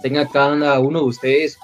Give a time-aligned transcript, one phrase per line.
[0.00, 1.58] Tenga cada uno de ustedes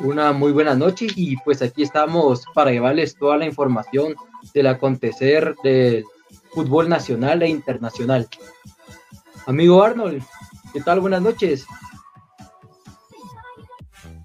[0.00, 4.14] una muy buena noche y pues aquí estamos para llevarles toda la información
[4.52, 6.04] del acontecer del
[6.52, 8.28] fútbol nacional e internacional.
[9.46, 10.22] Amigo Arnold,
[10.72, 11.00] ¿qué tal?
[11.00, 11.66] Buenas noches.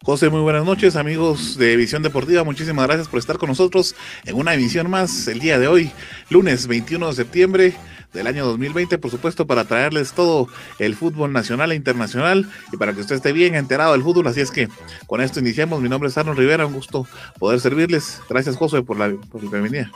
[0.04, 2.44] José, muy buenas noches, amigos de Visión Deportiva.
[2.44, 5.91] Muchísimas gracias por estar con nosotros en una emisión más el día de hoy,
[6.30, 7.74] lunes 21 de septiembre
[8.12, 10.48] del año 2020, por supuesto, para traerles todo
[10.80, 14.26] el fútbol nacional e internacional y para que usted esté bien enterado del fútbol.
[14.26, 14.70] Así es que
[15.05, 15.82] con esto iniciamos.
[15.82, 17.05] Mi nombre es Arnold Rivera, un gusto
[17.38, 18.21] poder servirles.
[18.27, 19.91] Gracias, José, por la, bienvenida.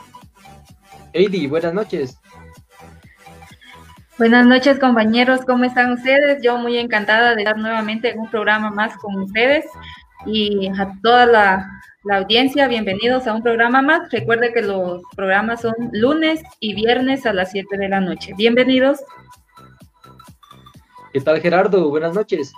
[1.14, 2.16] Heidi, buenas noches.
[4.18, 6.42] Buenas noches compañeros, ¿cómo están ustedes?
[6.42, 9.66] Yo muy encantada de estar nuevamente en un programa más con ustedes
[10.24, 11.70] y a toda la,
[12.02, 14.10] la audiencia, bienvenidos a un programa más.
[14.10, 18.32] Recuerde que los programas son lunes y viernes a las 7 de la noche.
[18.38, 19.00] Bienvenidos.
[21.12, 21.90] ¿Qué tal Gerardo?
[21.90, 22.54] Buenas noches.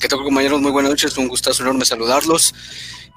[0.00, 0.62] ¿Qué tal compañeros?
[0.62, 2.54] Muy buenas noches, un gustazo enorme saludarlos.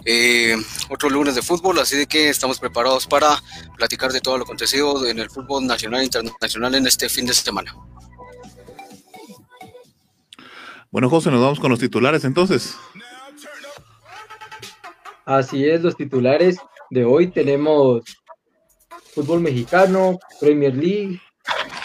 [0.06, 0.56] Eh,
[0.90, 3.42] otro lunes de fútbol, así de que estamos preparados para
[3.78, 7.34] platicar de todo lo acontecido en el fútbol nacional e internacional en este fin de
[7.34, 7.76] semana.
[10.90, 12.76] Bueno, José, nos vamos con los titulares entonces.
[15.26, 16.58] Así es, los titulares
[16.90, 18.04] de hoy tenemos
[19.14, 21.22] fútbol mexicano, Premier League,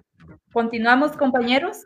[0.51, 1.85] ¿Continuamos, compañeros?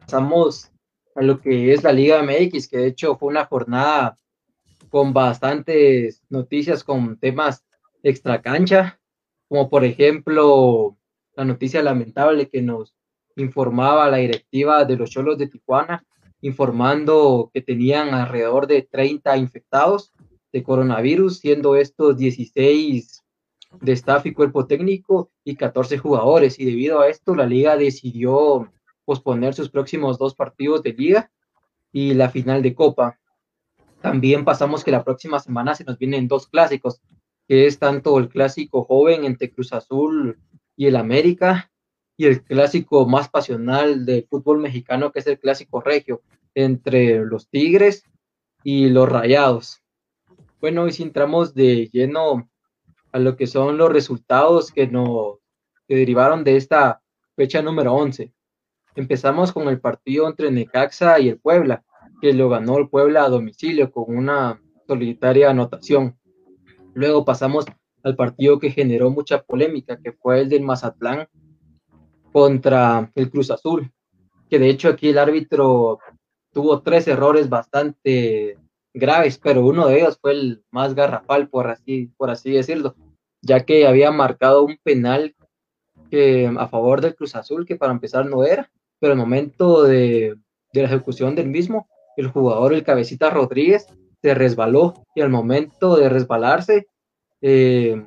[0.00, 0.70] Pasamos
[1.14, 4.18] a lo que es la Liga MX, que de hecho fue una jornada
[4.90, 7.64] con bastantes noticias con temas
[8.02, 9.00] extra cancha,
[9.48, 10.96] como por ejemplo
[11.34, 12.94] la noticia lamentable que nos
[13.36, 16.04] informaba la directiva de los Cholos de Tijuana,
[16.40, 20.12] informando que tenían alrededor de 30 infectados
[20.52, 23.22] de coronavirus, siendo estos 16
[23.80, 26.58] de staff y cuerpo técnico y 14 jugadores.
[26.58, 28.72] Y debido a esto, la liga decidió
[29.04, 31.30] posponer sus próximos dos partidos de liga
[31.92, 33.18] y la final de Copa.
[34.06, 37.00] También pasamos que la próxima semana se nos vienen dos clásicos,
[37.48, 40.38] que es tanto el clásico joven entre Cruz Azul
[40.76, 41.72] y el América,
[42.16, 46.22] y el clásico más pasional del fútbol mexicano, que es el clásico regio,
[46.54, 48.04] entre los Tigres
[48.62, 49.82] y los Rayados.
[50.60, 52.48] Bueno, hoy si entramos de lleno
[53.10, 55.38] a lo que son los resultados que nos
[55.88, 57.02] que derivaron de esta
[57.34, 58.32] fecha número 11.
[58.94, 61.84] Empezamos con el partido entre Necaxa y el Puebla,
[62.20, 66.18] que lo ganó el Puebla a domicilio con una solitaria anotación.
[66.94, 67.64] Luego pasamos
[68.02, 71.28] al partido que generó mucha polémica, que fue el del Mazatlán
[72.32, 73.90] contra el Cruz Azul,
[74.48, 75.98] que de hecho aquí el árbitro
[76.52, 78.58] tuvo tres errores bastante
[78.94, 82.94] graves, pero uno de ellos fue el más garrafal, por así, por así decirlo,
[83.42, 85.34] ya que había marcado un penal
[86.58, 90.36] a favor del Cruz Azul, que para empezar no era, pero el momento de
[90.72, 93.86] la ejecución del mismo, el jugador, el cabecita Rodríguez,
[94.22, 96.88] se resbaló y al momento de resbalarse,
[97.42, 98.06] eh,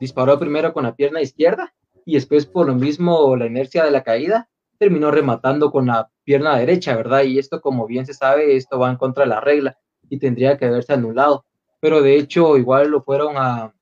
[0.00, 4.02] disparó primero con la pierna izquierda y después por lo mismo la inercia de la
[4.02, 7.22] caída terminó rematando con la pierna derecha, ¿verdad?
[7.22, 9.78] Y esto, como bien se sabe, esto va en contra de la regla
[10.08, 11.44] y tendría que haberse anulado.
[11.80, 13.72] Pero de hecho, igual lo fueron a,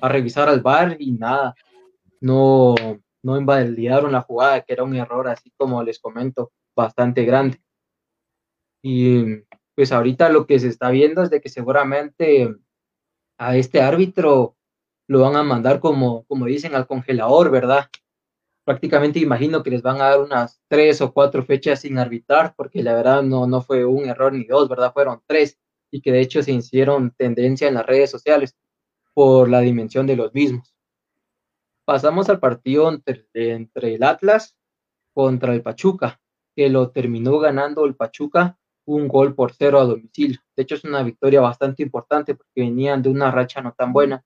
[0.00, 1.54] a revisar al bar y nada,
[2.20, 2.74] no,
[3.22, 7.60] no invalidaron la jugada, que era un error, así como les comento, bastante grande.
[8.82, 9.44] Y
[9.74, 12.54] pues ahorita lo que se está viendo es de que seguramente
[13.38, 14.56] a este árbitro
[15.08, 17.86] lo van a mandar como, como dicen, al congelador, ¿verdad?
[18.64, 22.82] Prácticamente imagino que les van a dar unas tres o cuatro fechas sin arbitrar, porque
[22.82, 24.92] la verdad no, no fue un error ni dos, ¿verdad?
[24.92, 25.58] Fueron tres
[25.90, 28.56] y que de hecho se hicieron tendencia en las redes sociales
[29.14, 30.74] por la dimensión de los mismos.
[31.84, 34.56] Pasamos al partido entre, entre el Atlas
[35.12, 36.20] contra el Pachuca,
[36.56, 40.40] que lo terminó ganando el Pachuca un gol por cero a domicilio.
[40.56, 44.24] De hecho, es una victoria bastante importante porque venían de una racha no tan buena.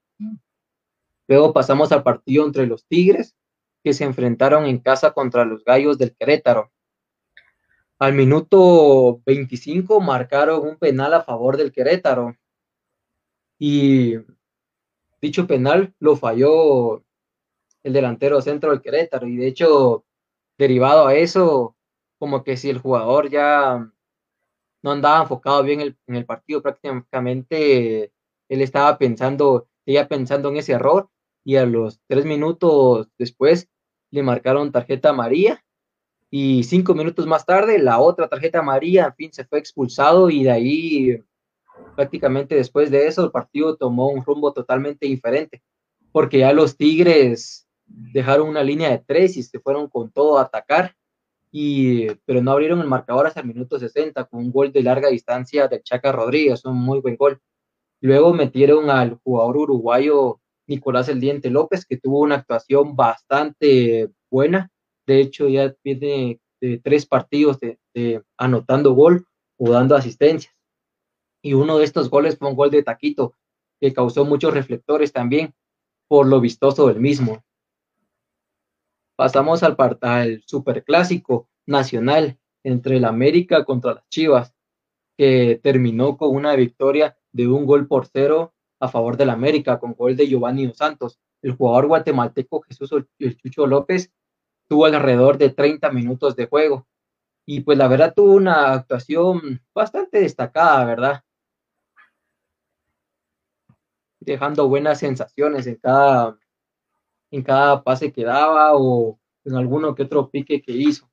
[1.28, 3.36] Luego pasamos al partido entre los Tigres,
[3.82, 6.72] que se enfrentaron en casa contra los Gallos del Querétaro.
[7.98, 12.36] Al minuto 25 marcaron un penal a favor del Querétaro.
[13.58, 14.16] Y
[15.20, 17.04] dicho penal lo falló
[17.82, 19.26] el delantero centro del Querétaro.
[19.26, 20.04] Y de hecho,
[20.58, 21.76] derivado a eso,
[22.18, 23.90] como que si el jugador ya
[24.86, 28.12] no andaba enfocado bien en el partido, prácticamente
[28.48, 31.10] él estaba pensando, seguía pensando en ese error
[31.42, 33.68] y a los tres minutos después
[34.12, 35.60] le marcaron tarjeta amarilla
[36.30, 40.44] y cinco minutos más tarde la otra tarjeta amarilla, en fin, se fue expulsado y
[40.44, 41.24] de ahí
[41.96, 45.64] prácticamente después de eso el partido tomó un rumbo totalmente diferente
[46.12, 50.42] porque ya los Tigres dejaron una línea de tres y se fueron con todo a
[50.42, 50.94] atacar
[51.50, 55.08] y, pero no abrieron el marcador hasta el minuto 60 con un gol de larga
[55.08, 57.40] distancia de Chaca Rodríguez, un muy buen gol.
[58.00, 64.70] Luego metieron al jugador uruguayo Nicolás El Diente López, que tuvo una actuación bastante buena.
[65.06, 69.26] De hecho, ya tiene de tres partidos de, anotando gol
[69.56, 70.54] o dando asistencias.
[71.42, 73.34] Y uno de estos goles fue un gol de Taquito,
[73.80, 75.54] que causó muchos reflectores también
[76.08, 77.44] por lo vistoso del mismo.
[79.16, 84.54] Pasamos al, al superclásico nacional entre el América contra las Chivas,
[85.16, 89.94] que terminó con una victoria de un gol por cero a favor del América, con
[89.94, 91.18] gol de Giovanni Dos Santos.
[91.42, 94.12] El jugador guatemalteco Jesús el Chucho López
[94.68, 96.86] tuvo alrededor de 30 minutos de juego.
[97.46, 101.22] Y pues la verdad tuvo una actuación bastante destacada, ¿verdad?
[104.20, 106.36] Dejando buenas sensaciones en cada,
[107.36, 111.08] en cada pase que daba o en alguno que otro pique que hizo.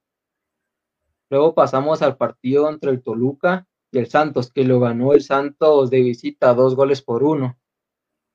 [1.29, 5.89] Luego pasamos al partido entre el Toluca y el Santos, que lo ganó el Santos
[5.89, 7.57] de visita dos goles por uno.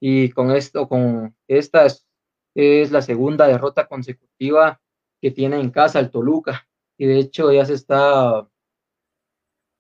[0.00, 4.80] Y con esto, con esta es, la segunda derrota consecutiva
[5.20, 6.68] que tiene en casa el Toluca.
[6.98, 8.48] Y de hecho ya se está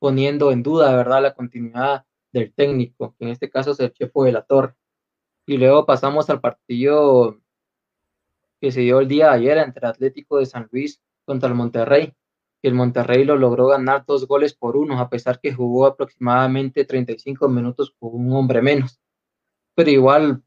[0.00, 4.24] poniendo en duda, ¿verdad?, la continuidad del técnico, que en este caso es el Chepo
[4.24, 4.74] de la Torre.
[5.46, 7.40] Y luego pasamos al partido
[8.60, 12.14] que se dio el día de ayer entre Atlético de San Luis contra el Monterrey,
[12.60, 16.84] que el Monterrey lo logró ganar dos goles por uno, a pesar que jugó aproximadamente
[16.84, 19.00] 35 minutos con un hombre menos.
[19.74, 20.42] Pero igual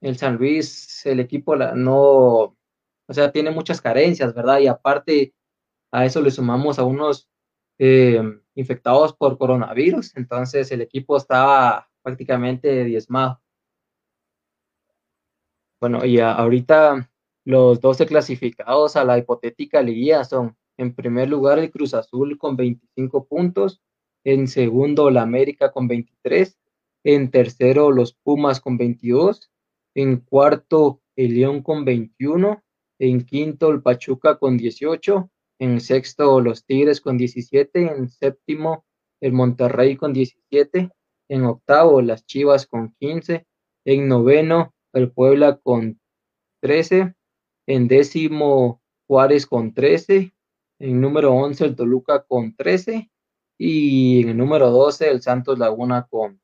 [0.00, 2.56] el San Luis, el equipo no,
[3.06, 4.58] o sea, tiene muchas carencias, ¿verdad?
[4.60, 5.34] Y aparte
[5.90, 7.28] a eso le sumamos a unos
[7.78, 8.22] eh,
[8.54, 13.40] infectados por coronavirus, entonces el equipo estaba prácticamente diezmado.
[15.80, 17.10] Bueno, y ahorita
[17.44, 22.56] los 12 clasificados a la hipotética liguilla son, en primer lugar, el Cruz Azul con
[22.56, 23.82] 25 puntos,
[24.24, 26.58] en segundo, la América con 23,
[27.04, 29.50] en tercero, los Pumas con 22,
[29.94, 32.62] en cuarto, el León con 21,
[33.00, 38.84] en quinto, el Pachuca con 18, en sexto, los Tigres con 17, en séptimo,
[39.20, 40.90] el Monterrey con 17,
[41.28, 43.46] en octavo, las Chivas con 15,
[43.84, 46.00] en noveno, el Puebla con
[46.60, 47.14] 13,
[47.66, 50.34] en décimo Juárez con 13,
[50.78, 53.10] en número 11 el Toluca con 13
[53.58, 56.40] y en el número 12 el Santos Laguna con,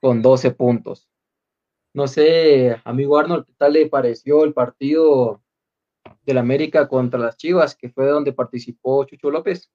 [0.00, 1.08] con 12 puntos.
[1.92, 5.42] No sé, amigo Arnold, ¿qué tal le pareció el partido
[6.22, 9.70] del América contra las Chivas, que fue donde participó Chucho López?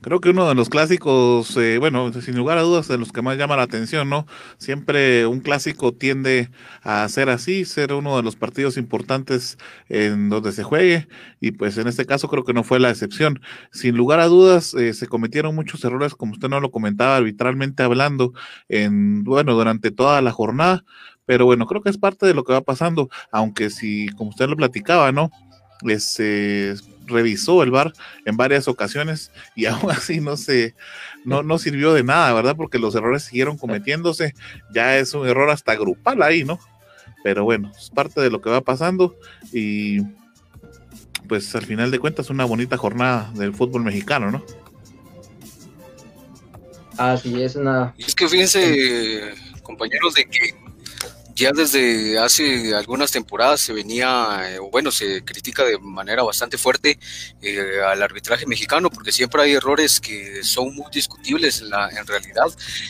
[0.00, 3.20] Creo que uno de los clásicos, eh, bueno, sin lugar a dudas, de los que
[3.20, 4.26] más llama la atención, ¿no?
[4.56, 6.50] Siempre un clásico tiende
[6.82, 11.08] a ser así, ser uno de los partidos importantes en donde se juegue,
[11.40, 13.40] y pues en este caso creo que no fue la excepción.
[13.72, 17.82] Sin lugar a dudas, eh, se cometieron muchos errores, como usted no lo comentaba, arbitralmente
[17.82, 18.32] hablando,
[18.68, 20.84] en, bueno, durante toda la jornada,
[21.26, 24.48] Pero bueno, creo que es parte de lo que va pasando, aunque si, como usted
[24.48, 25.30] lo platicaba, ¿no?
[25.98, 26.74] Se
[27.08, 27.92] revisó el bar
[28.24, 30.74] en varias ocasiones y aún así no se
[31.24, 32.56] no, no sirvió de nada, ¿verdad?
[32.56, 34.34] Porque los errores siguieron cometiéndose.
[34.72, 36.58] Ya es un error hasta grupal ahí, ¿no?
[37.22, 39.16] Pero bueno, es parte de lo que va pasando
[39.52, 40.00] y
[41.28, 44.42] pues al final de cuentas una bonita jornada del fútbol mexicano, ¿no?
[46.96, 47.94] Así es, una...
[47.98, 50.67] es que fíjense, compañeros, de que
[51.38, 56.98] ya desde hace algunas temporadas se venía, eh, bueno, se critica de manera bastante fuerte
[57.40, 62.46] eh, al arbitraje mexicano porque siempre hay errores que son muy discutibles en, la, realidad.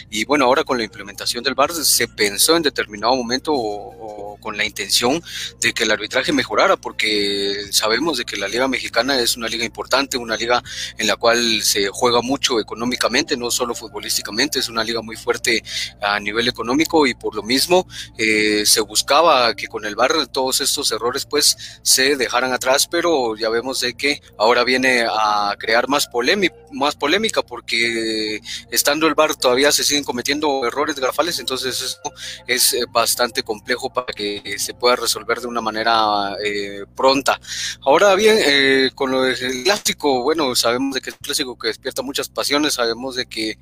[0.09, 4.57] Y bueno, ahora con la implementación del VAR se pensó en determinado momento o, con
[4.57, 5.23] la intención
[5.61, 9.65] de que el arbitraje mejorara porque sabemos de que la Liga Mexicana es una liga
[9.67, 10.63] importante, una liga
[10.97, 15.63] en la cual se juega mucho económicamente, no solo futbolísticamente, es una liga muy fuerte
[16.01, 17.87] a nivel económico y por lo mismo...
[18.17, 23.37] Eh, se buscaba que con el bar todos estos errores pues se dejaran atrás, pero
[23.37, 28.41] ya vemos de que ahora viene a crear más polémica, más polémica porque
[28.71, 32.01] estando el bar todavía se siguen cometiendo errores grafales, entonces eso
[32.47, 37.41] es eh, bastante complejo para que se pueda resolver de una manera eh, pronta.
[37.83, 41.69] Ahora bien, eh, con lo del clásico, bueno, sabemos de que es un clásico que
[41.69, 43.59] despierta muchas pasiones, sabemos de que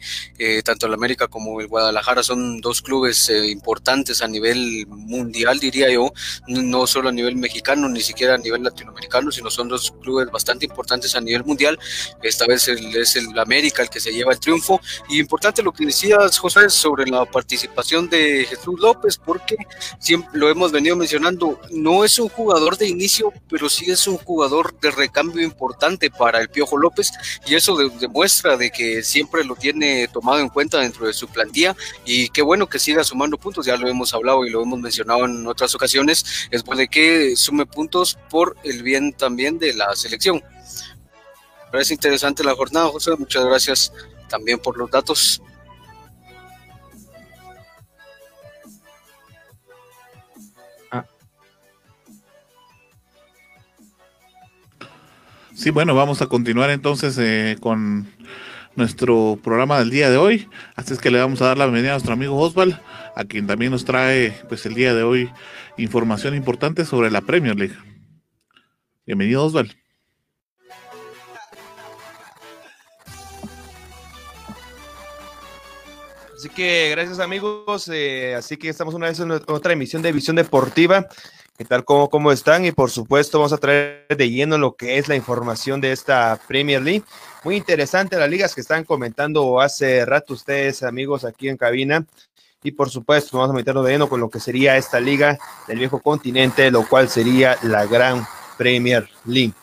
[0.64, 6.13] tanto el América como el Guadalajara son dos clubes importantes a nivel mundial, diría yo,
[6.47, 10.67] no solo a nivel mexicano, ni siquiera a nivel latinoamericano, sino son dos clubes bastante
[10.67, 11.79] importantes a nivel mundial.
[12.23, 14.81] Esta vez es el América el que se lleva el triunfo.
[15.09, 19.57] Y importante lo que decías, José, sobre la participación de Jesús López, porque
[19.99, 24.17] siempre lo hemos venido mencionando, no es un jugador de inicio, pero sí es un
[24.17, 27.11] jugador de recambio importante para el Piojo López,
[27.47, 31.77] y eso demuestra de que siempre lo tiene tomado en cuenta dentro de su plantilla,
[32.05, 35.25] y qué bueno que siga sumando puntos, ya lo hemos hablado y lo hemos mencionado
[35.25, 40.43] en otras ocasiones, es de que sume puntos por el bien también de la selección.
[41.71, 43.11] Parece interesante la jornada, José.
[43.19, 43.93] Muchas gracias
[44.29, 45.43] también por los datos.
[50.91, 51.05] Ah.
[55.55, 58.11] Sí, bueno, vamos a continuar entonces eh, con
[58.76, 60.49] nuestro programa del día de hoy.
[60.76, 62.80] Así es que le vamos a dar la bienvenida a nuestro amigo Osval,
[63.14, 65.30] a quien también nos trae pues el día de hoy
[65.76, 67.76] información importante sobre la Premier League.
[69.06, 69.75] Bienvenido Osval.
[76.37, 80.37] Así que gracias amigos, eh, así que estamos una vez en otra emisión de Visión
[80.37, 81.09] Deportiva.
[81.57, 81.87] ¿Qué tal?
[81.87, 82.67] ¿Cómo, ¿Cómo están?
[82.67, 86.39] Y por supuesto vamos a traer de lleno lo que es la información de esta
[86.47, 87.03] Premier League.
[87.45, 92.05] Muy interesante las ligas que están comentando hace rato ustedes, amigos, aquí en cabina.
[92.63, 95.79] Y por supuesto, vamos a meternos de lleno con lo que sería esta liga del
[95.79, 98.27] viejo continente, lo cual sería la Gran
[98.59, 99.55] Premier League.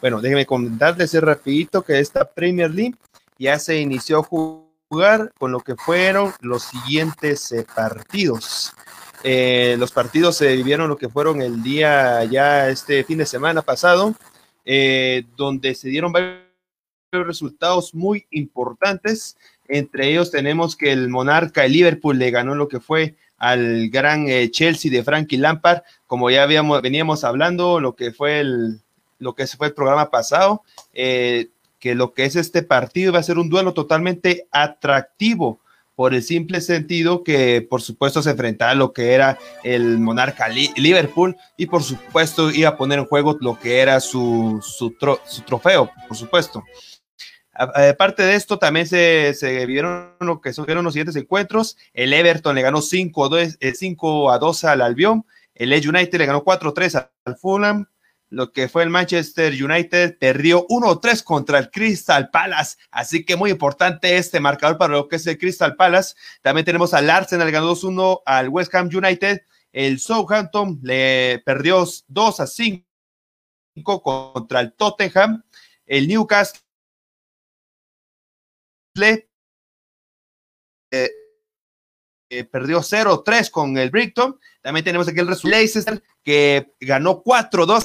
[0.00, 2.94] Bueno, déjenme comentarles rapidito que esta Premier League
[3.40, 8.72] ya se inició a jugar con lo que fueron los siguientes eh, partidos.
[9.22, 13.62] Eh, los partidos se vivieron lo que fueron el día ya este fin de semana
[13.62, 14.14] pasado,
[14.64, 16.40] eh, donde se dieron varios
[17.12, 19.36] resultados muy importantes.
[19.68, 24.28] Entre ellos tenemos que el monarca, el Liverpool, le ganó lo que fue al gran
[24.28, 28.80] eh, Chelsea de Frankie Lampard, como ya veníamos hablando, lo que fue el,
[29.18, 30.62] lo que fue el programa pasado,
[30.92, 31.48] eh,
[31.78, 35.59] que lo que es este partido va a ser un duelo totalmente atractivo
[36.00, 40.48] por el simple sentido que por supuesto se enfrentaba a lo que era el monarca
[40.48, 44.96] Liverpool y por supuesto iba a poner en juego lo que era su, su,
[45.44, 46.64] trofeo, por supuesto.
[47.52, 51.76] Aparte de esto, también se, se vieron lo que son los siguientes encuentros.
[51.92, 53.74] El Everton le ganó 5, eh,
[54.30, 55.26] a 2 al Albion.
[55.54, 57.89] El Edge United le ganó 4-3 al Fulham.
[58.30, 62.78] Lo que fue el Manchester United perdió 1-3 contra el Crystal Palace.
[62.92, 66.14] Así que muy importante este marcador para lo que es el Crystal Palace.
[66.40, 69.42] También tenemos al Arsenal, ganó 2-1 al West Ham United.
[69.72, 75.42] El Southampton le perdió 2 5 contra el Tottenham.
[75.84, 76.60] El Newcastle
[80.92, 81.10] eh,
[82.32, 84.38] eh, perdió 0-3 con el Brighton.
[84.62, 87.84] También tenemos aquí el resultado Leicester que ganó 4-2,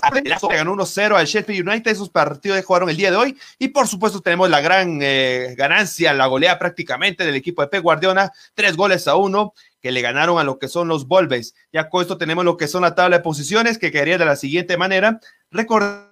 [0.49, 1.91] ganó 1-0 al Sheffield United.
[1.91, 3.37] Esos partidos jugaron el día de hoy.
[3.57, 7.81] Y por supuesto tenemos la gran eh, ganancia, la golea prácticamente del equipo de Pep
[7.81, 11.55] Guardiola, tres goles a uno que le ganaron a lo que son los Wolves.
[11.73, 14.35] Ya con esto tenemos lo que son la tabla de posiciones que quedaría de la
[14.35, 16.11] siguiente manera, recordando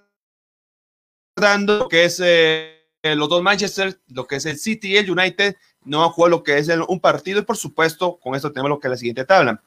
[1.88, 6.08] que es eh, los dos Manchester, lo que es el City y el United, no
[6.10, 8.90] jugado lo que es un partido y por supuesto con esto tenemos lo que es
[8.90, 9.62] la siguiente tabla.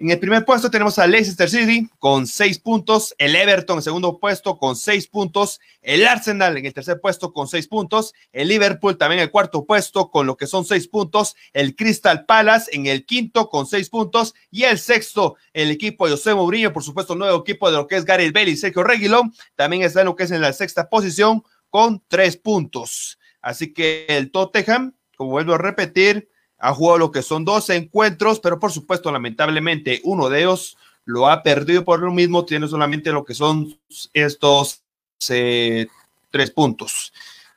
[0.00, 4.20] En el primer puesto tenemos a Leicester City con seis puntos, el Everton en segundo
[4.20, 8.96] puesto con seis puntos, el Arsenal en el tercer puesto con seis puntos, el Liverpool
[8.96, 12.86] también en el cuarto puesto con lo que son seis puntos, el Crystal Palace en
[12.86, 17.16] el quinto con seis puntos y el sexto, el equipo de José Mourinho, por supuesto,
[17.16, 20.14] nuevo equipo de lo que es Gary Bale y Sergio Reguilón, también está en lo
[20.14, 23.18] que es en la sexta posición con tres puntos.
[23.40, 28.40] Así que el Tottenham, como vuelvo a repetir, ha jugado lo que son dos encuentros,
[28.40, 33.10] pero por supuesto, lamentablemente, uno de ellos lo ha perdido por lo mismo, tiene solamente
[33.10, 33.76] lo que son
[34.12, 34.82] estos
[35.28, 35.88] eh,
[36.30, 37.12] tres puntos.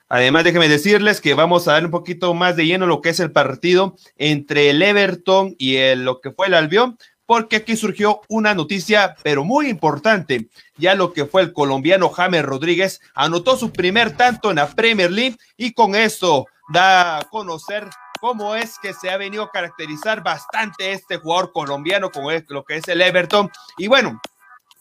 [0.10, 3.20] Además, déjenme decirles que vamos a dar un poquito más de lleno lo que es
[3.20, 8.53] el partido entre el Everton y lo que fue el Albión, porque aquí surgió una
[8.56, 10.50] noticia, pero muy importante.
[10.77, 15.12] Ya lo que fue el colombiano James Rodríguez anotó su primer tanto en la Premier
[15.12, 20.24] League y con esto da a conocer cómo es que se ha venido a caracterizar
[20.24, 23.50] bastante este jugador colombiano con lo que es el Everton.
[23.78, 24.22] Y bueno,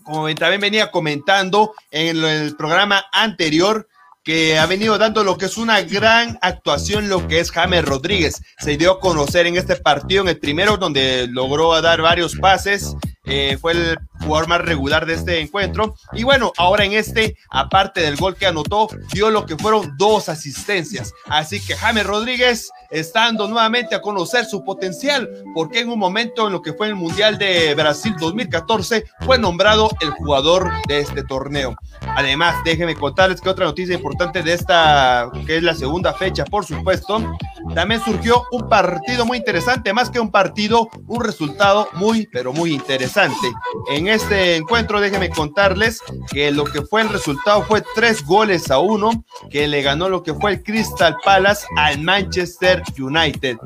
[0.05, 3.89] como también venía comentando en el programa anterior,
[4.23, 8.43] que ha venido dando lo que es una gran actuación, lo que es James Rodríguez.
[8.59, 12.95] Se dio a conocer en este partido, en el primero, donde logró dar varios pases.
[13.25, 13.99] Eh, fue el
[14.31, 15.97] jugador más regular de este encuentro.
[16.13, 20.29] Y bueno, ahora en este, aparte del gol que anotó, dio lo que fueron dos
[20.29, 21.13] asistencias.
[21.27, 26.53] Así que James Rodríguez estando nuevamente a conocer su potencial, porque en un momento en
[26.53, 31.75] lo que fue el Mundial de Brasil 2014 fue nombrado el jugador de este torneo.
[32.01, 36.65] Además, déjenme contarles que otra noticia importante de esta, que es la segunda fecha, por
[36.65, 37.35] supuesto,
[37.75, 42.73] también surgió un partido muy interesante, más que un partido, un resultado muy, pero muy
[42.73, 43.53] interesante.
[43.91, 46.01] En encuentro, déjenme contarles
[46.31, 50.23] que lo que fue el resultado fue tres goles a uno, que le ganó lo
[50.23, 53.57] que fue el Crystal Palace al Manchester United.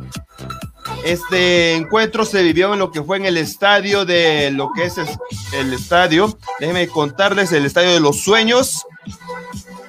[1.04, 4.96] Este encuentro se vivió en lo que fue en el estadio de lo que es
[4.98, 6.38] el estadio.
[6.60, 8.84] Déjenme contarles el estadio de los sueños.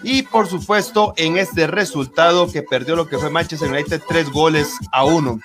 [0.07, 4.69] Y por supuesto, en este resultado que perdió lo que fue Manchester United, tres goles
[4.91, 5.39] a uno.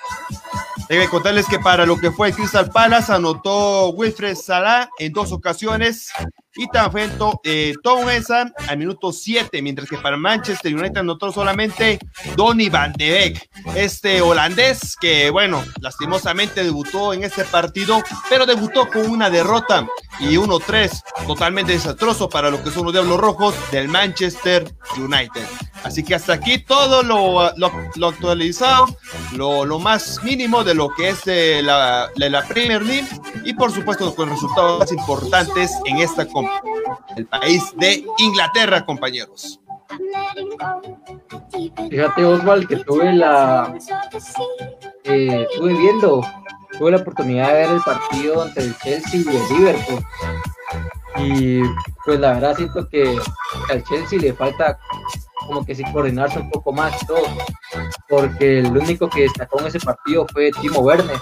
[0.87, 6.11] Debe contarles que para lo que fue Crystal Palace anotó Wilfred Salah en dos ocasiones
[6.55, 7.11] y también
[7.43, 11.99] eh, Tom Esa al minuto 7, mientras que para Manchester United anotó solamente
[12.35, 18.89] Donny Van de Beek, este holandés que, bueno, lastimosamente debutó en este partido, pero debutó
[18.89, 19.87] con una derrota
[20.19, 25.45] y 1-3, totalmente desastroso para lo que son los Diablos Rojos del Manchester United.
[25.83, 28.95] Así que hasta aquí todo lo, lo, actualizado,
[29.33, 33.07] lo, lo, más mínimo de lo que es de la, la Premier League
[33.45, 36.27] y por supuesto con resultados más importantes en esta
[37.15, 39.59] el país de Inglaterra, compañeros.
[41.89, 43.73] Fíjate, Oswald, que tuve la.
[45.03, 46.21] Eh, viendo,
[46.77, 50.05] tuve la oportunidad de ver el partido entre el Chelsea y el Liverpool.
[51.17, 51.61] Y
[52.05, 53.19] pues la verdad siento que
[53.69, 54.79] al Chelsea le falta
[55.47, 57.23] como que sí coordinarse un poco más todo,
[58.07, 61.19] porque el único que destacó en ese partido fue Timo Werner.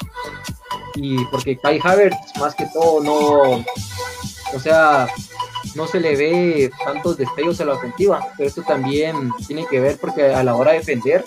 [0.95, 3.63] Y porque Kai Havertz, más que todo, no,
[4.53, 5.07] o sea,
[5.75, 9.97] no se le ve tantos destellos a la ofensiva, pero esto también tiene que ver
[9.99, 11.23] porque a la hora de defender,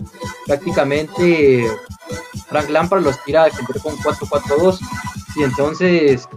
[0.46, 1.66] prácticamente
[2.48, 4.78] Frank Lampard los tira a defender con 4-4-2
[5.36, 6.28] y entonces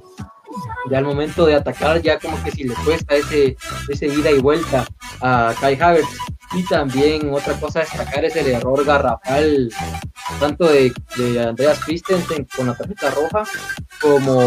[0.89, 3.57] ya al momento de atacar ya como que si le cuesta ese,
[3.89, 4.87] ese ida y vuelta
[5.21, 6.17] a Kai Havertz
[6.55, 9.69] y también otra cosa a destacar es el error garrafal
[10.39, 10.93] tanto de,
[11.39, 13.43] Andreas Christensen con la tarjeta roja
[14.01, 14.41] como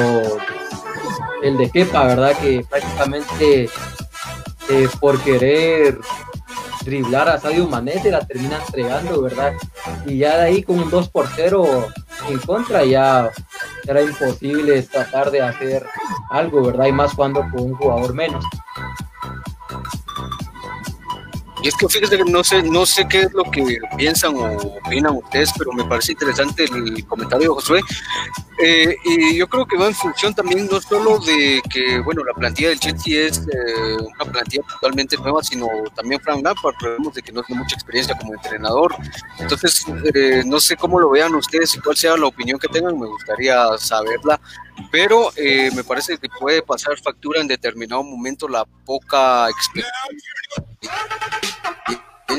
[1.43, 2.37] el de Kepa, ¿verdad?
[2.39, 3.69] Que prácticamente
[4.71, 5.99] eh, por querer
[6.85, 9.53] driblar a Sadio Mané la termina entregando, ¿verdad?
[10.07, 11.89] Y ya de ahí con un 2 por 0
[12.29, 13.31] en contra ya
[13.87, 15.85] era imposible tratar de hacer
[16.31, 16.87] algo, ¿verdad?
[16.87, 18.45] Y más cuando con un jugador menos.
[21.63, 24.53] Y es que fíjense que no sé, no sé qué es lo que piensan o
[24.85, 27.81] opinan ustedes, pero me parece interesante el comentario de Josué.
[28.61, 32.35] Eh, y yo creo que va en función también no solo de que, bueno, la
[32.35, 37.23] plantilla del Chelsea es eh, una plantilla totalmente nueva, sino también Frank Lampard, vemos de
[37.23, 38.97] que no tiene mucha experiencia como entrenador.
[39.39, 42.99] Entonces, eh, no sé cómo lo vean ustedes y cuál sea la opinión que tengan,
[42.99, 44.41] me gustaría saberla
[44.93, 45.33] pero
[45.75, 49.93] me parece que puede pasar factura en determinado momento la poca experiencia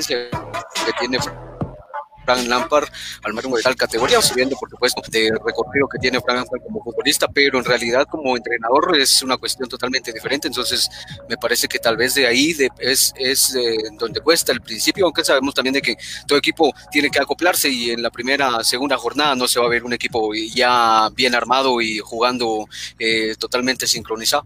[0.08, 0.30] que
[1.00, 1.20] tiene
[2.26, 2.88] Frank Lampard
[3.24, 6.84] al margen de tal categoría, subiendo por supuesto de recorrido que tiene Frank Lampard como
[6.84, 10.90] futbolista, pero en realidad como entrenador es una cuestión totalmente diferente, entonces
[11.28, 13.58] me parece que tal vez de ahí es, es
[13.98, 15.96] donde cuesta el principio, aunque sabemos también de que
[16.28, 19.70] todo equipo tiene que acoplarse y en la primera, segunda jornada no se va a
[19.70, 22.68] ver un equipo ya bien armado y jugando
[23.00, 24.46] eh, totalmente sincronizado.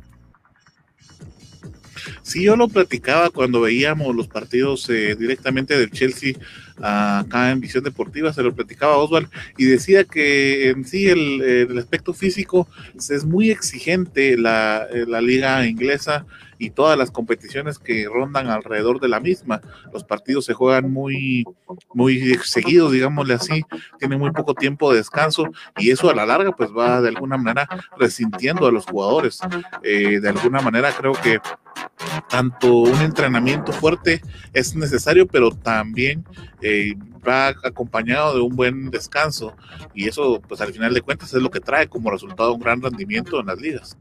[2.24, 6.34] Sí, yo lo platicaba cuando veíamos los partidos eh, directamente del Chelsea
[6.78, 12.14] acá en Visión Deportiva, se lo platicaba Oswald, y decía que en sí el, aspecto
[12.14, 16.26] físico es muy exigente la, la liga inglesa
[16.64, 19.60] y todas las competiciones que rondan alrededor de la misma.
[19.92, 21.44] Los partidos se juegan muy,
[21.94, 23.64] muy seguidos, digámosle así,
[24.00, 25.46] tienen muy poco tiempo de descanso
[25.78, 29.42] y eso a la larga pues va de alguna manera resintiendo a los jugadores.
[29.84, 31.40] Eh, de alguna manera creo que
[32.30, 34.22] tanto un entrenamiento fuerte
[34.54, 36.24] es necesario, pero también
[36.62, 36.94] eh,
[37.28, 39.54] va acompañado de un buen descanso
[39.94, 42.82] y eso pues al final de cuentas es lo que trae como resultado un gran
[42.82, 43.98] rendimiento en las ligas.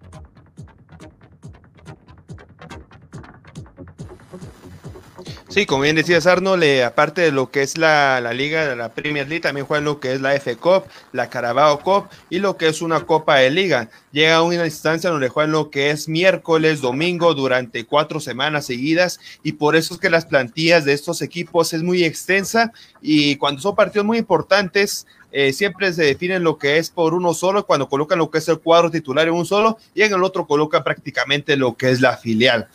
[5.53, 8.89] Sí, como bien decías Arnold, eh, aparte de lo que es la, la, liga la
[8.89, 12.57] Premier League, también juegan lo que es la F Cup, la Carabao Cup y lo
[12.57, 13.91] que es una Copa de Liga.
[14.13, 19.21] Llega a una instancia donde juegan lo que es miércoles, domingo, durante cuatro semanas seguidas
[19.43, 23.61] y por eso es que las plantillas de estos equipos es muy extensa y cuando
[23.61, 27.91] son partidos muy importantes, eh, siempre se definen lo que es por uno solo, cuando
[27.91, 30.83] colocan lo que es el cuadro titular en un solo y en el otro colocan
[30.83, 32.69] prácticamente lo que es la filial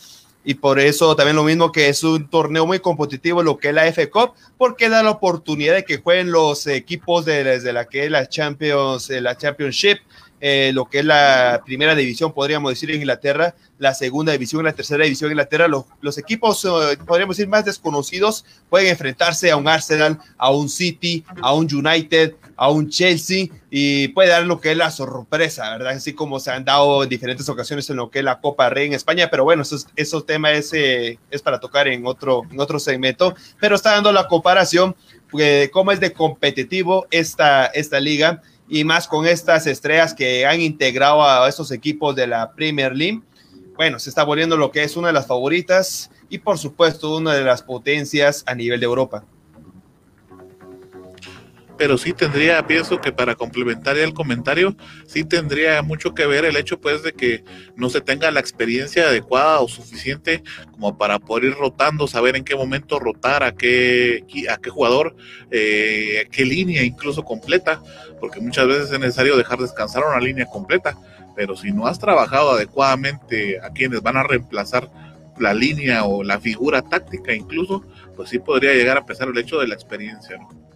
[0.47, 3.73] y por eso también lo mismo que es un torneo muy competitivo lo que es
[3.73, 7.83] la F Cup porque da la oportunidad de que jueguen los equipos de, desde la
[7.83, 9.97] que es la Champions la Championship
[10.39, 14.73] eh, lo que es la primera división, podríamos decir, en Inglaterra, la segunda división, la
[14.73, 19.57] tercera división en Inglaterra, los, los equipos, eh, podríamos decir, más desconocidos pueden enfrentarse a
[19.57, 24.59] un Arsenal, a un City, a un United, a un Chelsea y puede dar lo
[24.59, 25.93] que es la sorpresa, ¿verdad?
[25.93, 28.87] Así como se han dado en diferentes ocasiones en lo que es la Copa Rey
[28.87, 32.59] en España, pero bueno, eso, eso tema es, eh, es para tocar en otro, en
[32.59, 34.95] otro segmento, pero está dando la comparación
[35.33, 40.61] de cómo es de competitivo esta, esta liga y más con estas estrellas que han
[40.61, 43.21] integrado a estos equipos de la Premier League.
[43.75, 47.33] Bueno, se está volviendo lo que es una de las favoritas y por supuesto una
[47.33, 49.23] de las potencias a nivel de Europa
[51.77, 56.57] pero sí tendría, pienso que para complementar el comentario, sí tendría mucho que ver el
[56.57, 57.43] hecho pues de que
[57.75, 62.43] no se tenga la experiencia adecuada o suficiente como para poder ir rotando, saber en
[62.43, 65.15] qué momento rotar, a qué, a qué jugador,
[65.51, 67.81] eh, qué línea incluso completa,
[68.19, 70.97] porque muchas veces es necesario dejar descansar una línea completa,
[71.35, 74.89] pero si no has trabajado adecuadamente a quienes van a reemplazar
[75.37, 77.85] la línea o la figura táctica incluso,
[78.15, 80.66] pues sí podría llegar a pesar el hecho de la experiencia, ¿no?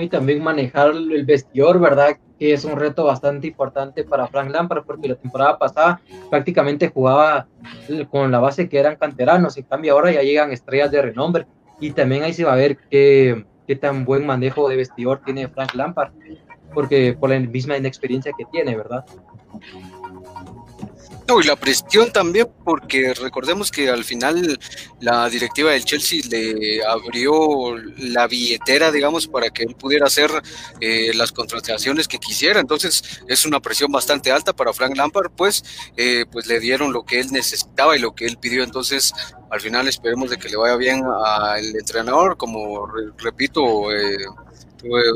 [0.00, 2.16] Y también manejar el vestidor, ¿verdad?
[2.38, 6.00] Que es un reto bastante importante para Frank Lampard, porque la temporada pasada
[6.30, 7.46] prácticamente jugaba
[8.10, 11.46] con la base que eran canteranos, en cambio ahora ya llegan estrellas de renombre,
[11.80, 15.48] y también ahí se va a ver qué, qué tan buen manejo de vestidor tiene
[15.48, 16.12] Frank Lampard,
[16.74, 19.04] porque por la misma inexperiencia que tiene, ¿verdad?
[21.40, 24.58] Y la presión también, porque recordemos que al final
[25.00, 30.30] la directiva del Chelsea le abrió la billetera, digamos, para que él pudiera hacer
[30.80, 32.60] eh, las contrataciones que quisiera.
[32.60, 35.64] Entonces es una presión bastante alta para Frank Lampard, pues,
[35.96, 38.62] eh, pues le dieron lo que él necesitaba y lo que él pidió.
[38.62, 39.14] Entonces,
[39.50, 42.86] al final esperemos de que le vaya bien al entrenador, como
[43.18, 43.92] repito.
[43.92, 44.26] Eh,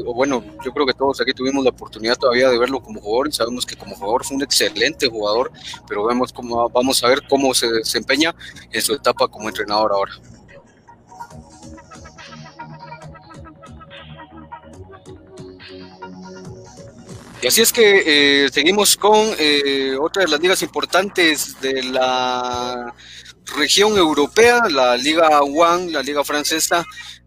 [0.05, 3.33] bueno, yo creo que todos aquí tuvimos la oportunidad todavía de verlo como jugador y
[3.33, 5.51] sabemos que como jugador fue un excelente jugador,
[5.89, 8.35] pero vemos cómo, vamos a ver cómo se desempeña
[8.71, 10.13] en su etapa como entrenador ahora.
[17.43, 18.03] Y así es que
[18.45, 22.95] eh, seguimos con eh, otra de las ligas importantes de la
[23.57, 26.85] región europea, la Liga One, la Liga Francesa,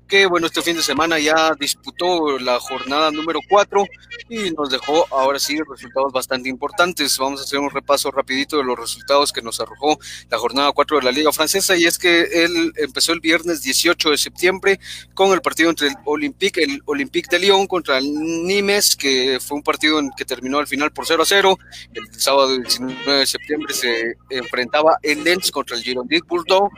[0.09, 3.85] que bueno, este fin de semana ya disputó la jornada número 4
[4.29, 7.17] y nos dejó ahora sí resultados bastante importantes.
[7.17, 10.99] Vamos a hacer un repaso rapidito de los resultados que nos arrojó la jornada 4
[10.99, 14.79] de la Liga Francesa y es que él empezó el viernes 18 de septiembre
[15.15, 19.57] con el partido entre el Olympique, el Olympique de Lyon contra el Nimes, que fue
[19.57, 21.57] un partido en que terminó al final por 0 a 0.
[21.93, 26.69] El sábado 19 de septiembre se enfrentaba el Lens contra el Girondins Bordeaux,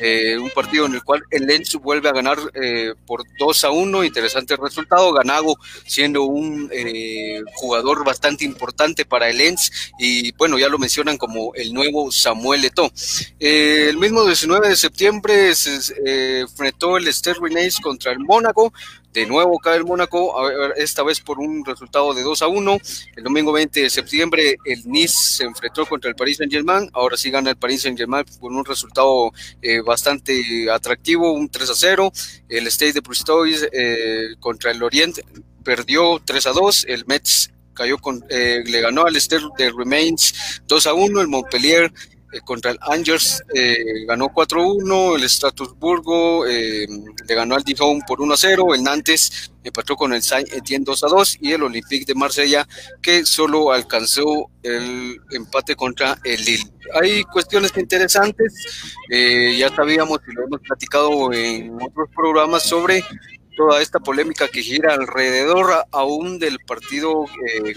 [0.00, 3.70] eh, un partido en el cual el Lens vuelve a ganar eh, por 2 a
[3.70, 6.89] 1, interesante resultado, Ganago siendo un eh,
[7.54, 12.64] jugador bastante importante para el ENS y bueno, ya lo mencionan como el nuevo Samuel
[12.64, 12.90] Eto'o.
[13.38, 18.72] el mismo 19 de septiembre se enfrentó el Sterling Ace contra el Mónaco,
[19.12, 22.78] de nuevo cae el Mónaco, esta vez por un resultado de 2 a 1.
[23.16, 27.16] El domingo 20 de septiembre el Nice se enfrentó contra el Paris Saint Germain, ahora
[27.16, 31.74] sí gana el Paris Saint Germain con un resultado eh, bastante atractivo, un 3 a
[31.74, 32.12] 0.
[32.48, 33.02] El Stade de
[33.72, 35.24] eh, contra el Oriente
[35.64, 36.86] perdió 3 a 2.
[36.88, 41.20] El Metz cayó con, eh, le ganó al Stade de Remains 2 a 1.
[41.20, 41.92] El Montpellier
[42.32, 46.86] eh, contra el Angers eh, ganó 4-1, el Strasburgo eh,
[47.26, 51.52] le ganó al Dijon por 1-0, el Nantes empató con el Saint Etienne 2-2 y
[51.52, 52.68] el Olympique de Marsella
[53.02, 56.70] que solo alcanzó el empate contra el Lille.
[57.00, 58.52] Hay cuestiones interesantes,
[59.10, 63.04] ya sabíamos y lo hemos platicado en otros programas sobre
[63.60, 67.74] toda esta polémica que gira alrededor aún del partido eh,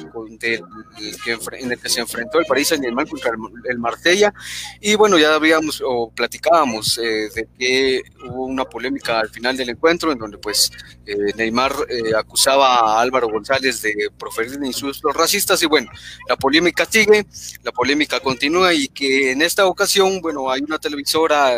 [1.60, 3.32] en el que se enfrentó el París Saint Germain contra
[3.70, 4.34] el, Marsella.
[4.80, 9.72] Y bueno ya habíamos o platicábamos eh, de que hubo una polémica al final del
[9.72, 10.72] encuentro en donde pues
[11.06, 11.74] eh, Neymar
[12.18, 15.92] acusaba a Álvaro González de proferir insultos racistas y bueno
[16.28, 17.26] la polémica sigue
[17.64, 21.58] la polémica continúa y que en esta ocasión bueno hay una televisora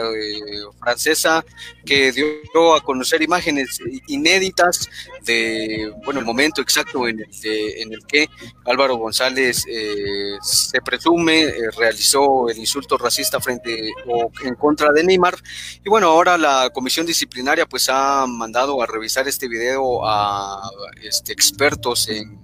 [0.79, 1.43] francesa
[1.85, 4.89] que dio a conocer imágenes inéditas
[5.25, 8.29] de, bueno, el momento exacto en el, en el que
[8.65, 15.03] Álvaro González eh, se presume eh, realizó el insulto racista frente o en contra de
[15.03, 15.35] Neymar.
[15.83, 20.61] Y bueno, ahora la comisión disciplinaria pues ha mandado a revisar este video a
[21.01, 22.39] este, expertos en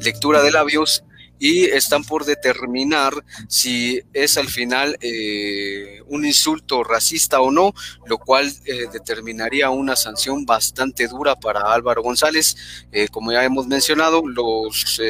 [0.00, 1.04] lectura de labios
[1.40, 3.12] y están por determinar
[3.48, 7.72] si es al final eh, un insulto racista o no,
[8.06, 12.56] lo cual eh, determinaría una sanción bastante dura para Álvaro González.
[12.92, 15.00] Eh, como ya hemos mencionado, los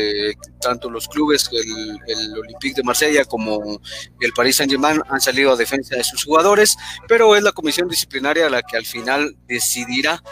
[0.61, 3.81] tanto los clubes, el, el, Olympique de Marsella como
[4.21, 6.77] el Paris Saint-Germain han salido a defensa de sus jugadores,
[7.09, 10.23] pero es la comisión disciplinaria la que al final decidirá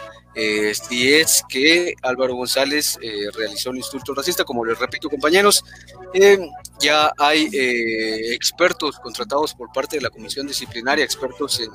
[0.41, 0.71] eh,
[1.19, 5.65] es que Álvaro González eh, realizó un insulto racista, como les repito compañeros,
[6.13, 6.39] eh,
[6.79, 11.69] ya hay expertos contratados por parte de la comisión disciplinaria, expertos en,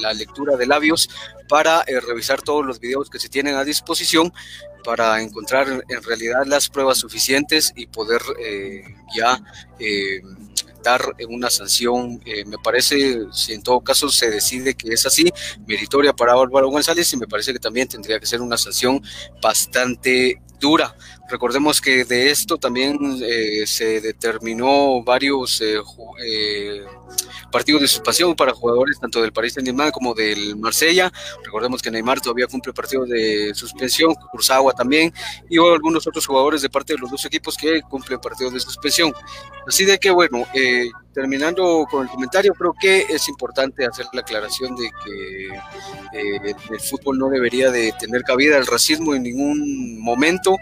[0.00, 1.08] la lectura de labios,
[1.48, 4.32] para revisar todos los videos que se tienen a disposición
[4.84, 8.20] para encontrar en realidad las pruebas suficientes y poder
[9.16, 9.40] ya
[11.28, 15.30] una sanción, eh, me parece, si en todo caso se decide que es así,
[15.66, 19.02] meritoria para Álvaro González y me parece que también tendría que ser una sanción
[19.42, 20.94] bastante dura.
[21.30, 25.76] Recordemos que de esto también eh, se determinó varios eh,
[26.24, 26.84] eh,
[27.52, 31.12] partidos de suspensión para jugadores tanto del Paris Saint-Germain como del Marsella.
[31.44, 35.12] Recordemos que Neymar todavía cumple partidos de suspensión, Kurzawa también,
[35.50, 39.12] y algunos otros jugadores de parte de los dos equipos que cumplen partidos de suspensión.
[39.68, 40.46] Así de que, bueno,
[41.12, 45.48] terminando con el comentario, creo que es importante hacer la aclaración de que
[46.70, 50.56] el fútbol no debería de tener cabida el racismo en ningún momento.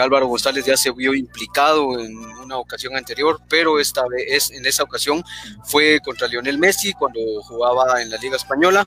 [0.00, 4.84] Álvaro González ya se vio implicado en una ocasión anterior, pero esta vez, en esa
[4.84, 5.24] ocasión
[5.64, 8.84] fue contra Lionel Messi cuando jugaba en la Liga Española.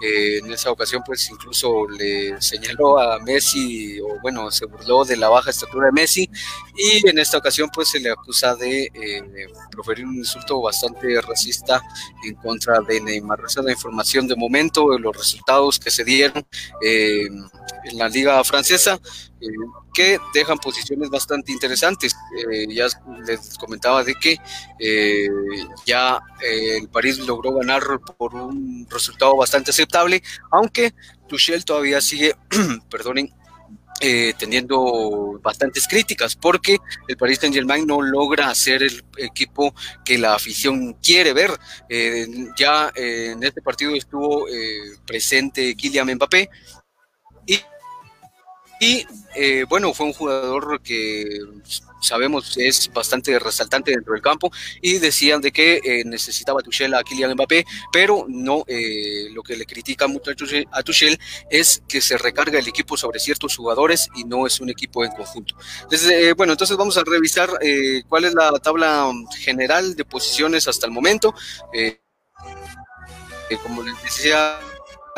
[0.00, 5.16] Eh, en esa ocasión, pues incluso le señaló a Messi, o bueno, se burló de
[5.16, 6.30] la baja estatura de Messi,
[6.76, 9.22] y en esta ocasión, pues se le acusa de eh,
[9.70, 11.82] proferir un insulto bastante racista
[12.24, 13.40] en contra de Neymar.
[13.46, 16.46] Esa es la información de momento, de los resultados que se dieron
[16.82, 17.26] eh,
[17.84, 19.00] en la Liga Francesa
[19.94, 22.16] que dejan posiciones bastante interesantes.
[22.36, 22.86] Eh, ya
[23.26, 24.36] les comentaba de que
[24.78, 25.28] eh,
[25.86, 27.82] ya eh, el París logró ganar
[28.16, 30.94] por un resultado bastante aceptable, aunque
[31.26, 32.34] Tuchel todavía sigue,
[32.90, 33.32] perdonen,
[34.38, 39.74] teniendo bastantes críticas porque el Paris Saint Germain no logra hacer el equipo
[40.04, 41.50] que la afición quiere ver.
[42.56, 44.46] ya en este partido estuvo
[45.04, 46.48] presente Kylian Mbappé
[47.44, 47.58] y
[48.80, 51.40] y eh, bueno, fue un jugador que
[52.00, 57.02] sabemos es bastante resaltante dentro del campo y decían de que eh, necesitaba Tuchel a
[57.02, 60.30] Kylian Mbappé, pero no, eh, lo que le critica mucho
[60.72, 61.18] a Tuchel
[61.50, 65.10] es que se recarga el equipo sobre ciertos jugadores y no es un equipo en
[65.10, 65.56] conjunto.
[65.82, 67.50] Entonces, bueno, entonces vamos a revisar
[68.08, 71.34] cuál es la tabla general de posiciones hasta el momento.
[73.62, 74.58] como les decía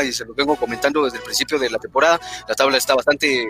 [0.05, 2.21] y se lo vengo comentando desde el principio de la temporada.
[2.49, 3.47] La tabla está bastante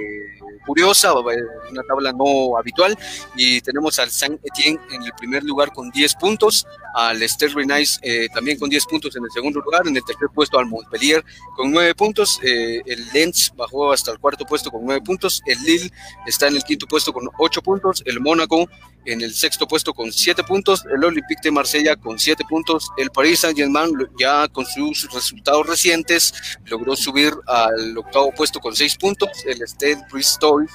[0.66, 2.96] curiosa, una tabla no habitual,
[3.34, 7.98] y tenemos al Saint Etienne en el primer lugar con 10 puntos, al Sterling Nice
[8.02, 11.24] eh, también con 10 puntos en el segundo lugar, en el tercer puesto al Montpellier
[11.56, 15.58] con 9 puntos, eh, el Lens bajó hasta el cuarto puesto con 9 puntos, el
[15.62, 15.90] Lille
[16.26, 18.68] está en el quinto puesto con 8 puntos, el Mónaco
[19.04, 23.10] en el sexto puesto con 7 puntos, el Olympique de Marsella con 7 puntos, el
[23.10, 26.34] Paris Saint-Germain ya con sus resultados recientes
[26.66, 30.68] logró subir al octavo puesto con 6 puntos, el Stade Bristol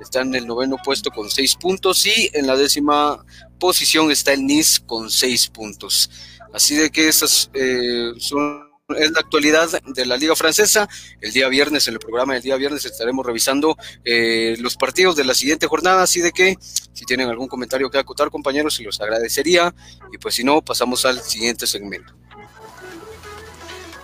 [0.00, 3.24] está en el noveno puesto con 6 puntos y en la décima
[3.58, 6.10] posición está el Nice con 6 puntos.
[6.52, 10.88] Así de que esas eh, son es la actualidad de la Liga Francesa.
[11.20, 15.24] El día viernes, en el programa del día viernes, estaremos revisando eh, los partidos de
[15.24, 16.02] la siguiente jornada.
[16.02, 19.74] Así de que, si tienen algún comentario que acotar, compañeros, se los agradecería.
[20.12, 22.14] Y pues, si no, pasamos al siguiente segmento.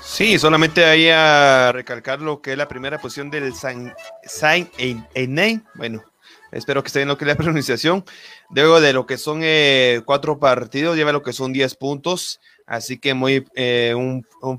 [0.02, 5.62] Sí, solamente ahí a recalcar lo que es la primera posición del Saint Etienne.
[5.74, 6.04] Bueno,
[6.52, 8.04] espero que esté bien lo que es la pronunciación.
[8.50, 12.38] Luego de lo que son eh, cuatro partidos, lleva lo que son 10 puntos.
[12.66, 13.94] Así que muy eh,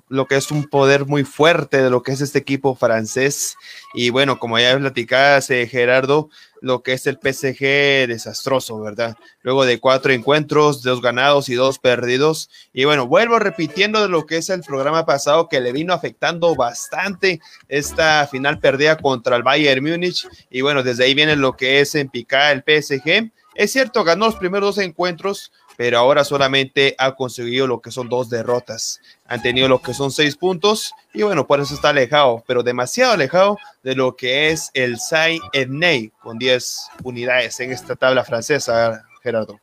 [0.09, 3.55] lo que es un poder muy fuerte de lo que es este equipo francés.
[3.95, 6.29] Y bueno, como ya platicaste, Gerardo,
[6.61, 9.15] lo que es el PSG desastroso, ¿verdad?
[9.41, 12.49] Luego de cuatro encuentros, dos ganados y dos perdidos.
[12.73, 16.55] Y bueno, vuelvo repitiendo de lo que es el programa pasado que le vino afectando
[16.55, 20.27] bastante esta final perdida contra el Bayern Múnich.
[20.51, 23.31] Y bueno, desde ahí viene lo que es en picar el PSG.
[23.55, 28.09] Es cierto, ganó los primeros dos encuentros, pero ahora solamente ha conseguido lo que son
[28.09, 29.01] dos derrotas.
[29.25, 33.13] Han tenido lo que son seis puntos y bueno, por eso está alejado, pero demasiado
[33.13, 39.05] alejado de lo que es el Saint Etienne con 10 unidades en esta tabla francesa,
[39.21, 39.59] Gerardo.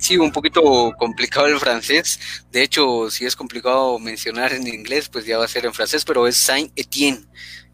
[0.00, 2.18] Sí, un poquito complicado el francés.
[2.50, 6.06] De hecho, si es complicado mencionar en inglés, pues ya va a ser en francés,
[6.06, 7.26] pero es Saint Etienne.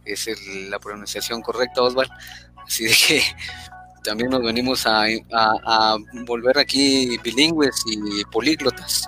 [0.04, 0.28] Es
[0.68, 2.12] la pronunciación correcta, Osvaldo.
[2.66, 3.22] Así de que
[4.06, 5.06] también nos venimos a,
[6.26, 9.06] volver aquí bilingües y políglotas.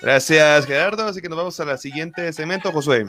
[0.00, 1.06] Gracias, Gerardo.
[1.06, 3.06] Así que nos vamos a la siguiente segmento, Josué.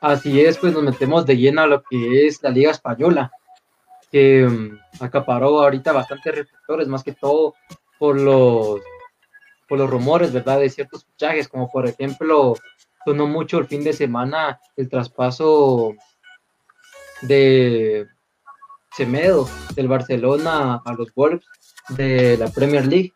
[0.00, 3.32] Así es, pues nos metemos de lleno a lo que es la Liga Española,
[4.12, 7.54] que um, acaparó ahorita bastantes reflectores, más que todo
[7.98, 8.80] por los,
[9.68, 10.60] por los rumores, ¿verdad?
[10.60, 12.54] De ciertos fichajes, como por ejemplo
[13.08, 15.94] sonó mucho el fin de semana el traspaso
[17.22, 18.06] de
[18.94, 21.46] Semedo del Barcelona a los Wolves
[21.88, 23.14] de la Premier League.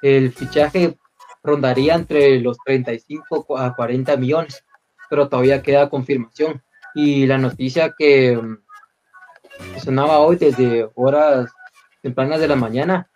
[0.00, 0.96] El fichaje
[1.42, 4.64] rondaría entre los 35 a 40 millones,
[5.10, 6.62] pero todavía queda confirmación.
[6.94, 8.40] Y la noticia que,
[9.84, 11.52] sonaba hoy desde horas
[12.00, 13.10] tempranas de la mañana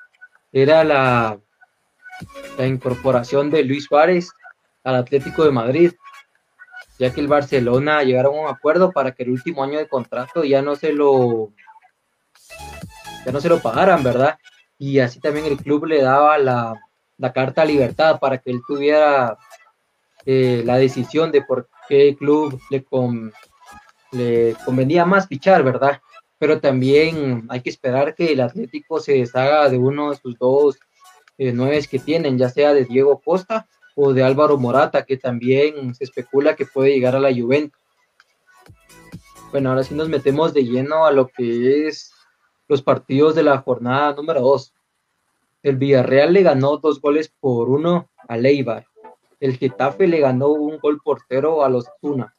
[0.52, 1.40] era la,
[2.58, 4.30] la incorporación de Luis Suárez
[4.84, 5.92] al Atlético de Madrid
[7.00, 10.44] ya que el Barcelona llegaron a un acuerdo para que el último año de contrato
[10.44, 11.50] ya no se lo
[13.24, 14.38] ya no se lo pagaran, ¿verdad?
[14.78, 16.78] Y así también el club le daba la,
[17.32, 19.38] carta a libertad para que él tuviera
[20.26, 22.84] eh, la decisión de por qué club le,
[24.12, 26.02] le convenía más fichar, ¿verdad?
[26.38, 30.78] Pero también hay que esperar que el Atlético se deshaga de uno de sus dos
[31.38, 33.66] eh, nueve que tienen, ya sea de Diego Costa
[34.02, 37.78] o de Álvaro Morata, que también se especula que puede llegar a la Juventus.
[39.50, 42.14] Bueno, ahora sí nos metemos de lleno a lo que es
[42.66, 44.72] los partidos de la jornada número 2.
[45.62, 48.86] El Villarreal le ganó dos goles por uno a Leibar.
[49.38, 52.34] El Getafe le ganó un gol por cero a los Tuna.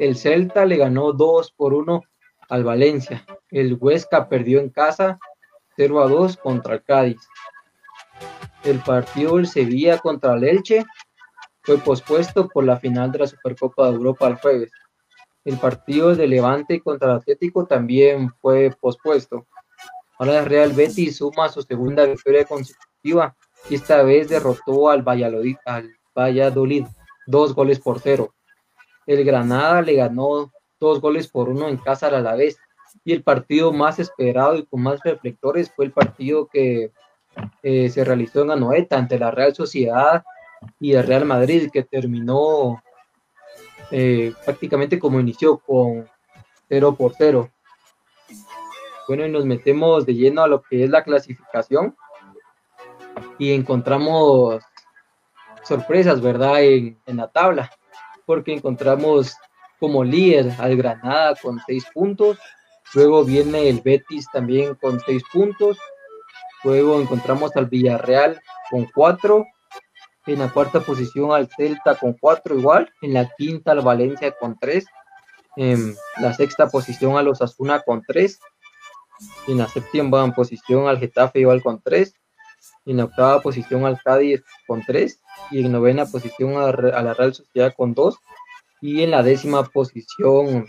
[0.00, 2.02] El Celta le ganó dos por uno
[2.48, 3.24] al Valencia.
[3.50, 5.20] El Huesca perdió en casa
[5.76, 7.20] 0 a 2 contra el Cádiz
[8.64, 10.84] el partido del Sevilla contra el Elche
[11.62, 14.70] fue pospuesto por la final de la Supercopa de Europa el jueves.
[15.44, 19.46] El partido de Levante contra el Atlético también fue pospuesto.
[20.18, 23.36] Ahora el Real Betis suma su segunda victoria consecutiva
[23.68, 26.86] y esta vez derrotó al Valladolid, al Valladolid
[27.26, 28.34] dos goles por cero.
[29.06, 32.56] El Granada le ganó dos goles por uno en casa al Alavés
[33.04, 36.92] y el partido más esperado y con más reflectores fue el partido que
[37.62, 40.24] eh, se realizó en Anoeta ante la Real Sociedad
[40.80, 42.82] y el Real Madrid, que terminó
[43.90, 46.08] eh, prácticamente como inició con
[46.68, 47.50] 0 por 0.
[49.06, 51.94] Bueno, y nos metemos de lleno a lo que es la clasificación
[53.38, 54.62] y encontramos
[55.62, 56.62] sorpresas, ¿verdad?
[56.62, 57.70] En, en la tabla,
[58.26, 59.36] porque encontramos
[59.78, 62.38] como líder al Granada con 6 puntos,
[62.94, 65.78] luego viene el Betis también con 6 puntos,
[66.64, 68.40] Luego encontramos al Villarreal
[68.70, 69.44] con 4.
[70.26, 72.90] En la cuarta posición al Celta con 4 igual.
[73.02, 74.86] En la quinta al Valencia con 3.
[75.56, 78.40] En la sexta posición al Osasuna con 3.
[79.48, 82.14] En la séptima posición al Getafe igual con 3.
[82.86, 85.20] En la octava posición al Cádiz con 3.
[85.50, 88.16] Y en novena posición a la Real Sociedad con 2.
[88.80, 90.66] Y en la décima posición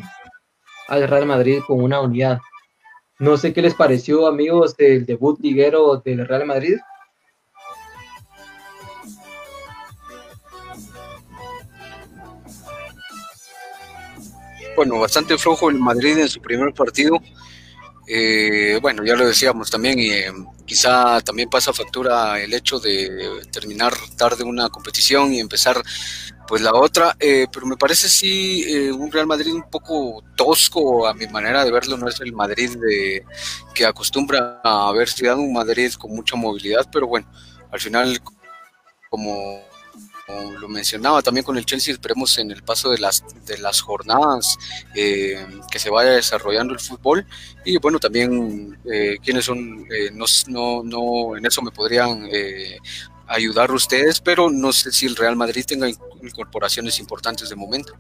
[0.90, 2.40] al Real Madrid con una unidad.
[3.18, 6.76] No sé qué les pareció, amigos, del debut liguero del Real Madrid.
[14.76, 17.22] Bueno, bastante flojo el Madrid en su primer partido.
[18.08, 20.26] Eh, bueno, ya lo decíamos también, eh,
[20.66, 25.82] quizá también pasa factura el hecho de terminar tarde una competición y empezar
[26.48, 31.08] pues la otra, eh, pero me parece sí eh, un Real Madrid un poco tosco
[31.08, 33.24] a mi manera de verlo, no es el Madrid de,
[33.74, 37.28] que acostumbra a haber sido un Madrid con mucha movilidad, pero bueno,
[37.72, 38.20] al final
[39.10, 39.62] como,
[40.60, 44.58] lo mencionaba también con el Chelsea, esperemos en el paso de las, de las jornadas
[44.96, 47.26] eh, que se vaya desarrollando el fútbol.
[47.64, 48.76] Y bueno, también
[49.24, 52.28] quienes son, no, no, no, en eso me podrían
[53.28, 55.88] ayudar ustedes, pero no sé si el Real Madrid tenga
[56.28, 57.94] incorporaciones importantes de momento.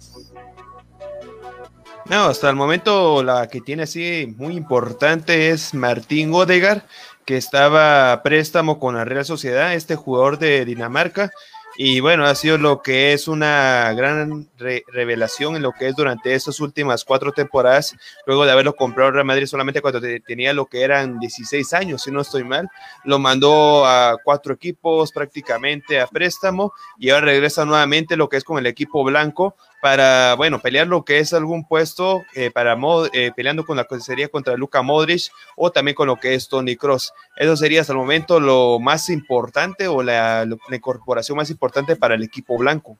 [2.06, 6.86] No, hasta el momento la que tiene así muy importante es Martín Odegar,
[7.26, 11.32] que estaba a préstamo con la Real Sociedad, este jugador de Dinamarca,
[11.78, 16.34] y bueno, ha sido lo que es una gran revelación en lo que es durante
[16.34, 17.96] estas últimas cuatro temporadas,
[18.26, 22.12] luego de haberlo comprado Real Madrid solamente cuando tenía lo que eran 16 años, si
[22.12, 22.70] no estoy mal,
[23.04, 28.44] lo mandó a cuatro equipos prácticamente a préstamo y ahora regresa nuevamente lo que es
[28.44, 29.56] con el equipo blanco
[29.86, 32.76] para, bueno, pelear lo que es algún puesto, eh, para
[33.14, 36.76] eh, peleando con la sería contra Luka Modric o también con lo que es Tony
[36.76, 37.14] Cross.
[37.38, 42.24] Eso sería hasta el momento lo más importante o la, incorporación más importante para el
[42.24, 42.98] equipo blanco.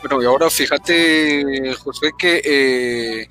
[0.00, 3.28] Bueno, y ahora fíjate, José, que eh,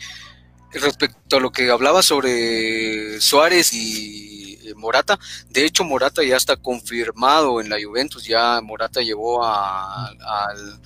[0.71, 4.44] respecto a lo que hablaba sobre Suárez y
[4.75, 5.19] Morata,
[5.49, 10.79] de hecho Morata ya está confirmado en la Juventus, ya Morata llevó al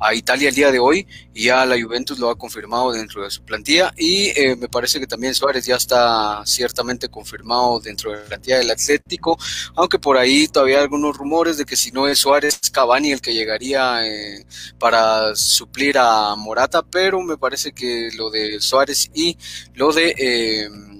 [0.00, 3.30] a Italia el día de hoy y ya la Juventus lo ha confirmado dentro de
[3.30, 8.18] su plantilla y eh, me parece que también Suárez ya está ciertamente confirmado dentro de
[8.18, 9.38] la plantilla del Atlético,
[9.74, 13.20] aunque por ahí todavía hay algunos rumores de que si no es Suárez, Cavani el
[13.20, 14.44] que llegaría eh,
[14.78, 19.36] para suplir a Morata, pero me parece que lo de Suárez y
[19.74, 20.14] lo de...
[20.18, 20.93] Eh,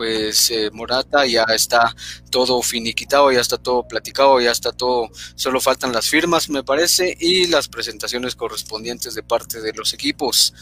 [0.00, 1.94] pues eh, Morata ya está
[2.30, 7.14] todo finiquitado, ya está todo platicado, ya está todo, solo faltan las firmas me parece
[7.20, 10.54] y las presentaciones correspondientes de parte de los equipos.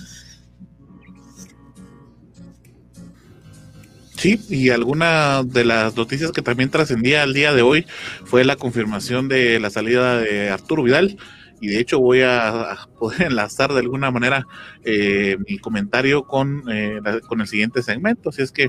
[4.16, 7.86] Sí, y alguna de las noticias que también trascendía al día de hoy
[8.24, 11.16] fue la confirmación de la salida de Arturo Vidal
[11.61, 14.46] y de hecho voy a, poder enlazar de alguna manera
[14.84, 18.30] eh, mi comentario con, eh, con el siguiente segmento.
[18.30, 18.68] Así es que,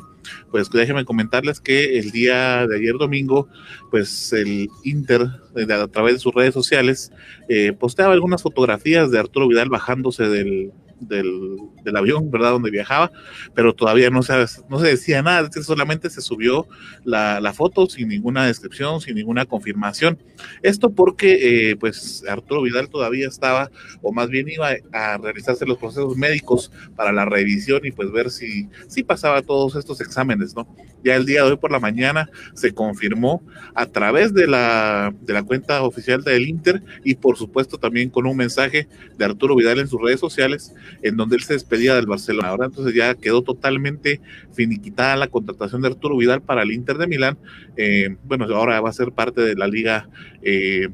[0.52, 3.48] pues déjenme comentarles que el día de ayer domingo,
[3.92, 7.12] pues el Inter, a través de sus redes sociales,
[7.48, 12.52] eh, posteaba algunas fotografías de Arturo Vidal bajándose del, del, del, avión, ¿verdad?
[12.52, 13.12] Donde viajaba,
[13.54, 14.34] pero todavía no se,
[14.70, 16.68] no se decía nada, solamente se subió
[17.04, 20.18] la, la, foto sin ninguna descripción, sin ninguna confirmación.
[20.62, 23.70] Esto porque, eh, pues, Arturo Vidal todavía estaba,
[24.02, 28.30] o más bien iba a realizarse los procesos médicos para la revisión y pues ver
[28.30, 30.68] si, si pasaba todos estos exámenes, ¿no?
[31.04, 33.42] Ya el día de hoy por la mañana se confirmó
[33.74, 38.26] a través de la, de la cuenta oficial del Inter y por supuesto también con
[38.26, 38.88] un mensaje
[39.18, 42.50] de Arturo Vidal en sus redes sociales en donde él se despedía del Barcelona.
[42.50, 44.22] Ahora entonces ya quedó totalmente
[44.54, 47.38] finiquitada la contratación de Arturo Vidal para el Inter de Milán.
[47.78, 50.10] Eh, bueno, ahora va a ser parte de la liga.
[50.42, 50.90] Eh,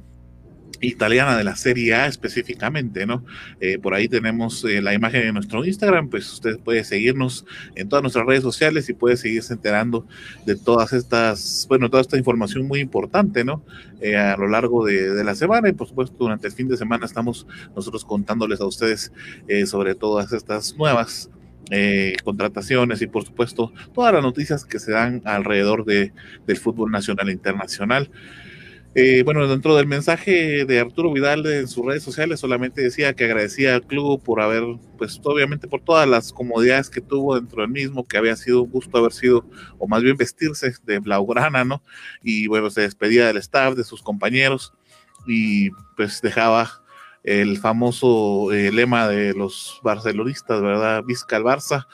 [0.81, 3.23] italiana de la Serie A específicamente, ¿no?
[3.59, 7.45] Eh, por ahí tenemos eh, la imagen de nuestro Instagram, pues usted puede seguirnos
[7.75, 10.05] en todas nuestras redes sociales y puede seguirse enterando
[10.45, 13.63] de todas estas, bueno, toda esta información muy importante, ¿no?
[14.01, 17.05] Eh, a lo largo de, la semana y por supuesto durante el fin de semana
[17.05, 19.11] estamos nosotros contándoles a ustedes
[19.65, 21.29] sobre todas estas nuevas
[22.23, 26.13] contrataciones y por supuesto todas las noticias que se dan alrededor de,
[26.45, 28.11] del fútbol nacional e internacional.
[28.97, 33.25] Eh, bueno, dentro del mensaje de Arturo Vidal en sus redes sociales solamente decía que
[33.25, 34.63] agradecía al club por haber,
[34.97, 38.71] pues obviamente por todas las comodidades que tuvo dentro del mismo, que había sido un
[38.71, 39.45] gusto haber sido,
[39.79, 41.83] o más bien vestirse de blaugrana, ¿no?
[42.23, 44.73] Y bueno, se despedía del staff, de sus compañeros,
[45.27, 46.81] y pues dejaba
[47.23, 51.03] el famoso eh, lema de los barcelonistas, ¿verdad?
[51.03, 51.87] Vizca el Barça,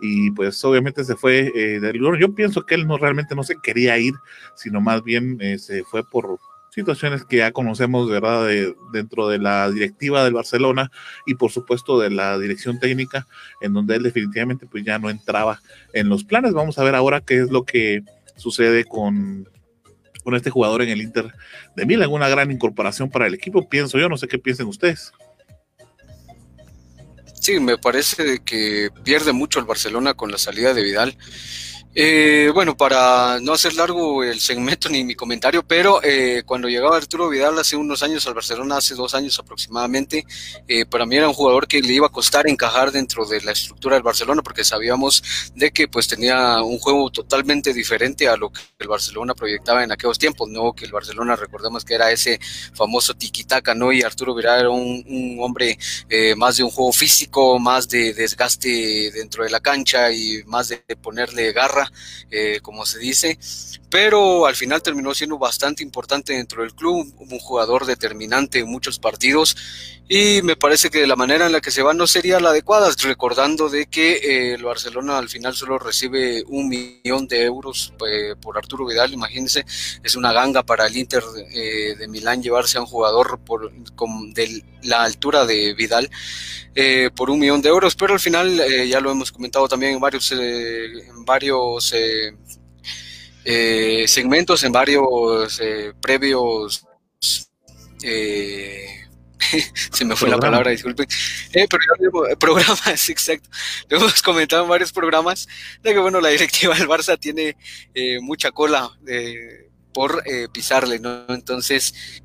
[0.00, 3.56] y pues obviamente se fue eh, del Yo pienso que él no realmente no se
[3.60, 4.14] quería ir,
[4.54, 6.38] sino más bien eh, se fue por
[6.70, 10.92] situaciones que ya conocemos, ¿verdad?, de, dentro de la directiva del Barcelona
[11.26, 13.26] y por supuesto de la dirección técnica,
[13.60, 15.60] en donde él definitivamente pues ya no entraba
[15.92, 16.52] en los planes.
[16.52, 18.02] Vamos a ver ahora qué es lo que
[18.36, 19.48] sucede con,
[20.22, 21.32] con este jugador en el Inter
[21.74, 25.12] de Milán, una gran incorporación para el equipo, pienso yo, no sé qué piensen ustedes.
[27.48, 31.16] Sí, me parece que pierde mucho el Barcelona con la salida de Vidal.
[31.94, 36.96] Eh, bueno, para no hacer largo el segmento ni mi comentario, pero eh, cuando llegaba
[36.96, 40.24] Arturo Vidal hace unos años al Barcelona, hace dos años aproximadamente,
[40.68, 43.52] eh, para mí era un jugador que le iba a costar encajar dentro de la
[43.52, 45.22] estructura del Barcelona, porque sabíamos
[45.54, 49.90] de que pues tenía un juego totalmente diferente a lo que el Barcelona proyectaba en
[49.90, 50.74] aquellos tiempos, ¿no?
[50.74, 52.38] Que el Barcelona, recordemos que era ese
[52.74, 53.92] famoso tiki-taka, ¿no?
[53.92, 55.78] Y Arturo Vidal era un, un hombre
[56.36, 60.78] más de un juego físico, más de desgaste dentro de la cancha y más de
[61.02, 61.77] ponerle garra
[62.30, 63.38] eh, como se dice,
[63.90, 68.98] pero al final terminó siendo bastante importante dentro del club, un jugador determinante en muchos
[68.98, 69.56] partidos
[70.08, 72.90] y me parece que la manera en la que se va no sería la adecuada,
[73.02, 78.34] recordando de que eh, el Barcelona al final solo recibe un millón de euros eh,
[78.40, 79.64] por Arturo Vidal, imagínense,
[80.02, 83.40] es una ganga para el Inter de Milán llevarse a un jugador
[83.94, 86.10] con, de la altura de Vidal
[87.14, 90.30] por un millón de euros, pero al final ya lo hemos comentado también en varios,
[90.30, 91.92] en varios
[93.50, 96.84] eh, segmentos, en varios eh, previos.
[98.02, 98.97] Eh,
[99.92, 101.06] se me fue la palabra, disculpen.
[101.52, 103.48] pero programas, exacto.
[103.88, 105.48] Lo hemos comentado en varios programas
[105.82, 107.56] de que, bueno, la directiva del Barça tiene
[108.20, 108.90] mucha cola
[109.92, 110.22] por
[110.52, 111.24] pisarle, ¿no?
[111.28, 112.22] Entonces,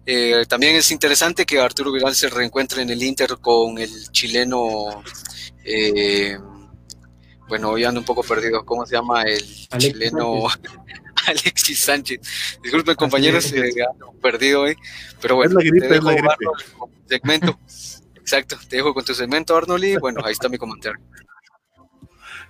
[0.48, 5.04] también es interesante que Arturo Vidal se reencuentre en el Inter con el chileno.
[7.48, 8.66] bueno, hoy ando un poco perdido.
[8.66, 10.48] ¿Cómo se llama el chileno?
[11.28, 12.20] Alexis Sánchez.
[12.62, 13.72] Disculpen, compañeros, eh,
[14.22, 14.76] perdido hoy,
[15.22, 16.12] pero bueno, te dejo
[16.78, 17.60] con segmento.
[18.16, 21.00] Exacto, te dejo con tu segmento, Arnold, y bueno, ahí está mi comentario.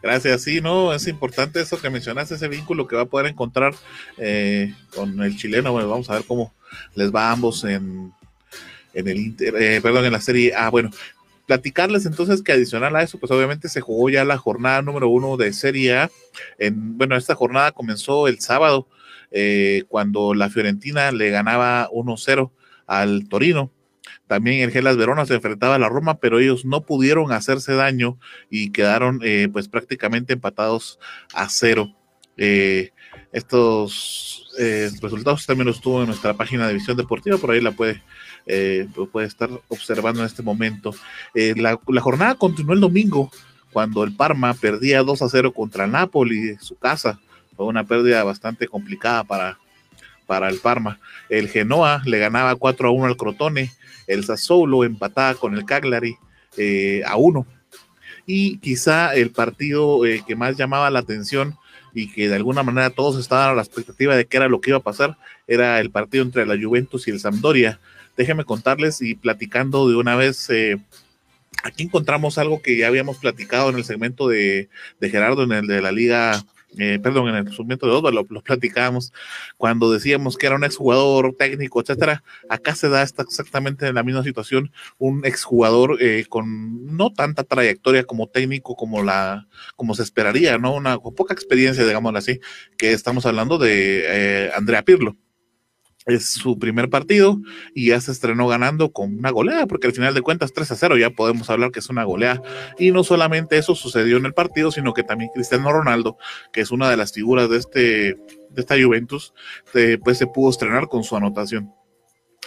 [0.01, 3.73] Gracias, sí, no, es importante eso que mencionaste, ese vínculo que va a poder encontrar
[4.17, 5.71] eh, con el chileno.
[5.71, 6.53] Bueno, vamos a ver cómo
[6.93, 8.11] les va a ambos en,
[8.93, 10.91] en el Inter, eh, perdón, en la serie Ah, Bueno,
[11.47, 15.37] platicarles entonces que adicional a eso, pues obviamente se jugó ya la jornada número uno
[15.37, 16.11] de Serie A.
[16.59, 18.87] En, bueno, esta jornada comenzó el sábado,
[19.31, 22.51] eh, cuando la Fiorentina le ganaba 1-0
[22.87, 23.71] al Torino.
[24.33, 28.17] También el Gelas Verona se enfrentaba a la Roma, pero ellos no pudieron hacerse daño
[28.49, 30.99] y quedaron eh, pues prácticamente empatados
[31.35, 31.93] a cero.
[32.35, 32.89] Eh,
[33.31, 34.51] estos
[35.01, 38.01] resultados también los tuvo en nuestra página de Visión Deportiva, por ahí la puede
[38.47, 38.87] eh,
[39.21, 40.95] estar observando en este momento.
[41.35, 43.31] Eh, la, jornada continuó el domingo
[43.71, 47.19] cuando el Parma perdía 2 a 0 contra Napoli en su casa.
[47.55, 49.59] Fue una pérdida bastante complicada para,
[50.25, 50.99] para el Parma.
[51.29, 53.71] El Genoa le ganaba 4 a 1 al Crotone.
[54.07, 56.15] El Sassuolo empataba con el Cagliari
[56.57, 57.45] eh, a 1.
[58.25, 61.57] Y quizá el partido que más llamaba la atención
[61.93, 64.71] y que de alguna manera todos estaban a la expectativa de qué era lo que
[64.71, 67.79] iba a pasar, era el partido entre la Juventus y el Sampdoria,
[68.17, 70.49] déjenme contarles y platicando de una vez.
[70.49, 70.79] Eh,
[71.63, 74.69] aquí encontramos algo que ya habíamos platicado en el segmento de,
[75.01, 76.43] Gerardo, en el de la Liga
[76.77, 79.13] eh, perdón, en el segmento de Osvaldo lo, platicábamos
[79.57, 82.23] cuando decíamos que era un exjugador técnico, etcétera.
[82.49, 87.43] Acá se da esta, exactamente en la misma situación, un exjugador eh, con no tanta
[87.43, 90.75] trayectoria como técnico como la, como se esperaría, ¿no?
[90.75, 92.39] Una poca experiencia, digámoslo así,
[92.77, 95.15] que estamos hablando de Andrea Pirlo
[96.05, 97.39] es su primer partido
[97.73, 100.75] y ya se estrenó ganando con una goleada, porque al final de cuentas 3 a
[100.75, 102.41] 0 ya podemos hablar que es una goleada.
[102.77, 106.17] Y no solamente eso sucedió en el partido, sino que también Cristiano Ronaldo,
[106.51, 109.33] que es una de las figuras de, este, de esta Juventus,
[109.73, 111.71] eh, pues se pudo estrenar con su anotación.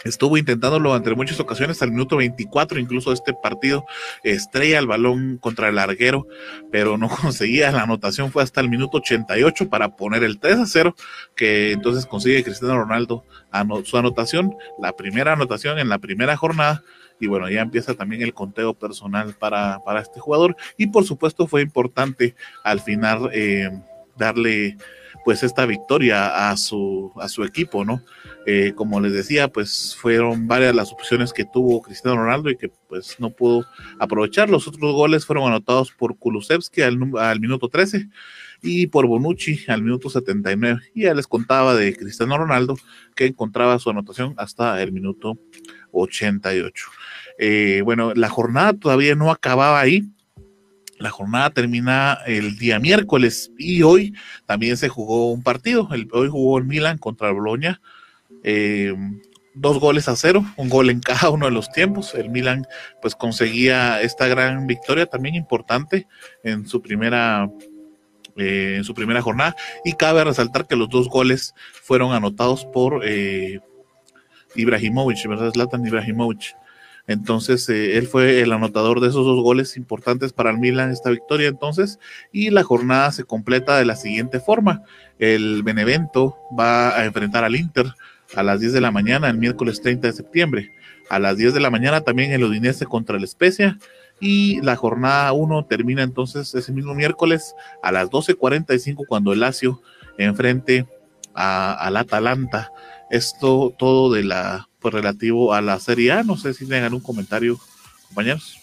[0.04, 3.84] Estuvo intentándolo entre muchas ocasiones al minuto 24, incluso este partido
[4.22, 6.26] estrella el balón contra el larguero,
[6.70, 8.30] pero no conseguía la anotación.
[8.30, 10.94] Fue hasta el minuto 88 para poner el 3 a 0,
[11.34, 13.24] que entonces consigue Cristiano Ronaldo
[13.84, 16.82] su anotación, la primera anotación en la primera jornada.
[17.18, 20.54] Y bueno, ya empieza también el conteo personal para, para este jugador.
[20.76, 23.70] Y por supuesto fue importante al final eh,
[24.18, 24.76] darle
[25.24, 28.02] pues esta victoria a su, a su equipo, ¿no?
[28.48, 32.70] Eh, como les decía, pues fueron varias las opciones que tuvo Cristiano Ronaldo y que
[32.88, 33.66] pues no pudo
[33.98, 34.48] aprovechar.
[34.48, 38.08] Los otros goles fueron anotados por Kulusevski al, al minuto 13
[38.62, 40.80] y por Bonucci al minuto 79.
[40.94, 42.76] Y ya les contaba de Cristiano Ronaldo
[43.16, 45.38] que encontraba su anotación hasta el minuto
[45.92, 46.86] 88.
[47.38, 50.04] Eh, bueno, la jornada todavía no acababa ahí
[50.98, 54.14] La jornada termina el día miércoles y hoy
[54.46, 55.88] también se jugó un partido.
[56.12, 57.80] hoy jugó el Milan contra el Bologna.
[58.46, 58.94] Eh,
[59.56, 62.14] dos goles a cero, un gol en cada uno de los tiempos.
[62.14, 62.66] El Milan
[63.02, 66.06] pues conseguía esta gran victoria también importante
[66.44, 67.50] en su primera
[68.36, 73.00] eh, en su primera jornada y cabe resaltar que los dos goles fueron anotados por
[73.02, 73.60] eh,
[74.54, 75.52] Ibrahimovic, ¿verdad?
[75.52, 76.54] Zlatan Ibrahimovic.
[77.06, 81.08] Entonces, eh, él fue el anotador de esos dos goles importantes para el Milan, esta
[81.08, 81.98] victoria entonces,
[82.30, 84.82] y la jornada se completa de la siguiente forma.
[85.18, 87.86] El Benevento va a enfrentar al Inter
[88.34, 90.72] a las 10 de la mañana, el miércoles 30 de septiembre.
[91.08, 93.78] A las 10 de la mañana también el Udinese contra el Especia.
[94.20, 99.82] Y la jornada 1 termina entonces ese mismo miércoles a las 12.45 cuando el Lazio
[100.18, 100.86] enfrente
[101.34, 102.72] al Atalanta.
[103.10, 106.22] Esto todo de la pues, relativo a la Serie A.
[106.22, 107.58] No sé si tengan un comentario,
[108.08, 108.56] compañeros.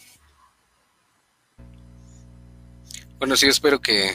[3.20, 4.12] Bueno, sí, espero que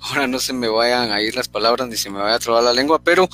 [0.00, 2.62] ahora no se me vayan a ir las palabras ni se me vaya a trabar
[2.62, 3.28] la lengua, pero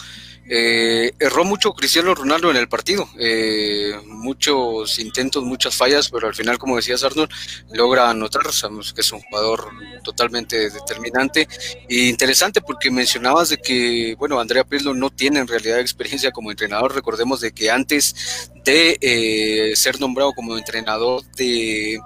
[0.49, 6.35] eh, erró mucho Cristiano Ronaldo en el partido, eh, muchos intentos, muchas fallas, pero al
[6.35, 7.31] final, como decías Arnold,
[7.73, 9.71] logra anotar, sabemos que es un jugador
[10.03, 11.47] totalmente determinante
[11.89, 16.51] e interesante porque mencionabas de que, bueno, Andrea Pirlo no tiene en realidad experiencia como
[16.51, 22.01] entrenador, recordemos de que antes de eh, ser nombrado como entrenador de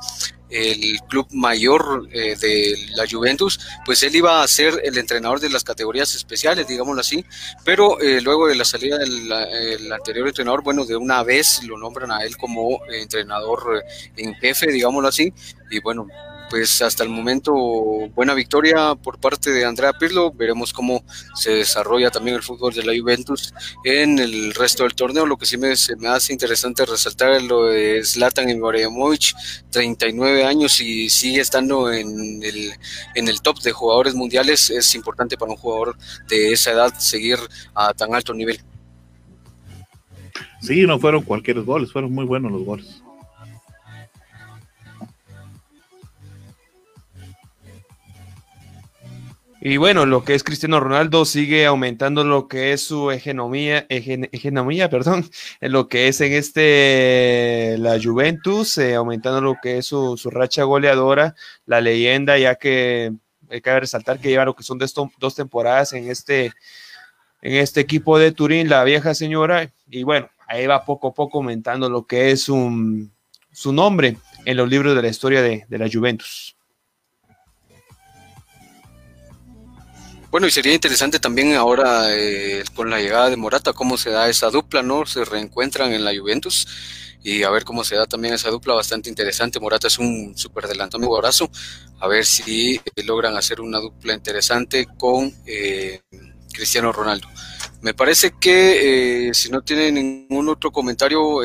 [0.51, 5.51] el club mayor eh, de la Juventus, pues él iba a ser el entrenador de
[5.51, 7.25] las categorías especiales, digámoslo así,
[7.65, 12.13] pero eh, luego de la salida del anterior entrenador, bueno, de una vez lo nombran
[12.13, 13.85] a él como entrenador
[14.17, 15.33] en jefe, digámoslo así,
[15.71, 16.07] y bueno,
[16.49, 17.53] pues hasta el momento
[18.15, 20.33] buena victoria por parte de Andrea Pirlo.
[20.33, 23.53] Veremos cómo se desarrolla también el fútbol de la Juventus
[23.85, 25.27] en el resto del torneo.
[25.27, 29.35] Lo que sí me, me hace interesante resaltar es lo de Zlatan Ibrahimovic,
[29.71, 32.73] 39 años y sigue estando en el,
[33.15, 34.71] en el top de jugadores mundiales.
[34.71, 35.97] Es importante para un jugador
[36.29, 37.39] de esa edad seguir
[37.75, 38.61] a tan alto nivel.
[40.61, 43.03] Sí, no fueron cualquier goles, fueron muy buenos los goles.
[49.69, 53.85] Y bueno, lo que es Cristiano Ronaldo sigue aumentando lo que es su hegemonía,
[54.91, 55.29] perdón,
[55.61, 61.35] lo que es en este la Juventus, eh, aumentando lo que es su, racha goleadora,
[61.65, 63.13] la leyenda, ya que
[63.51, 64.89] hay que resaltar que lleva lo que son de
[65.19, 66.53] dos temporadas en este,
[67.43, 71.39] en este equipo de Turín, la vieja señora, y bueno, ahí va poco a poco
[71.39, 75.89] aumentando lo que es su nombre en los libros de la historia de, de la
[75.93, 76.56] Juventus.
[80.31, 84.29] Bueno, y sería interesante también ahora eh, con la llegada de Morata, cómo se da
[84.29, 85.07] esa dupla, ¿no?
[85.07, 86.67] Se reencuentran en la Juventus
[87.23, 89.61] y a ver cómo se da también esa dupla bastante interesante.
[89.61, 91.49] Morata es un súper adelantado, un abrazo.
[92.01, 96.01] A ver si eh, logran hacer una dupla interesante con eh,
[96.53, 97.29] Cristiano Ronaldo.
[97.81, 101.41] Me parece que si no tienen ningún otro comentario,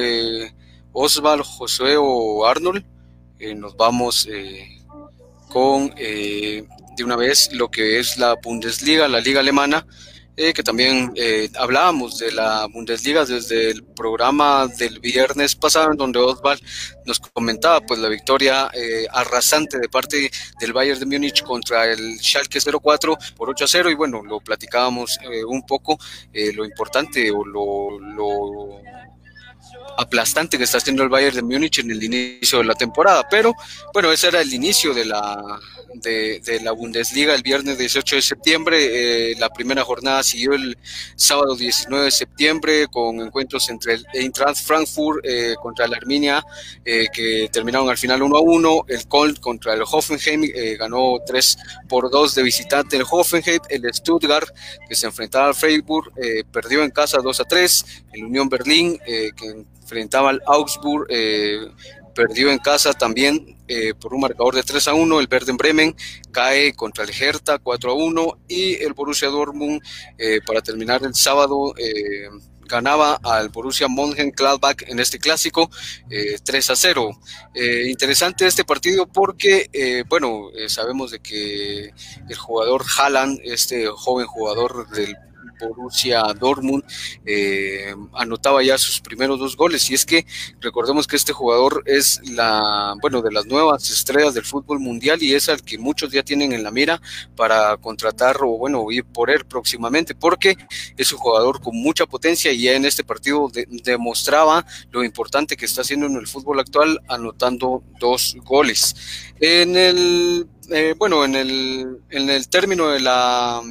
[0.91, 2.83] Osval, Josué o Arnold,
[3.55, 4.27] nos vamos
[5.49, 5.93] con
[6.95, 9.85] de una vez lo que es la Bundesliga, la liga alemana,
[10.37, 15.97] eh, que también eh, hablábamos de la Bundesliga desde el programa del viernes pasado, en
[15.97, 16.61] donde Oswald
[17.05, 22.17] nos comentaba pues la victoria eh, arrasante de parte del Bayern de Múnich contra el
[22.21, 25.99] Schalke 04 por 8 a 0 y bueno, lo platicábamos un poco,
[26.33, 28.81] lo importante o lo, lo
[29.97, 33.27] aplastante que está haciendo el Bayern de Múnich en el inicio de la temporada.
[33.29, 33.53] Pero
[33.93, 35.59] bueno, ese era el inicio de la,
[35.95, 39.31] de, la Bundesliga el viernes 18 de septiembre.
[39.31, 40.77] Eh, la primera jornada siguió el
[41.15, 46.43] sábado 19 de septiembre con encuentros entre el Eintracht Frankfurt eh, contra la Arminia
[46.85, 48.85] eh, que terminaron al final 1 a 1.
[48.87, 50.43] El Köln contra el Hoffenheim
[50.77, 53.59] ganó 3 por 2 de visitante el Hoffenheim.
[53.69, 54.49] El Stuttgart
[54.87, 56.11] que se enfrentaba al Freiburg
[56.51, 57.85] perdió en casa 2 a 3.
[58.13, 61.67] El Unión Berlín que enfrentaba al Augsburg, eh,
[62.13, 65.19] perdió en casa también eh, por un marcador de 3 a 1.
[65.19, 65.95] El Verden Bremen
[66.31, 69.81] cae contra el Hertha 4 a 1 y el Borussia Dortmund
[70.17, 71.73] eh, para terminar el sábado
[72.67, 75.69] ganaba al Borussia Mönchengladbach en este clásico
[76.45, 77.11] 3 a 0.
[77.87, 81.91] interesante este partido porque, bueno, sabemos de que
[82.29, 85.17] el jugador Haaland, este joven jugador del
[85.59, 86.83] Borussia Dortmund,
[87.25, 89.89] eh, anotaba ya sus primeros dos goles.
[89.89, 90.25] Y es que
[90.59, 95.33] recordemos que este jugador es la, bueno, de las nuevas estrellas del fútbol mundial y
[95.33, 97.01] es al que muchos ya tienen en la mira
[97.35, 100.57] para contratar o, bueno, ir por él próximamente, porque
[100.97, 103.51] es un jugador con mucha potencia y ya en este partido
[103.83, 108.95] demostraba lo importante que está haciendo en el fútbol actual, anotando dos goles.
[109.39, 113.61] En el eh, bueno, en el, en el término de la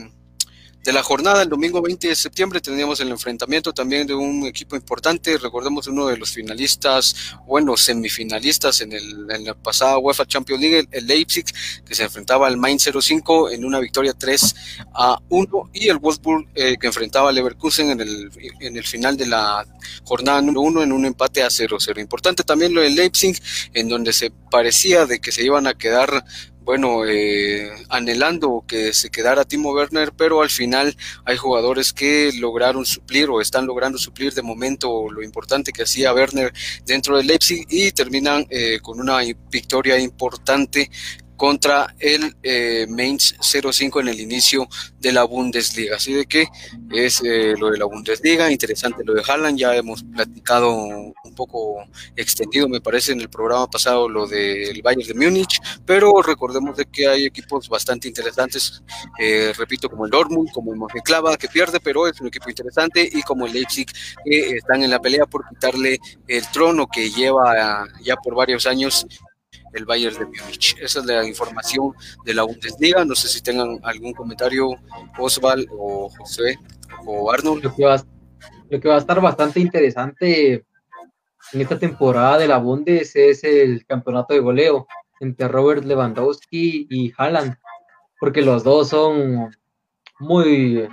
[0.83, 4.76] de la jornada, el domingo 20 de septiembre, teníamos el enfrentamiento también de un equipo
[4.76, 10.61] importante, recordemos uno de los finalistas, bueno, semifinalistas en, el, en la pasada UEFA Champions
[10.62, 11.45] League, el Leipzig,
[11.85, 14.55] que se enfrentaba al Mainz 05 en una victoria 3
[14.95, 19.16] a 1, y el Wolfsburg, eh, que enfrentaba al Leverkusen en el, en el final
[19.16, 19.66] de la
[20.05, 22.01] jornada número 1 en un empate a 0-0.
[22.01, 23.37] Importante también lo del Leipzig,
[23.74, 26.24] en donde se parecía de que se iban a quedar
[26.71, 32.87] bueno, eh, anhelando que se quedara Timo Werner, pero al final hay jugadores que lograron
[32.87, 36.53] suplir o están logrando suplir de momento lo importante que hacía Werner
[36.87, 39.18] dentro del Leipzig y terminan eh, con una
[39.51, 40.93] victoria importante
[41.41, 44.68] contra el eh, Mainz 05 en el inicio
[44.99, 45.97] de la Bundesliga.
[45.97, 46.47] Así de que
[46.91, 51.82] es eh, lo de la Bundesliga, interesante lo de Haaland, ya hemos platicado un poco
[52.14, 56.84] extendido, me parece, en el programa pasado lo del Bayern de Múnich, pero recordemos de
[56.84, 58.82] que hay equipos bastante interesantes,
[59.18, 63.09] eh, repito, como el Dortmund, como el Mönchengladbach, que pierde, pero es un equipo interesante,
[63.11, 63.86] y como el Leipzig,
[64.26, 69.07] que están en la pelea por quitarle el trono que lleva ya por varios años
[69.73, 70.77] el Bayern de Múnich.
[70.81, 71.93] Esa es la información
[72.25, 73.05] de la Bundesliga.
[73.05, 74.71] No sé si tengan algún comentario,
[75.18, 76.59] Osval o José
[77.07, 77.64] o Arnold.
[77.64, 80.64] Lo que, va, a estar bastante interesante
[81.53, 84.87] en esta temporada de la Bundes es el campeonato de goleo
[85.21, 87.57] entre Robert Lewandowski y Haaland,
[88.18, 89.51] porque los dos son
[90.18, 90.89] muy,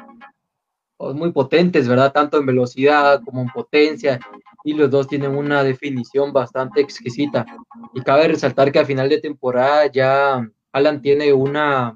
[1.00, 2.12] muy potentes, ¿verdad?
[2.12, 4.20] Tanto en velocidad como en potencia
[4.68, 7.46] y los dos tienen una definición bastante exquisita.
[7.94, 11.96] Y cabe resaltar que a final de temporada ya Alan tiene una...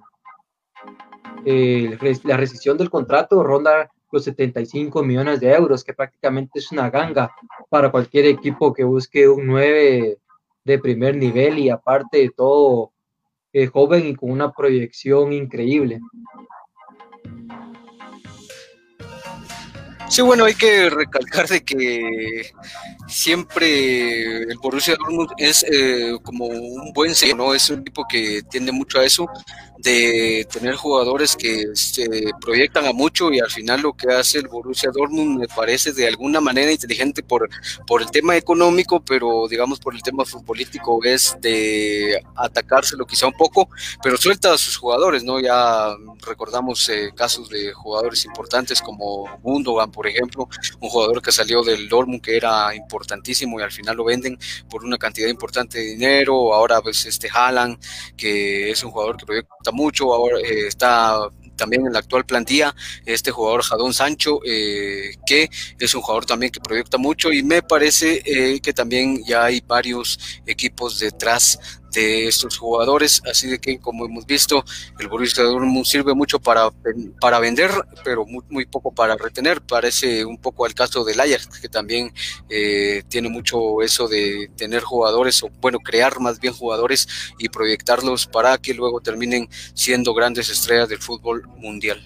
[1.44, 6.90] Eh, la rescisión del contrato ronda los 75 millones de euros, que prácticamente es una
[6.90, 7.36] ganga
[7.68, 10.18] para cualquier equipo que busque un 9
[10.64, 12.94] de primer nivel y aparte de todo
[13.52, 16.00] eh, joven y con una proyección increíble.
[20.12, 22.52] Sí, bueno, hay que recalcar de que
[23.08, 27.54] siempre el Borussia Dortmund es eh, como un buen sello, ¿no?
[27.54, 29.26] Es un equipo que tiende mucho a eso,
[29.82, 34.48] de tener jugadores que se proyectan a mucho y al final lo que hace el
[34.48, 37.50] Borussia Dortmund me parece de alguna manera inteligente por,
[37.88, 43.34] por el tema económico, pero digamos por el tema futbolístico es de atacárselo quizá un
[43.34, 43.70] poco,
[44.04, 45.40] pero suelta a sus jugadores, ¿no?
[45.40, 50.48] Ya recordamos eh, casos de jugadores importantes como Gundogan, por ejemplo,
[50.80, 54.38] un jugador que salió del Dortmund que era importantísimo y al final lo venden
[54.70, 57.80] por una cantidad importante de dinero, ahora pues este Haaland,
[58.16, 62.74] que es un jugador que proyecta mucho, ahora eh, está también en la actual plantilla,
[63.06, 65.48] este jugador Jadón Sancho, eh, que
[65.80, 69.62] es un jugador también que proyecta mucho y me parece eh, que también ya hay
[69.62, 71.60] varios equipos detrás
[71.92, 74.64] de estos jugadores, así de que como hemos visto,
[75.00, 76.70] el Borussia Dortmund sirve mucho para,
[77.20, 77.72] para vender,
[78.04, 82.14] pero muy, muy poco para retener, parece un poco al caso del Ajax, que también
[82.50, 88.28] eh, tiene mucho eso de tener jugadores, o bueno, crear más bien jugadores y proyectarlos
[88.28, 92.02] para que luego terminen siendo grandes estrellas del fútbol mundial.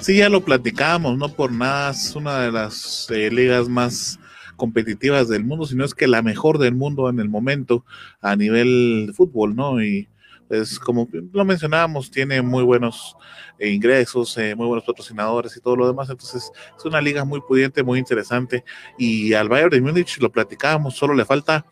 [0.00, 4.18] Sí, ya lo platicamos, no por nada, es una de las eh, ligas más
[4.56, 7.84] competitivas del mundo, sino es que la mejor del mundo en el momento
[8.20, 9.82] a nivel de fútbol, ¿no?
[9.82, 10.08] Y
[10.48, 13.16] pues como lo mencionábamos, tiene muy buenos
[13.58, 17.40] eh, ingresos, eh, muy buenos patrocinadores y todo lo demás, entonces es una liga muy
[17.40, 18.64] pudiente, muy interesante
[18.98, 21.64] y al Bayern de Múnich lo platicábamos, solo le falta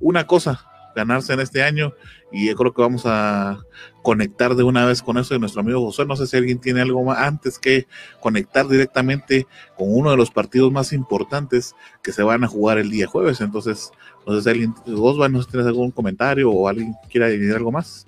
[0.00, 0.66] una cosa,
[0.96, 1.94] ganarse en este año
[2.30, 3.58] y yo creo que vamos a
[4.02, 6.04] conectar de una vez con eso de nuestro amigo José.
[6.04, 7.86] No sé si alguien tiene algo más antes que
[8.20, 12.90] conectar directamente con uno de los partidos más importantes que se van a jugar el
[12.90, 13.40] día jueves.
[13.40, 13.90] Entonces,
[14.26, 17.72] no sé si alguien, no sé si tienes algún comentario o alguien quiera añadir algo
[17.72, 18.04] más.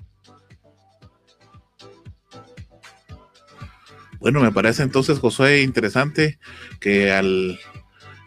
[4.21, 6.39] Bueno, me parece entonces, José, interesante
[6.79, 7.59] que al,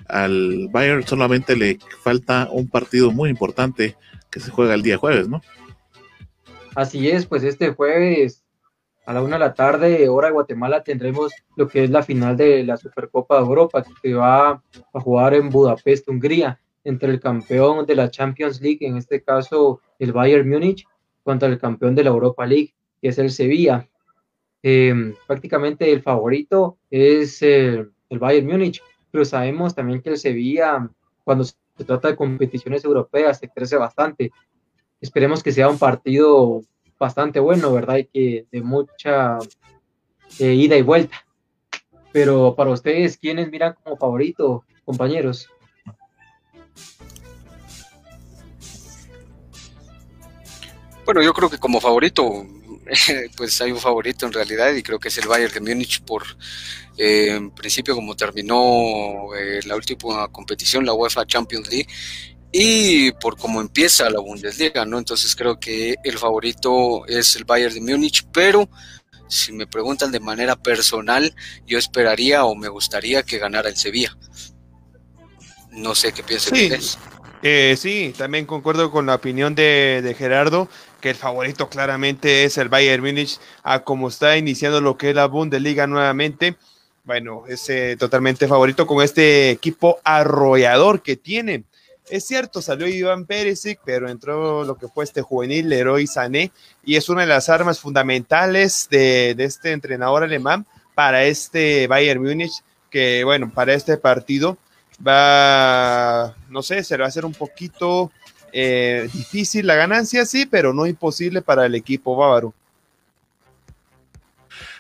[0.08, 3.96] al Bayern solamente le falta un partido muy importante
[4.32, 5.42] que se juega el día jueves, ¿no?
[6.76, 8.44] Así es, pues este jueves
[9.06, 12.36] a la una de la tarde, hora de Guatemala, tendremos lo que es la final
[12.36, 14.64] de la Supercopa de Europa, que va
[14.94, 19.82] a jugar en Budapest, Hungría, entre el campeón de la Champions League, en este caso
[20.00, 20.88] el Bayern Múnich,
[21.24, 23.88] contra el campeón de la Europa League, que es el Sevilla.
[24.64, 30.90] Em, prácticamente el favorito es el Bayern Múnich, pero sabemos también que el Sevilla,
[31.24, 31.56] cuando se
[31.86, 34.32] trata de competiciones europeas, se crece bastante
[35.04, 36.64] esperemos que sea un partido
[36.98, 37.98] bastante bueno, ¿verdad?
[37.98, 39.38] Y que de mucha
[40.40, 41.26] eh, ida y vuelta.
[42.14, 45.50] Pero para ustedes, ¿quiénes miran como favorito, compañeros?
[51.04, 52.48] Bueno, yo creo que como favorito,
[53.36, 56.24] pues hay un favorito en realidad y creo que es el Bayern de Múnich por,
[56.98, 61.88] eh, principio, como terminó eh, la última competición, la UEFA Champions League,
[62.56, 65.00] y por cómo empieza la Bundesliga, ¿no?
[65.00, 68.70] Entonces creo que el favorito es el Bayern de Múnich, pero
[69.28, 71.36] si me preguntan de manera personal,
[71.66, 74.16] yo esperaría o me gustaría que ganara el Sevilla.
[75.72, 76.66] No sé qué piensan sí.
[76.66, 77.00] ustedes.
[77.42, 80.70] Eh, sí, también concuerdo con la opinión de, de, Gerardo,
[81.02, 85.16] que el favorito claramente es el Bayern Múnich, a como está iniciando lo que es
[85.16, 86.56] la Bundesliga nuevamente.
[87.04, 91.66] Bueno, es eh, totalmente favorito con este equipo arrollador que tiene.
[92.14, 96.52] Es cierto, salió Iván Perisic, pero entró lo que fue este juvenil Leroy Sané
[96.86, 102.52] y es una de las armas fundamentales de, este entrenador alemán para este Bayern Múnich,
[102.92, 104.60] que bueno, para este partido
[105.04, 108.12] va, no sé, se va a hacer un poquito
[108.52, 112.54] eh, difícil la ganancia, sí, pero no imposible para el equipo bávaro.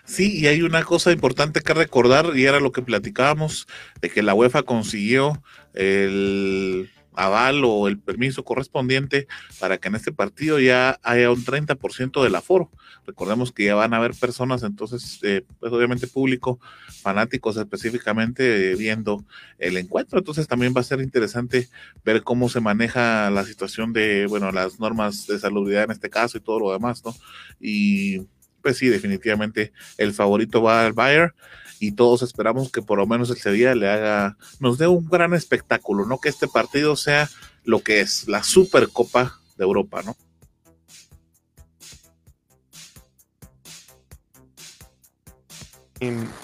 [0.05, 3.67] Sí, y hay una cosa importante que recordar, y era lo que platicábamos,
[4.01, 5.41] de que la UEFA consiguió
[5.73, 9.27] el aval o el permiso correspondiente
[9.59, 12.71] para que en este partido ya haya un 30% del aforo.
[13.05, 16.59] Recordemos que ya van a haber personas, entonces, eh, pues obviamente público,
[17.01, 19.25] fanáticos específicamente eh, viendo
[19.59, 20.19] el encuentro.
[20.19, 21.69] Entonces también va a ser interesante
[22.05, 26.37] ver cómo se maneja la situación de, bueno, las normas de salubridad en este caso
[26.37, 27.13] y todo lo demás, ¿no?
[27.59, 28.21] Y
[28.61, 31.33] pues sí, definitivamente el favorito va al Bayern
[31.79, 35.33] y todos esperamos que por lo menos el Sevilla le haga, nos dé un gran
[35.33, 36.19] espectáculo, ¿no?
[36.19, 37.29] Que este partido sea
[37.63, 40.15] lo que es la Supercopa de Europa, ¿no?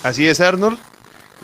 [0.03, 0.79] Así es, Arnold.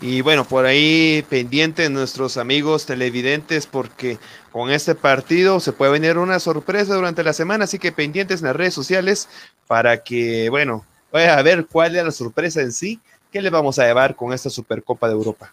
[0.00, 4.18] Y bueno, por ahí pendientes nuestros amigos televidentes porque
[4.52, 8.48] con este partido se puede venir una sorpresa durante la semana, así que pendientes en
[8.48, 9.28] las redes sociales
[9.66, 13.00] para que, bueno, vaya a ver cuál es la sorpresa en sí
[13.36, 15.52] ¿Qué le vamos a llevar con esta Supercopa de Europa?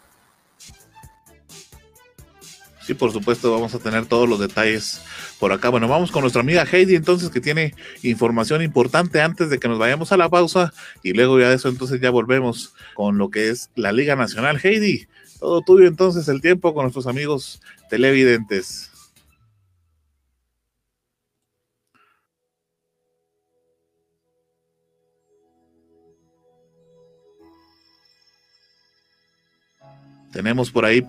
[2.80, 5.02] Sí, por supuesto, vamos a tener todos los detalles
[5.38, 5.68] por acá.
[5.68, 9.78] Bueno, vamos con nuestra amiga Heidi entonces que tiene información importante antes de que nos
[9.78, 10.72] vayamos a la pausa
[11.02, 14.58] y luego ya de eso entonces ya volvemos con lo que es la Liga Nacional.
[14.62, 15.06] Heidi,
[15.38, 17.60] todo tuyo entonces el tiempo con nuestros amigos
[17.90, 18.93] televidentes.
[30.34, 31.00] Tenemos por ahí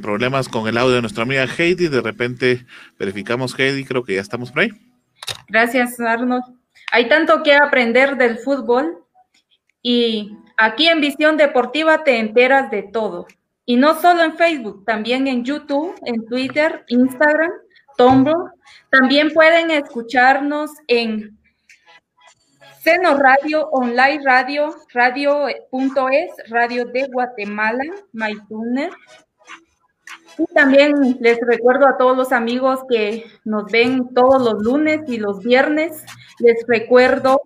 [0.00, 1.86] problemas con el audio de nuestra amiga Heidi.
[1.86, 2.66] De repente
[2.98, 4.70] verificamos Heidi, creo que ya estamos por ahí.
[5.46, 6.42] Gracias, Arnold.
[6.90, 8.98] Hay tanto que aprender del fútbol
[9.82, 13.28] y aquí en Visión Deportiva te enteras de todo.
[13.64, 17.52] Y no solo en Facebook, también en YouTube, en Twitter, Instagram,
[17.96, 18.50] Tumblr.
[18.90, 21.38] También pueden escucharnos en
[22.82, 28.90] Seno Radio, Online Radio, Radio.es, Radio de Guatemala, MyTuner.
[30.36, 35.18] Y también les recuerdo a todos los amigos que nos ven todos los lunes y
[35.18, 36.04] los viernes,
[36.40, 37.40] les recuerdo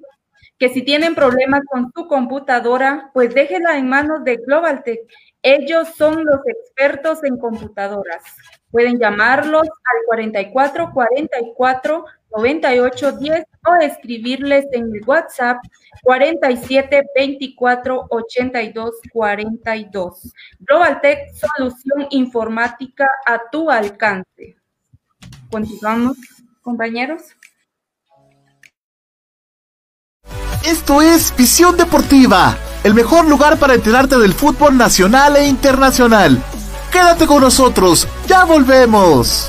[0.59, 5.01] que si tienen problemas con su computadora, pues déjenla en manos de GlobalTech.
[5.43, 8.23] Ellos son los expertos en computadoras.
[8.71, 10.93] Pueden llamarlos al 44
[12.31, 15.59] 44 98 10 o escribirles en el WhatsApp
[16.03, 20.33] 47 24 82 42.
[20.61, 24.57] Global Tech, solución informática a tu alcance.
[25.51, 26.17] Continuamos,
[26.63, 27.23] compañeros.
[30.65, 36.43] Esto es Visión Deportiva, el mejor lugar para enterarte del fútbol nacional e internacional.
[36.91, 39.49] Quédate con nosotros, ya volvemos.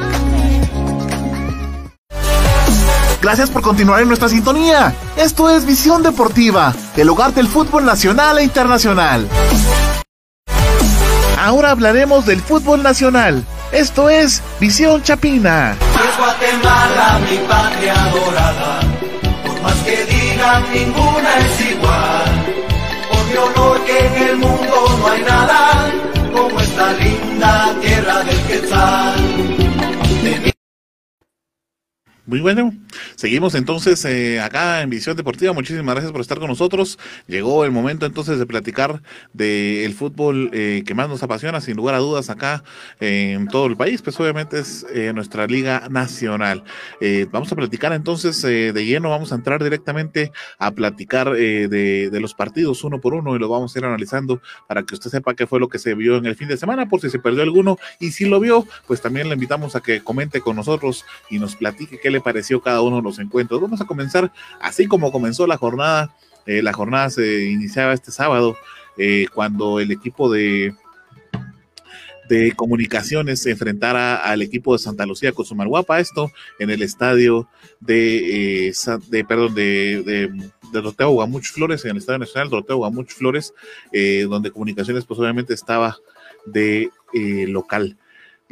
[3.21, 4.95] Gracias por continuar en nuestra sintonía.
[5.15, 9.27] Esto es Visión Deportiva, el hogar del fútbol nacional e internacional.
[11.39, 13.45] Ahora hablaremos del fútbol nacional.
[13.71, 15.77] Esto es Visión Chapina.
[15.79, 18.79] Es Guatemala, mi patria dorada.
[19.45, 22.45] Por más que digan, ninguna es igual.
[23.07, 25.91] Por mi honor que en el mundo no hay nada
[26.33, 29.13] como esta linda tierra del Quetzal.
[32.31, 32.73] Muy bueno,
[33.15, 35.51] seguimos entonces eh, acá en Visión Deportiva.
[35.51, 36.97] Muchísimas gracias por estar con nosotros.
[37.27, 39.01] Llegó el momento entonces de platicar
[39.33, 42.63] del fútbol eh, que más nos apasiona, sin lugar a dudas, acá
[43.01, 44.01] en todo el país.
[44.01, 46.63] Pues obviamente es eh, nuestra Liga Nacional.
[47.33, 52.33] vamos a platicar entonces de lleno, vamos a entrar directamente a platicar de, de, los
[52.33, 55.47] partidos uno por uno y lo vamos a ir analizando para que usted sepa qué
[55.47, 57.77] fue lo que se vio en el fin de semana, por si se perdió alguno.
[57.99, 61.57] Y si lo vio, pues también le invitamos a que comente con nosotros y nos
[61.57, 63.61] platique qué le pareció cada uno de los encuentros.
[63.61, 66.15] Vamos a comenzar así como comenzó la jornada.
[66.45, 68.55] Eh, la jornada se iniciaba este sábado
[68.97, 70.73] eh, cuando el equipo de,
[72.29, 77.47] de comunicaciones se enfrentara al equipo de Santa Lucía con Guapa, esto en el estadio
[77.79, 78.73] de, eh,
[79.09, 83.53] de perdón, de, de, de Doroteo Guamuch Flores, en el Estadio Nacional Doroteo Guamuch Flores,
[84.27, 85.97] donde comunicaciones pues obviamente estaba
[86.45, 87.97] de local.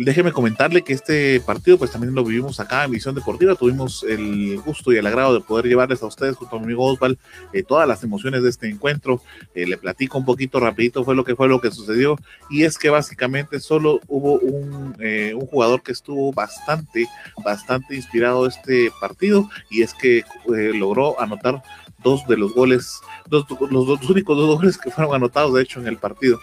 [0.02, 4.58] Déjeme comentarle que este partido pues también lo vivimos acá en Visión Deportiva, tuvimos el
[4.62, 7.20] gusto y el agrado de poder llevarles a ustedes junto a mi amigo Osval
[7.52, 9.22] eh, todas las emociones de este encuentro,
[9.54, 12.16] eh, le platico un poquito rapidito fue lo que fue lo que sucedió.
[12.50, 17.06] Y es que básicamente solo hubo un, eh, un jugador que estuvo bastante,
[17.44, 19.50] bastante inspirado este partido.
[19.70, 21.62] Y es que logró anotar
[22.02, 25.82] dos de los goles, dos, los dos únicos dos goles que fueron anotados de hecho
[25.82, 26.40] en el partido.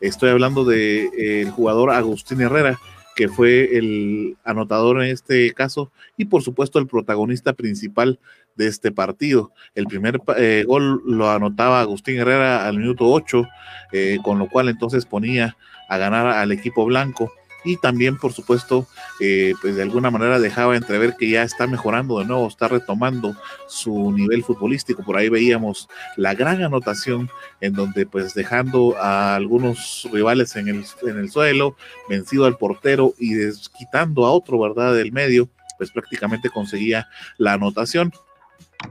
[0.00, 2.78] Estoy hablando del de, eh, jugador Agustín Herrera,
[3.14, 8.20] que fue el anotador en este caso y por supuesto el protagonista principal
[8.56, 9.52] de este partido.
[9.74, 13.44] El primer eh, gol lo anotaba Agustín Herrera al minuto 8,
[13.92, 15.56] eh, con lo cual entonces ponía
[15.88, 17.32] a ganar al equipo blanco
[17.66, 18.86] y también por supuesto
[19.20, 23.36] eh, pues de alguna manera dejaba entrever que ya está mejorando de nuevo, está retomando
[23.66, 27.28] su nivel futbolístico, por ahí veíamos la gran anotación
[27.60, 31.76] en donde pues dejando a algunos rivales en el, en el suelo,
[32.08, 33.34] vencido al portero y
[33.76, 38.12] quitando a otro, ¿verdad?, del medio, pues prácticamente conseguía la anotación.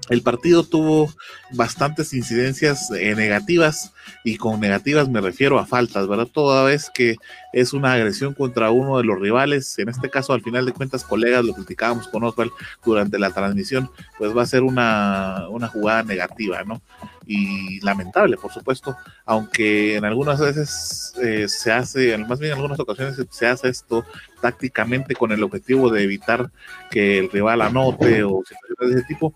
[0.10, 1.12] El partido tuvo
[1.52, 6.28] bastantes incidencias eh, negativas y con negativas me refiero a faltas, ¿verdad?
[6.28, 7.16] Toda vez que
[7.54, 11.04] es una agresión contra uno de los rivales, en este caso al final de cuentas
[11.04, 12.52] colegas, lo criticábamos con Oswald
[12.84, 16.82] durante la transmisión, pues va a ser una, una jugada negativa, ¿no?
[17.26, 22.80] Y lamentable, por supuesto, aunque en algunas veces eh, se hace, más bien en algunas
[22.80, 24.06] ocasiones se hace esto
[24.42, 26.52] tácticamente con el objetivo de evitar
[26.92, 29.34] que el rival anote o situaciones de ese tipo,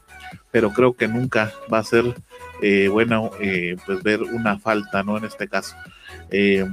[0.52, 2.16] pero creo que nunca va a ser
[2.62, 5.18] eh, bueno eh, pues ver una falta, ¿no?
[5.18, 5.76] En este caso.
[6.32, 6.66] Eh,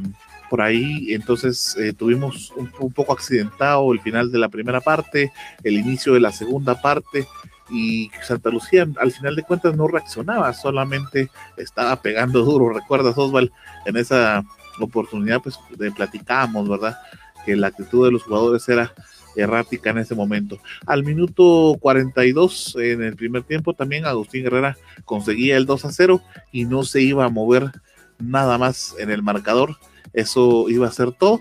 [0.49, 5.33] por ahí entonces tuvimos un, poco accidentado el final de la primera parte,
[5.65, 7.27] el inicio de la segunda parte
[7.69, 12.73] y Santa Lucía al final de cuentas no reaccionaba, solamente estaba pegando duro.
[12.73, 13.53] ¿Recuerdas, Osval?
[13.87, 14.45] En esa
[14.79, 15.59] oportunidad pues
[15.97, 16.97] platicábamos, ¿verdad?
[17.45, 18.93] Que la actitud de los jugadores era
[19.37, 20.59] errática en ese momento.
[20.87, 26.23] Al minuto 42 en el primer tiempo también Agustín Herrera conseguía el 2 a 0
[26.53, 27.71] y no se iba a mover
[28.19, 29.77] nada más en el marcador.
[30.13, 31.41] Eso iba a ser todo.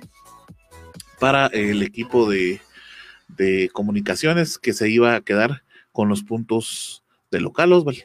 [1.20, 2.62] para el equipo de,
[3.30, 8.04] de comunicaciones que se iba a quedar con los puntos de local, Osval.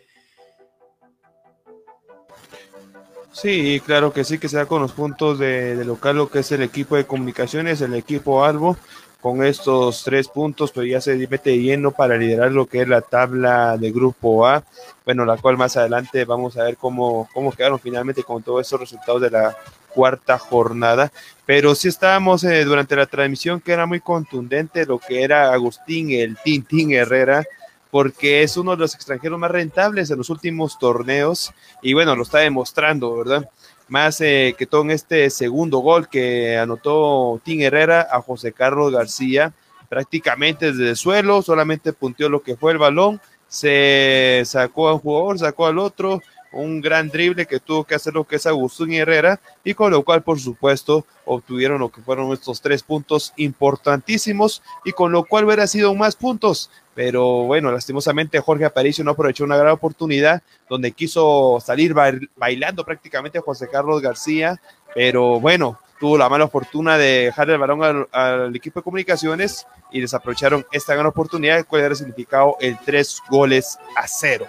[3.33, 6.53] Sí, claro que sí, que sea con los puntos de, de, local lo que es
[6.53, 8.77] el equipo de comunicaciones, el equipo Albo,
[9.21, 13.03] con estos tres puntos, pero ya se mete lleno para liderar lo que es la
[13.03, 14.65] tabla de grupo A,
[15.05, 18.81] bueno, la cual más adelante vamos a ver cómo, cómo quedaron finalmente con todos esos
[18.81, 19.57] resultados de la
[19.95, 21.13] cuarta jornada,
[21.45, 26.13] pero sí estábamos eh, durante la transmisión que era muy contundente lo que era Agustín,
[26.13, 27.45] el Tintín Herrera,
[27.91, 31.53] porque es uno de los extranjeros más rentables en los últimos torneos
[31.83, 33.49] y bueno, lo está demostrando, ¿verdad?
[33.91, 38.93] Más eh, que todo en este segundo gol que anotó Tim Herrera a José Carlos
[38.93, 39.53] García,
[39.89, 45.01] prácticamente desde el suelo, solamente punteó lo que fue el balón, se sacó a un
[45.01, 46.23] jugador, sacó al otro,
[46.53, 50.03] un gran drible que tuvo que hacer lo que es Agustín Herrera y con lo
[50.03, 55.45] cual por supuesto obtuvieron lo que fueron estos tres puntos importantísimos y con lo cual
[55.45, 60.93] hubiera sido más puntos pero bueno, lastimosamente Jorge Aparicio no aprovechó una gran oportunidad donde
[60.93, 61.95] quiso salir
[62.37, 64.61] bailando prácticamente a José Carlos García,
[64.95, 69.67] pero bueno, tuvo la mala fortuna de dejar el balón al, al equipo de comunicaciones
[69.93, 74.47] y desaprovecharon esta gran oportunidad, cual era significado el tres goles a cero.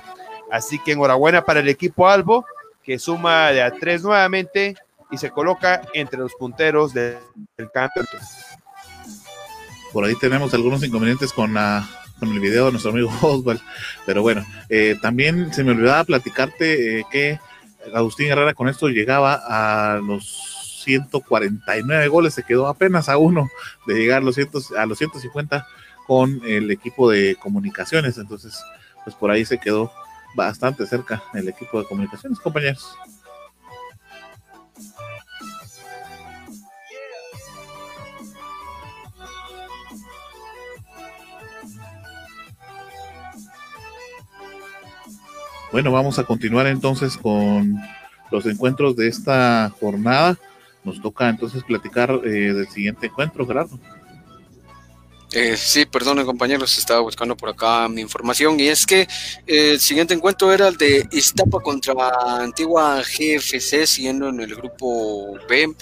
[0.52, 2.46] Así que enhorabuena para el equipo Albo,
[2.84, 4.76] que suma de a tres nuevamente
[5.10, 7.18] y se coloca entre los punteros del,
[7.58, 8.18] del campeonato.
[9.92, 11.58] Por ahí tenemos algunos inconvenientes con
[12.22, 13.60] con el video de nuestro amigo Oswald.
[14.06, 17.40] Pero bueno, eh, también se me olvidaba platicarte eh, que
[17.96, 23.50] Agustín Herrera con esto llegaba a los 149 goles, se quedó apenas a uno
[23.88, 25.66] de llegar los, cientos, a los 150
[26.06, 28.20] con el equipo de comunicaciones.
[28.20, 28.62] Entonces,
[29.04, 29.92] pues por ahí se quedó
[30.36, 32.96] bastante cerca el equipo de comunicaciones, compañeros.
[45.72, 47.80] Bueno, vamos a continuar entonces con
[48.30, 50.38] los encuentros de esta jornada.
[50.84, 53.80] Nos toca entonces platicar eh, del siguiente encuentro, Gerardo.
[55.34, 59.08] Eh, sí, perdón, compañeros, estaba buscando por acá mi información y es que
[59.48, 61.94] eh, el siguiente encuentro era el de Iztapa contra
[62.42, 65.74] Antigua GFC, siguiendo en el grupo B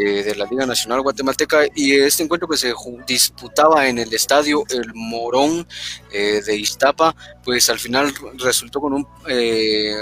[0.00, 2.72] eh, de la Liga Nacional Guatemalteca y este encuentro que se
[3.06, 5.68] disputaba en el estadio El Morón
[6.10, 9.06] eh, de Iztapa, pues al final resultó con un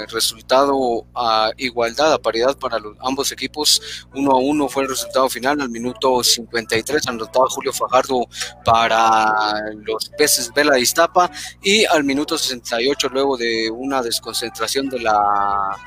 [0.07, 3.81] resultado a igualdad, a paridad para los, ambos equipos,
[4.13, 8.29] uno a uno fue el resultado final al minuto 53, anotaba Julio Fajardo
[8.63, 8.92] para
[9.85, 11.29] los peces Vela de Iztapa.
[11.61, 15.77] Y al minuto 68 luego de una desconcentración de la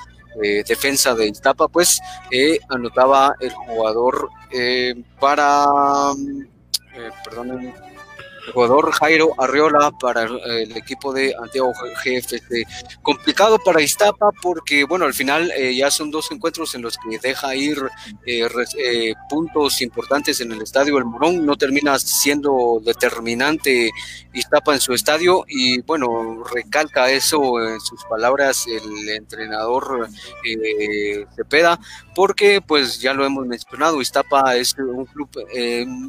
[0.42, 1.98] eh, defensa de Iztapa pues
[2.30, 5.66] eh, anotaba el jugador eh, para
[6.94, 7.74] eh, perdonen
[8.53, 12.66] jugador Jairo Arriola para el equipo de Antiguo GFC.
[13.03, 17.18] Complicado para Iztapa porque, bueno, al final eh, ya son dos encuentros en los que
[17.18, 17.78] deja ir
[18.26, 21.44] eh, eh, puntos importantes en el estadio El Morón.
[21.44, 23.90] No termina siendo determinante
[24.32, 30.09] Iztapa en su estadio y, bueno, recalca eso en sus palabras el entrenador
[31.34, 31.78] Cepeda
[32.14, 35.28] porque, pues, ya lo hemos mencionado, Iztapa es un club,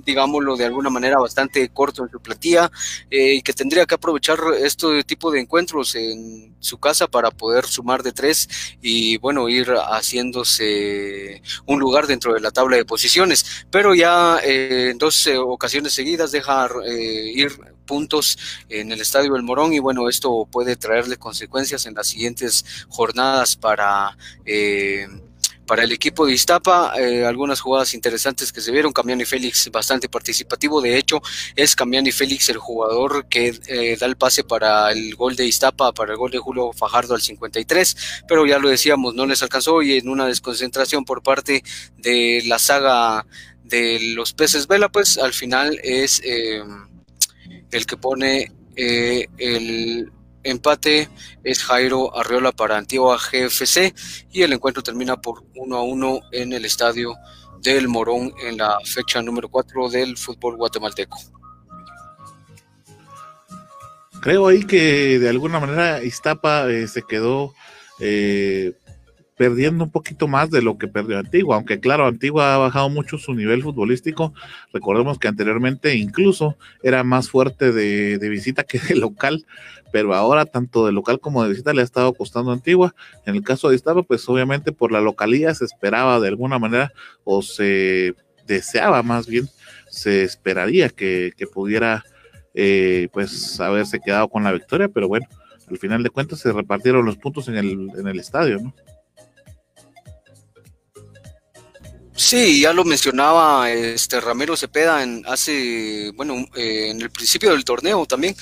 [0.05, 2.69] digámoslo de alguna manera, bastante corto en su platía
[3.09, 7.65] eh, y que tendría que aprovechar este tipo de encuentros en su casa para poder
[7.65, 8.49] sumar de tres
[8.81, 13.65] y bueno ir haciéndose un lugar dentro de la tabla de posiciones.
[13.71, 17.51] Pero ya eh, en dos eh, ocasiones seguidas dejar eh, ir
[17.87, 18.37] puntos
[18.69, 23.55] en el Estadio El Morón y bueno, esto puede traerle consecuencias en las siguientes jornadas
[23.55, 24.15] para
[24.45, 25.07] eh,
[25.67, 30.07] para el equipo de Iztapa, eh, algunas jugadas interesantes que se vieron, Camiani Félix bastante
[30.07, 31.21] participativo, de hecho
[31.55, 35.91] es Camiani Félix el jugador que eh, da el pase para el gol de Iztapa,
[35.91, 39.81] para el gol de Julio Fajardo al 53, pero ya lo decíamos, no les alcanzó
[39.81, 41.63] y en una desconcentración por parte
[41.97, 43.25] de la saga
[43.63, 46.63] de los peces Vela, pues al final es eh,
[47.71, 50.11] el que pone el
[50.49, 51.09] empate
[51.43, 53.93] es Jairo Arriola para Antigua GFC
[54.31, 57.15] y el encuentro termina por 1 a 1 en el estadio
[57.61, 61.17] del Morón en la fecha número 4 del fútbol guatemalteco.
[64.21, 67.53] Creo ahí que de alguna manera Iztapa eh, se quedó
[67.99, 68.73] eh,
[69.37, 73.19] perdiendo un poquito más de lo que perdió Antigua, aunque claro, Antigua ha bajado mucho
[73.19, 74.33] su nivel futbolístico.
[74.73, 79.45] Recordemos que anteriormente incluso era más fuerte de, de visita que de local,
[79.91, 82.95] pero ahora tanto de local como de visita le ha estado costando a Antigua.
[83.25, 86.91] En el caso de Iztapa, pues obviamente por la localía se esperaba de alguna manera
[87.23, 88.15] o se
[88.47, 89.47] deseaba más bien,
[89.89, 92.03] se esperaría que, pudiera
[92.55, 95.27] eh, pues haberse quedado con la victoria, pero bueno,
[95.69, 98.73] al final de cuentas se repartieron los puntos en el, en el estadio, ¿no?
[102.19, 107.63] Sí, ya lo mencionaba este Ramiro Cepeda en hace, bueno, eh, en el principio del
[107.63, 108.35] torneo también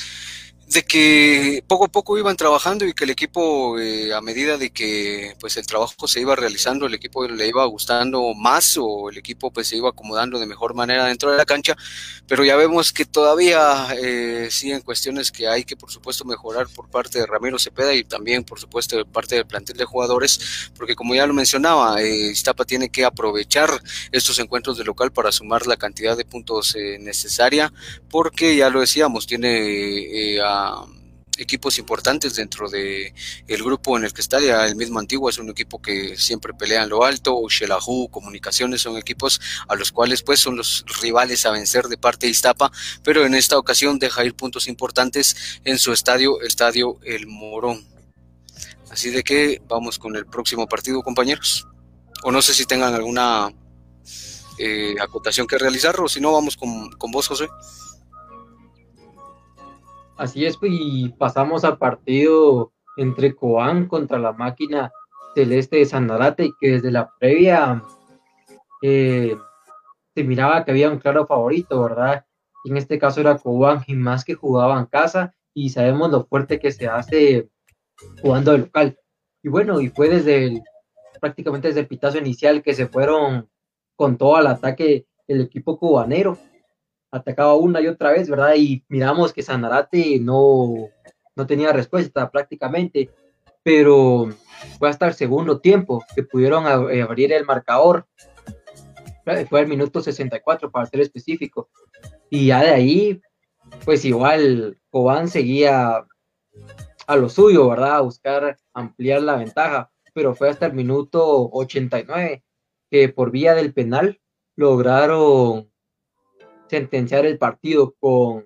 [0.75, 4.71] de que poco a poco iban trabajando y que el equipo eh, a medida de
[4.71, 9.17] que pues el trabajo se iba realizando el equipo le iba gustando más o el
[9.17, 11.77] equipo pues se iba acomodando de mejor manera dentro de la cancha.
[12.27, 16.89] Pero ya vemos que todavía eh, siguen cuestiones que hay que por supuesto mejorar por
[16.89, 20.95] parte de Ramiro Cepeda y también por supuesto de parte del plantel de jugadores porque
[20.95, 23.69] como ya lo mencionaba eh, Iztapa tiene que aprovechar
[24.11, 27.71] estos encuentros de local para sumar la cantidad de puntos eh, necesaria
[28.09, 30.64] porque ya lo decíamos tiene a
[31.37, 33.13] equipos importantes dentro de
[33.47, 36.53] el grupo en el que está ya el mismo antiguo es un equipo que siempre
[36.53, 41.45] pelea en lo alto Xelajú, Comunicaciones son equipos a los cuales pues son los rivales
[41.45, 42.71] a vencer de parte de Iztapa
[43.03, 47.85] pero en esta ocasión deja ir puntos importantes en su estadio estadio El Morón.
[48.89, 51.67] Así de que vamos con el próximo partido compañeros.
[52.23, 53.51] O no sé si tengan alguna
[54.57, 57.47] eh, acotación que realizar o si no vamos con, con vos José
[60.17, 64.91] Así es, y pasamos al partido entre Coan contra la máquina
[65.33, 67.83] celeste de Sanarate, que desde la previa
[68.81, 69.35] eh,
[70.15, 72.25] se miraba que había un claro favorito, ¿verdad?
[72.63, 76.59] En este caso era Coan, y más que jugaba en casa, y sabemos lo fuerte
[76.59, 77.49] que se hace
[78.21, 78.97] jugando de local.
[79.43, 80.61] Y bueno, y fue desde el,
[81.19, 83.49] prácticamente desde el pitazo inicial que se fueron
[83.97, 86.37] con todo al ataque el equipo cubanero
[87.15, 88.53] atacaba una y otra vez, ¿verdad?
[88.55, 90.89] Y miramos que Sanarate no,
[91.35, 93.09] no tenía respuesta prácticamente,
[93.63, 94.29] pero
[94.77, 98.07] fue hasta el segundo tiempo que pudieron eh, abrir el marcador.
[99.49, 101.69] Fue el minuto 64 para ser específico.
[102.29, 103.21] Y ya de ahí,
[103.83, 106.05] pues igual Cobán seguía
[107.07, 107.97] a lo suyo, ¿verdad?
[107.97, 112.43] A buscar ampliar la ventaja, pero fue hasta el minuto 89
[112.91, 114.21] que por vía del penal
[114.55, 115.71] lograron
[116.67, 118.45] sentenciar el partido con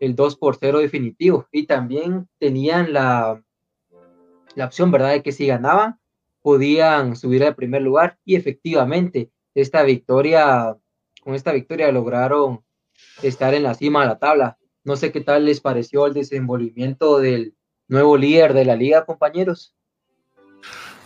[0.00, 1.46] el 2 por 0 definitivo.
[1.52, 3.42] Y también tenían la,
[4.54, 5.98] la opción, ¿verdad?, de que si ganaban,
[6.42, 8.18] podían subir al primer lugar.
[8.24, 10.76] Y efectivamente, esta victoria,
[11.22, 12.64] con esta victoria lograron
[13.22, 14.58] estar en la cima de la tabla.
[14.84, 17.54] No sé qué tal les pareció el desenvolvimiento del
[17.86, 19.76] nuevo líder de la liga, compañeros.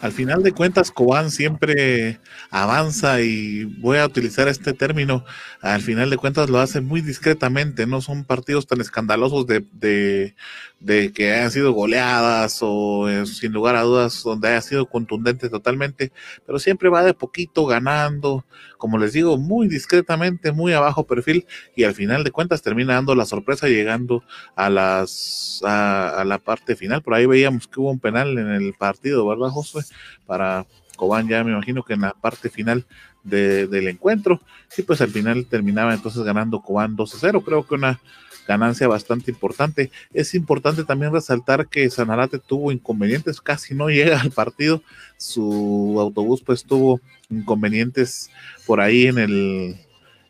[0.03, 2.21] Al final de cuentas, Cobán siempre
[2.51, 5.25] avanza y voy a utilizar este término.
[5.63, 10.35] Al final de cuentas lo hace muy discretamente, no son partidos tan escandalosos de, de,
[10.81, 15.49] de que hayan sido goleadas o eh, sin lugar a dudas donde haya sido contundente
[15.49, 16.13] totalmente,
[16.47, 18.45] pero siempre va de poquito ganando,
[18.77, 22.95] como les digo, muy discretamente, muy a bajo perfil y al final de cuentas termina
[22.95, 24.23] dando la sorpresa llegando
[24.55, 27.03] a las a, la parte final.
[27.03, 29.86] Por ahí veíamos que hubo un penal en el partido, ¿verdad, Josué?
[30.27, 32.85] Para Cobán ya me imagino que en la parte final
[33.23, 34.41] del encuentro,
[34.79, 38.01] y pues al final terminaba entonces ganando Cobán 2 a 0, creo que una
[38.47, 39.91] ganancia bastante importante.
[40.15, 44.83] Es importante también resaltar que Sanarate tuvo inconvenientes, casi no llega al partido,
[45.17, 47.01] su autobús pues tuvo
[47.31, 48.31] inconvenientes
[48.67, 49.77] por ahí en el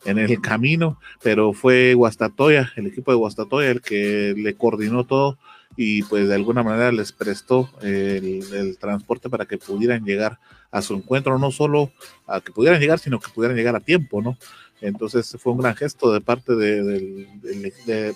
[0.05, 5.37] en el camino, pero fue Guastatoya, el equipo de Guastatoya el que le coordinó todo
[5.77, 10.39] y pues de alguna manera les prestó el, el, transporte para que pudieran llegar
[10.70, 11.93] a su encuentro, no solo
[12.27, 14.36] a que pudieran llegar, sino que pudieran llegar a tiempo, ¿no?
[14.81, 17.27] Entonces fue un gran gesto de parte de,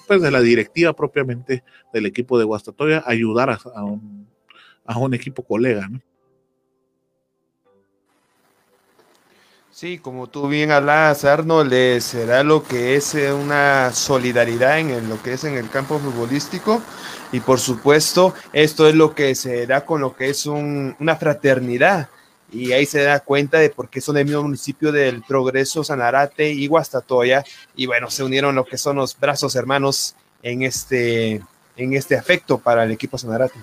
[0.07, 4.29] pues de la directiva propiamente del equipo de Guastatoya ayudar a, un,
[4.85, 5.89] a un equipo colega.
[5.89, 6.01] ¿no?
[9.71, 15.23] Sí, como tú bien hablas, Arnold, será lo que es eh, una solidaridad en lo
[15.23, 16.83] que es en el campo futbolístico
[17.33, 22.09] y por supuesto esto es lo que se da con lo que es una fraternidad
[22.53, 26.51] y ahí se da cuenta de por qué son el mismo municipio del Progreso, Sanarate
[26.51, 27.45] y Guastatoya,
[27.77, 31.43] y bueno, se unieron lo que son los brazos hermanos en este,
[31.77, 33.61] en este afecto para el equipo Sanarate.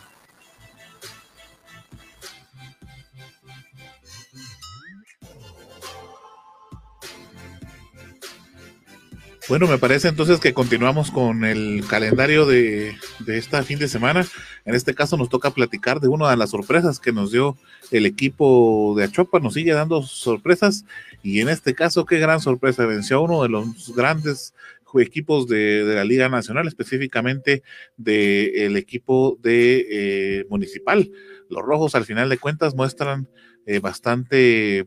[9.49, 14.27] Bueno, me parece entonces que continuamos con el calendario de, de esta fin de semana.
[14.65, 17.57] En este caso nos toca platicar de una de las sorpresas que nos dio
[17.91, 20.83] el equipo de Achopa, nos sigue dando sorpresas
[21.23, 24.53] y en este caso qué gran sorpresa, venció a uno de los grandes
[24.99, 27.63] equipos de, la Liga Nacional, específicamente
[27.95, 31.09] del equipo de eh, Municipal.
[31.49, 33.29] Los rojos al final de cuentas muestran
[33.65, 34.85] eh, bastante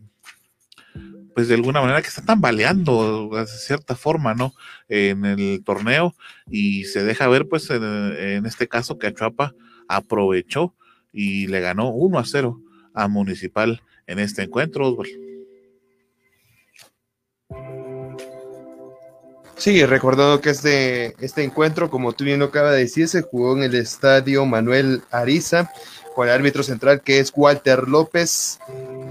[1.35, 4.53] pues de alguna manera que está tambaleando de cierta forma, ¿no?
[4.89, 6.15] En el torneo
[6.51, 9.55] y se deja ver, pues en, este caso que Achuapa
[9.89, 10.75] aprovechó
[11.13, 12.61] y le ganó 1 a 0
[12.95, 14.97] a Municipal en este encuentro.
[19.57, 23.63] Sí, recordando que este, este encuentro, como tú bien lo de decir, se jugó en
[23.65, 25.71] el estadio Manuel Ariza
[26.15, 28.59] con el árbitro central que es Walter López.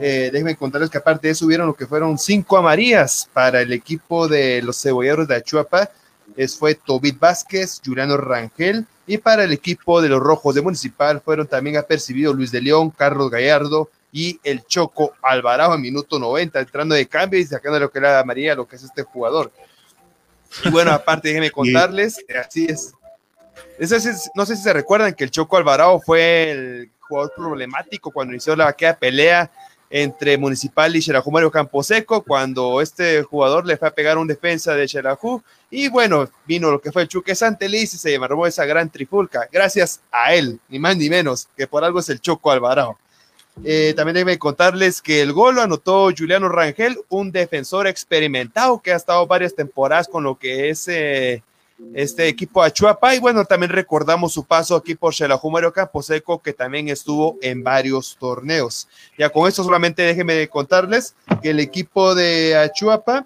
[0.02, 3.74] Eh, déjenme contarles que aparte de eso hubieron lo que fueron cinco amarillas para el
[3.74, 5.90] equipo de los cebolleros de Achuapa.
[6.38, 11.20] Es, fue Tobit Vázquez, Juliano Rangel y para el equipo de los rojos de Municipal
[11.20, 16.60] fueron también apercibidos Luis de León, Carlos Gallardo y el Choco Alvarado en minuto 90,
[16.60, 19.52] entrando de cambio y sacando lo que era amarilla, lo que es este jugador.
[20.64, 22.94] Y bueno, aparte déjenme contarles, así es,
[24.36, 28.56] no sé si se recuerdan que el Choco Alvarado fue el jugador problemático cuando inició
[28.56, 29.52] la vaquea pelea
[29.90, 34.76] entre Municipal y Xelajú Mario Camposeco, cuando este jugador le fue a pegar un defensa
[34.76, 35.42] de Xelajú,
[35.72, 39.48] y bueno, vino lo que fue el Chuque Santeliz y se llamó esa gran trifulca,
[39.52, 42.98] gracias a él, ni más ni menos, que por algo es el Choco Alvarado.
[43.64, 48.94] Eh, también debe contarles que el gol lo anotó Juliano Rangel, un defensor experimentado que
[48.94, 51.44] ha estado varias temporadas con lo que es eh,
[51.94, 53.16] este equipo Achuapa.
[53.16, 57.64] Y bueno, también recordamos su paso aquí por Xelajú Mario Camposeco, que también estuvo en
[57.64, 58.88] varios torneos.
[59.18, 63.26] Ya con esto solamente déjenme contarles que el equipo de Achuapa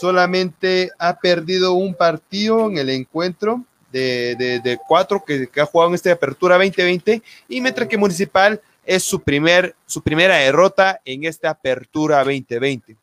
[0.00, 6.12] solamente ha perdido un partido en el encuentro de, cuatro que, ha jugado en esta
[6.12, 12.18] apertura 2020 y mientras que Municipal es su, primer, su primera derrota en esta apertura
[12.18, 12.96] 2020.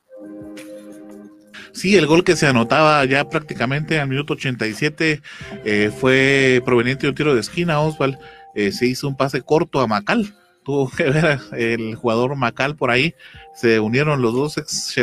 [1.73, 5.21] Sí, el gol que se anotaba ya prácticamente al minuto 87
[5.63, 8.19] eh, fue proveniente de un tiro de esquina, Osval.
[8.55, 10.33] Eh, se hizo un pase corto a Macal.
[10.63, 13.15] Tuvo que ver el jugador Macal por ahí.
[13.55, 14.95] Se unieron los dos ex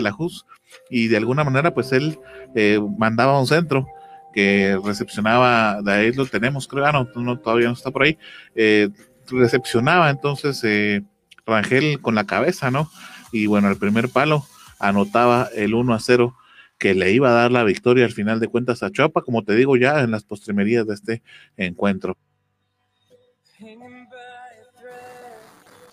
[0.90, 2.19] y de alguna manera, pues él
[2.55, 3.86] eh, mandaba un centro
[4.35, 5.81] que recepcionaba.
[5.82, 6.85] De ahí lo tenemos, creo.
[6.85, 8.19] Ah, no, todavía no está por ahí.
[9.31, 10.62] recepcionaba entonces
[11.47, 12.90] Rangel con la cabeza, ¿no?
[13.32, 14.45] Y bueno, el primer palo
[14.78, 16.36] anotaba el 1 a 0
[16.78, 19.55] que le iba a dar la victoria al final de cuentas a Chuapa, como te
[19.55, 21.22] digo ya en las postrimerías de este
[21.56, 22.16] encuentro.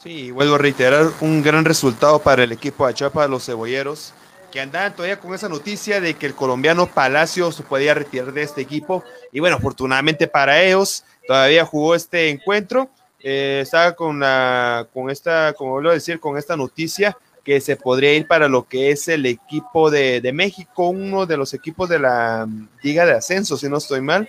[0.01, 4.13] Sí, vuelvo a reiterar, un gran resultado para el equipo de Chuapa, los cebolleros,
[4.51, 8.43] que andaban todavía con esa noticia de que el colombiano Palacio se podía retirar de
[8.43, 9.03] este equipo.
[9.31, 12.87] Y bueno, afortunadamente para ellos, todavía jugó este encuentro.
[13.19, 17.77] Eh, estaba con, la, con esta, como vuelvo a decir, con esta noticia que se
[17.77, 21.99] podría ir para lo que es el equipo de, México, uno de los equipos de
[21.99, 24.27] la mm, Liga de Ascenso, si no estoy mal,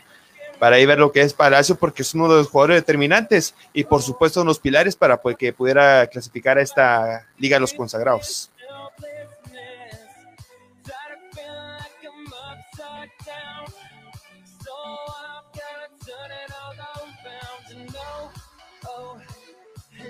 [0.60, 3.84] para ir ver lo que es Palacio, porque es uno de los jugadores determinantes y
[3.84, 8.50] por supuesto unos pilares para pues, que pudiera clasificar a esta Liga de los Consagrados.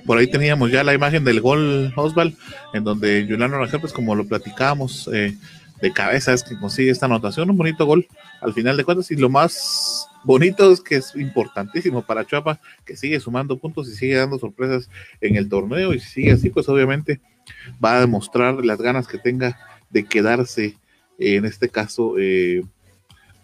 [0.07, 2.37] Por ahí teníamos ya la imagen del gol Osval,
[2.73, 5.37] en donde Juliano Rangel, pues como lo platicábamos, eh,
[5.81, 8.07] de cabeza es que consigue esta anotación, un bonito gol
[8.41, 9.11] al final de cuentas.
[9.11, 13.95] Y lo más bonito es que es importantísimo para Chuapa, que sigue sumando puntos y
[13.95, 14.89] sigue dando sorpresas
[15.21, 15.93] en el torneo.
[15.93, 17.21] Y si sigue así, pues obviamente
[17.85, 19.59] va a demostrar las ganas que tenga
[19.91, 20.77] de quedarse,
[21.19, 22.63] en este caso, eh,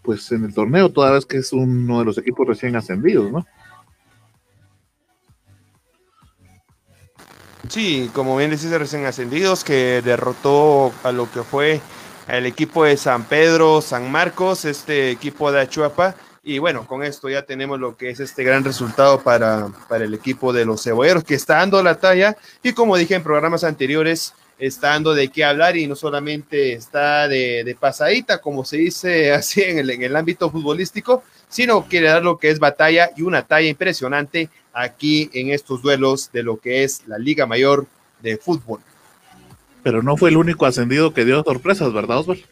[0.02, 3.46] pues en el torneo, toda vez que es uno de los equipos recién ascendidos, ¿no?
[7.68, 11.80] Sí, como bien decís, recién ascendidos, que derrotó a lo que fue
[12.28, 16.14] el equipo de San Pedro, San Marcos, este equipo de Achuapa.
[16.44, 20.12] Y bueno, con esto ya tenemos lo que es este gran resultado para, para el
[20.12, 22.36] equipo de los cebolleros, que está dando la talla.
[22.62, 27.28] Y como dije en programas anteriores, está dando de qué hablar y no solamente está
[27.28, 32.08] de, de pasadita, como se dice así en el, en el ámbito futbolístico, sino quiere
[32.08, 36.58] dar lo que es batalla y una talla impresionante aquí en estos duelos de lo
[36.58, 37.86] que es la Liga Mayor
[38.20, 38.80] de Fútbol.
[39.82, 42.44] Pero no fue el único ascendido que dio sorpresas, ¿verdad, Osvaldo?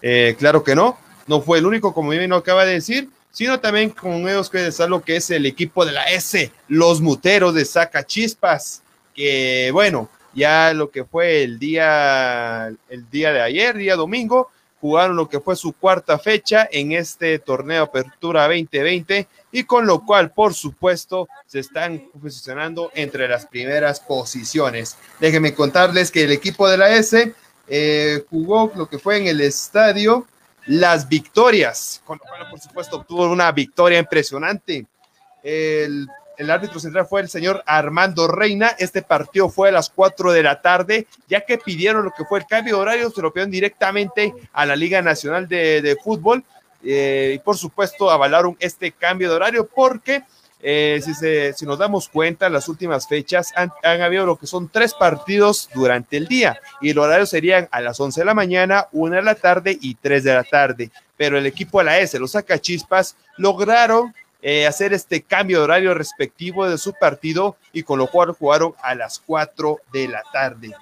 [0.00, 0.96] Eh, claro que no,
[1.26, 4.88] no fue el único, como bien acaba de decir, sino también con ellos que estar
[4.88, 8.82] lo que es el equipo de la S, los muteros de Saca Chispas,
[9.14, 15.16] que bueno, ya lo que fue el día, el día de ayer, día domingo, jugaron
[15.16, 20.30] lo que fue su cuarta fecha en este torneo Apertura 2020 y con lo cual,
[20.30, 24.96] por supuesto, se están posicionando entre las primeras posiciones.
[25.20, 27.34] Déjenme contarles que el equipo de la S
[27.66, 30.26] eh, jugó lo que fue en el estadio
[30.66, 34.86] Las Victorias, con lo cual, por supuesto, obtuvo una victoria impresionante.
[35.42, 36.08] El
[36.38, 38.74] el árbitro central fue el señor Armando Reina.
[38.78, 42.38] Este partido fue a las 4 de la tarde, ya que pidieron lo que fue
[42.38, 46.44] el cambio de horario, se lo pidieron directamente a la Liga Nacional de, Fútbol.
[46.84, 50.22] Eh, y por supuesto avalaron este cambio de horario porque
[50.60, 54.68] eh, si, si, nos damos cuenta, en las últimas fechas han, habido lo que son
[54.68, 58.86] tres partidos durante el día y el horario serían a las 11 de la mañana,
[58.92, 60.90] 1 de la tarde y 3 de la tarde.
[61.16, 65.94] Pero el equipo de la S, los Sacachispas, lograron eh, hacer este cambio de horario
[65.94, 70.72] respectivo de su partido y con lo cual jugaron a las 4 de la tarde.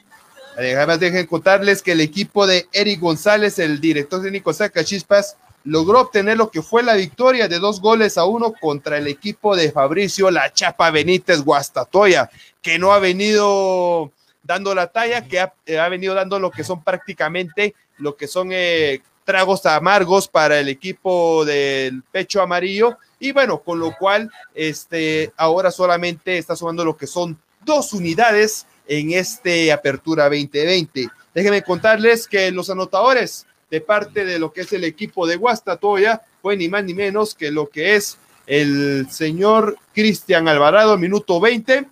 [0.56, 4.52] Además, dejen contarles que el equipo de Eric González, el director técnico
[4.84, 9.06] Chispas, logró obtener lo que fue la victoria de dos goles a uno contra el
[9.06, 12.30] equipo de Fabricio La Chapa Benítez Guastatoya,
[12.62, 14.12] que no ha venido
[14.42, 18.50] dando la talla, que ha, eh, venido dando lo que son prácticamente lo que son
[18.52, 25.32] eh, tragos amargos para el equipo del pecho amarillo y bueno, con lo cual este
[25.36, 31.08] ahora solamente está sumando lo que son dos unidades en este Apertura 2020.
[31.34, 36.22] Déjenme contarles que los anotadores de parte de lo que es el equipo de Guastatoya
[36.40, 41.86] fue ni más ni menos que lo que es el señor Cristian Alvarado, minuto 20,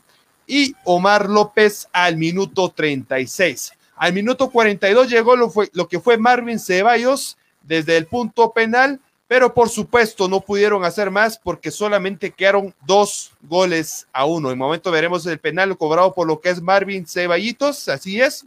[0.47, 3.73] y Omar López al minuto 36.
[3.97, 9.01] Al minuto 42 llegó lo, fue, lo que fue Marvin Ceballos desde el punto penal,
[9.27, 14.51] pero por supuesto no pudieron hacer más porque solamente quedaron dos goles a uno.
[14.51, 18.45] En momento veremos el penal cobrado por lo que es Marvin Ceballitos, así es,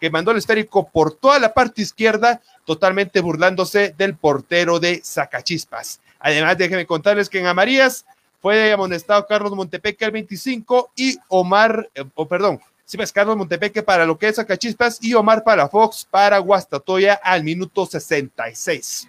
[0.00, 6.00] que mandó el esférico por toda la parte izquierda, totalmente burlándose del portero de Zacachispas.
[6.20, 8.04] Además, déjenme contarles que en Amarías
[8.40, 13.82] fue amonestado Carlos Montepeque al 25 y Omar, eh, oh, perdón, Sí, pues Carlos Montepeque
[13.82, 19.08] para lo que es Acachispas y Omar Palafox para Guastatoya al minuto 66.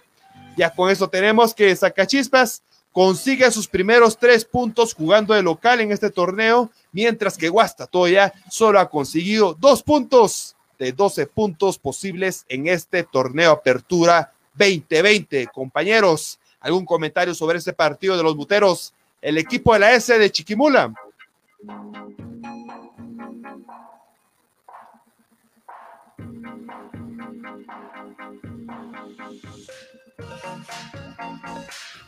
[0.60, 2.62] Ya con eso tenemos que Zacachispas
[2.92, 8.78] consigue sus primeros tres puntos jugando de local en este torneo, mientras que Guastatoya solo
[8.78, 15.46] ha conseguido dos puntos de 12 puntos posibles en este torneo Apertura 2020.
[15.46, 18.92] Compañeros, ¿algún comentario sobre este partido de los buteros?
[19.22, 20.92] El equipo de la S de Chiquimula.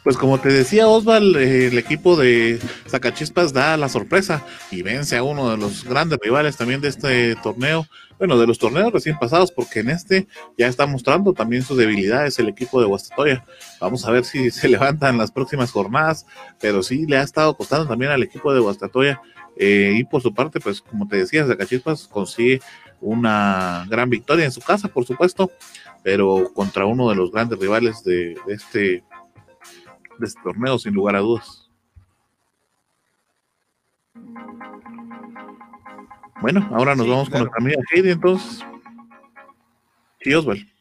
[0.03, 2.59] Pues como te decía Osval, el equipo de
[2.89, 7.37] Zacachispas da la sorpresa y vence a uno de los grandes rivales también de este
[7.37, 7.87] torneo,
[8.19, 10.27] bueno, de los torneos recién pasados, porque en este
[10.59, 13.45] ya está mostrando también sus debilidades el equipo de Guastatoya.
[13.81, 16.27] Vamos a ver si se levanta en las próximas jornadas,
[16.61, 19.23] pero sí le ha estado costando también al equipo de Guastatoya.
[19.57, 22.61] Eh, y por su parte, pues como te decía, Zacachispas consigue
[23.01, 25.51] una gran victoria en su casa, por supuesto,
[26.03, 29.05] pero contra uno de los grandes rivales de este
[30.19, 31.71] de este torneo, sin lugar a dudas.
[36.41, 38.65] Bueno, ahora nos vamos con nuestra amiga Heidi, entonces.
[40.21, 40.72] Sí, Oswald.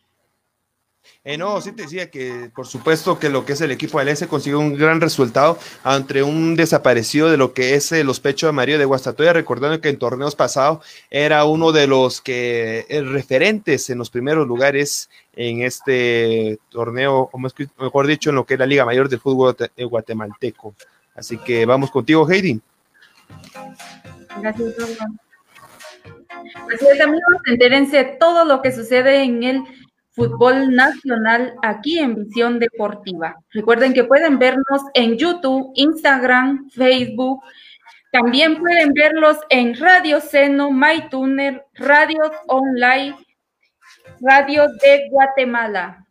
[1.24, 4.08] Eh, no, sí te decía que por supuesto que lo que es el equipo del
[4.08, 8.48] S consiguió un gran resultado ante un desaparecido de lo que es eh, los pechos
[8.48, 13.02] de Mario de Guastatoya, recordando que en torneos pasados era uno de los que eh,
[13.04, 18.60] referentes en los primeros lugares en este torneo, o mejor dicho, en lo que es
[18.60, 20.74] la Liga Mayor del Fútbol Guatemalteco.
[21.14, 22.60] Así que vamos contigo, Heidi.
[24.42, 24.74] Gracias,
[26.74, 29.64] Así es, amigos, entérense todo lo que sucede en el
[30.22, 33.36] fútbol nacional aquí en Visión Deportiva.
[33.52, 37.44] Recuerden que pueden vernos en YouTube, Instagram, Facebook.
[38.12, 43.16] También pueden verlos en Radio Seno, MyTuner, Radios Online,
[44.20, 46.06] Radio de Guatemala.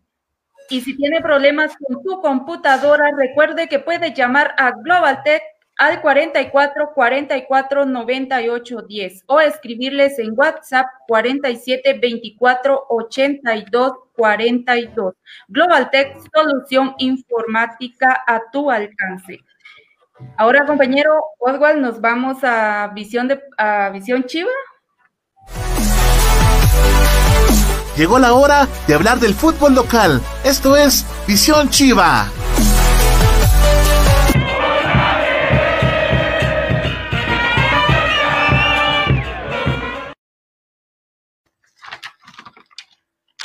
[0.68, 5.42] Y si tiene problemas con su computadora, recuerde que puede llamar a Global Tech
[5.80, 15.14] al 44 44 98 10 o escribirles en WhatsApp 47 24 82 42.
[15.48, 19.38] Global Tech, solución informática a tu alcance.
[20.36, 24.50] Ahora, compañero Oswald, nos vamos a Visión, de, a Visión Chiva.
[27.96, 30.20] Llegó la hora de hablar del fútbol local.
[30.44, 32.28] Esto es Visión Chiva.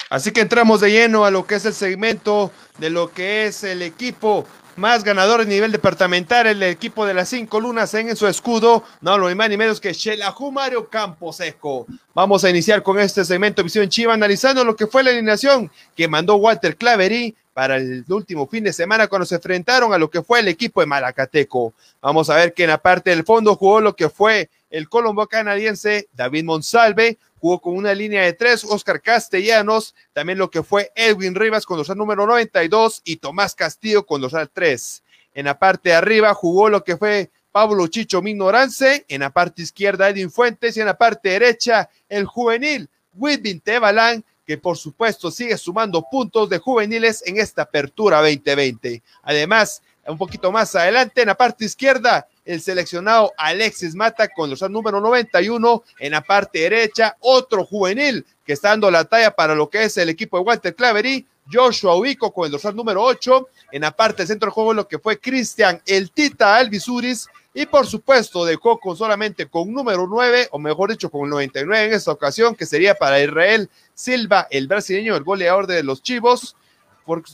[0.09, 3.63] Así que entramos de lleno a lo que es el segmento de lo que es
[3.63, 4.45] el equipo
[4.75, 9.17] más ganador a nivel departamental, el equipo de las cinco lunas en su escudo, no
[9.17, 11.87] lo más ni menos que Shelahu Mario Camposeco.
[12.13, 16.07] Vamos a iniciar con este segmento Visión Chiva, analizando lo que fue la alineación que
[16.07, 20.21] mandó Walter Clavery para el último fin de semana cuando se enfrentaron a lo que
[20.21, 21.73] fue el equipo de Malacateco.
[22.01, 25.25] Vamos a ver que en la parte del fondo jugó lo que fue el colombo
[25.27, 30.91] canadiense David Monsalve, jugó con una línea de tres, Oscar Castellanos, también lo que fue
[30.95, 35.03] Edwin Rivas con dorsal número 92 y Tomás Castillo con dorsal 3.
[35.35, 39.61] En la parte de arriba jugó lo que fue Pablo Chicho Mignorance, en la parte
[39.61, 45.29] izquierda Edwin Fuentes y en la parte derecha el juvenil Whitby Tebalán que por supuesto
[45.29, 49.03] sigue sumando puntos de juveniles en esta apertura 2020.
[49.21, 54.61] Además, un poquito más adelante, en la parte izquierda, el seleccionado Alexis Mata con los
[54.69, 55.83] número 91.
[55.99, 59.97] En la parte derecha, otro juvenil que está dando la talla para lo que es
[59.97, 61.25] el equipo de Walter Clavery.
[61.51, 63.49] Joshua Ubico con el dorsal número 8.
[63.71, 67.27] En la parte del centro de juego, lo que fue Cristian El Tita Alvisuris
[67.57, 71.93] y por supuesto dejó con solamente con número 9, o mejor dicho, con 99 en
[71.93, 76.57] esta ocasión, que sería para Israel Silva, el brasileño, el goleador de los Chivos,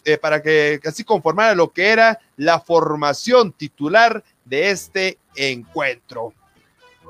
[0.06, 6.34] eh, para que así conformara lo que era la formación titular de este encuentro.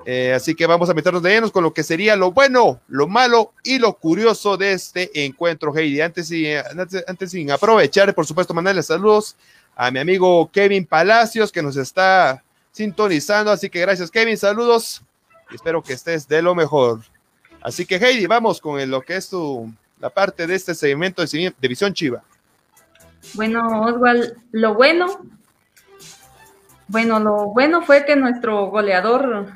[0.05, 3.07] Eh, así que vamos a meternos de llenos con lo que sería lo bueno, lo
[3.07, 6.01] malo y lo curioso de este encuentro, Heidi.
[6.01, 9.35] Antes, y, antes, antes sin aprovechar, por supuesto, mandarle saludos
[9.75, 13.51] a mi amigo Kevin Palacios, que nos está sintonizando.
[13.51, 14.37] Así que gracias, Kevin.
[14.37, 15.01] Saludos.
[15.53, 17.01] espero que estés de lo mejor.
[17.61, 21.53] Así que, Heidi, vamos con lo que es tu, la parte de este segmento de
[21.61, 22.23] División Chiva.
[23.35, 25.21] Bueno, Oswald, lo bueno,
[26.91, 29.47] bueno, lo bueno fue que nuestro goleador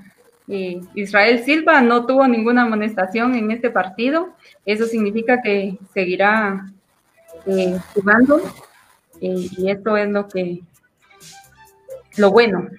[0.47, 4.29] eh, Israel Silva no tuvo ninguna amonestación en este partido.
[4.65, 6.65] Eso significa que seguirá
[7.45, 8.41] eh, jugando
[9.19, 10.61] eh, y esto es lo que
[12.15, 12.69] lo bueno.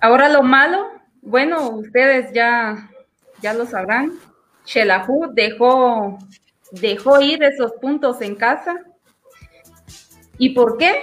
[0.00, 0.88] Ahora lo malo,
[1.20, 2.90] bueno, ustedes ya,
[3.40, 4.14] ya lo sabrán.
[4.66, 6.18] Shelahu dejó,
[6.72, 8.80] dejó ir esos puntos en casa.
[10.38, 11.00] ¿Y por qué?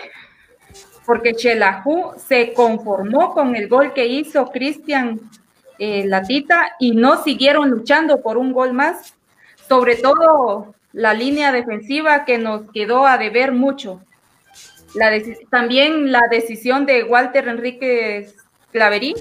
[1.10, 5.20] Porque Shelahu se conformó con el gol que hizo Cristian
[5.80, 9.16] eh, Latita y no siguieron luchando por un gol más.
[9.68, 14.02] Sobre todo la línea defensiva que nos quedó a deber mucho.
[15.50, 18.36] También la decisión de Walter Enríquez
[18.72, 19.16] Claverí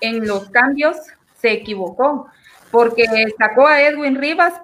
[0.00, 0.96] en los cambios
[1.40, 2.28] se equivocó,
[2.70, 3.04] porque
[3.36, 4.54] sacó a Edwin Rivas.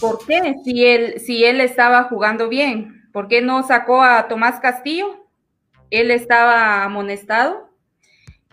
[0.00, 0.54] ¿Por qué?
[0.64, 5.23] Si él, si él estaba jugando bien, ¿por qué no sacó a Tomás Castillo?
[6.00, 7.70] Él estaba amonestado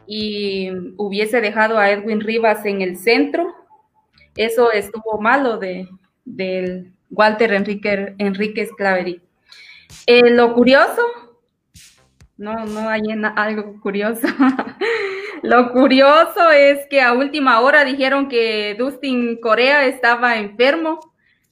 [0.07, 3.53] y hubiese dejado a Edwin Rivas en el centro.
[4.35, 5.88] Eso estuvo malo de,
[6.26, 8.69] del Walter Enrique, Enríquez.
[10.07, 11.01] Eh, lo curioso
[12.41, 13.01] no, no hay
[13.35, 14.27] algo curioso.
[15.43, 20.99] Lo curioso es que a última hora dijeron que Dustin Corea estaba enfermo,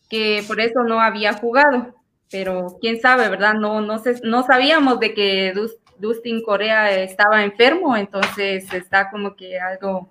[0.09, 1.95] que por eso no había jugado.
[2.31, 3.53] Pero quién sabe, ¿verdad?
[3.53, 5.53] No, no, no sabíamos de que
[5.99, 10.09] Dustin Corea estaba enfermo, entonces está como que algo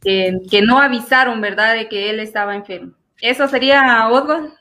[0.00, 1.74] que, no avisaron, ¿verdad?
[1.74, 2.92] De que él estaba enfermo.
[3.20, 4.52] Eso sería Oswald.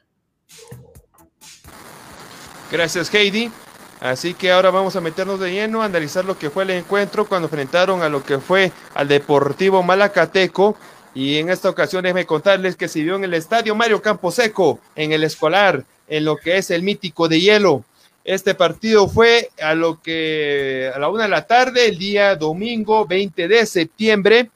[2.71, 3.51] Gracias, Heidi.
[3.99, 7.25] Así que ahora vamos a meternos de lleno a analizar lo que fue el encuentro
[7.25, 10.75] cuando enfrentaron a lo que fue al Deportivo Malacateco.
[11.13, 15.11] Y en esta ocasión déjenme contarles que se vio en el estadio Mario Camposeco, en
[15.11, 17.83] el escolar, en lo que es el mítico de hielo.
[18.23, 23.05] Este partido fue a lo que a la una de la tarde, el día domingo
[23.05, 24.51] 20 de septiembre.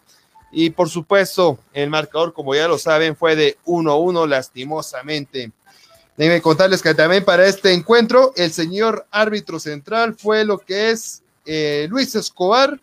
[0.52, 5.52] Y por supuesto, el marcador, como ya lo saben, fue de 1-1 lastimosamente.
[6.16, 11.24] Déjenme contarles que también para este encuentro el señor árbitro central fue lo que es
[11.46, 12.80] eh, Luis Escobar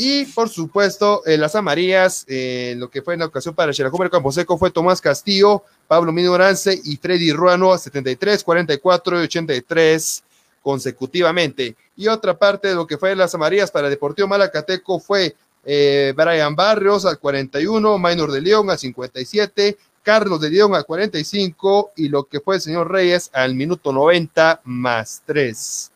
[0.00, 4.08] y por supuesto en las amarillas, eh, lo que fue en la ocasión para Xerajumer
[4.08, 10.22] Camposeco fue Tomás Castillo, Pablo Minorance y Freddy Ruano a 73, 44 y 83
[10.62, 11.74] consecutivamente.
[11.96, 15.34] Y otra parte de lo que fue las amarillas para Deportivo Malacateco fue
[15.64, 21.90] eh, Brian Barrios al 41, Minor de León al 57, Carlos de León al 45
[21.96, 25.90] y lo que fue el señor Reyes al minuto 90 más 3.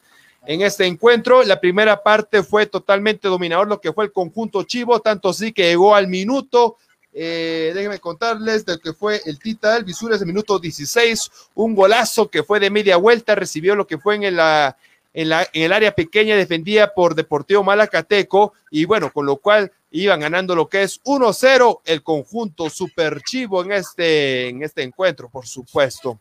[0.45, 5.01] En este encuentro, la primera parte fue totalmente dominador lo que fue el conjunto Chivo,
[5.01, 6.79] tanto así que llegó al minuto.
[7.13, 12.29] Eh, déjenme contarles de que fue el Tita del Visures el minuto 16, un golazo
[12.29, 14.77] que fue de media vuelta, recibió lo que fue en la,
[15.13, 19.71] en, la, en el área pequeña defendida por Deportivo Malacateco y bueno, con lo cual
[19.93, 25.29] iban ganando lo que es 1-0 el conjunto super chivo en este, en este encuentro,
[25.29, 26.19] por supuesto.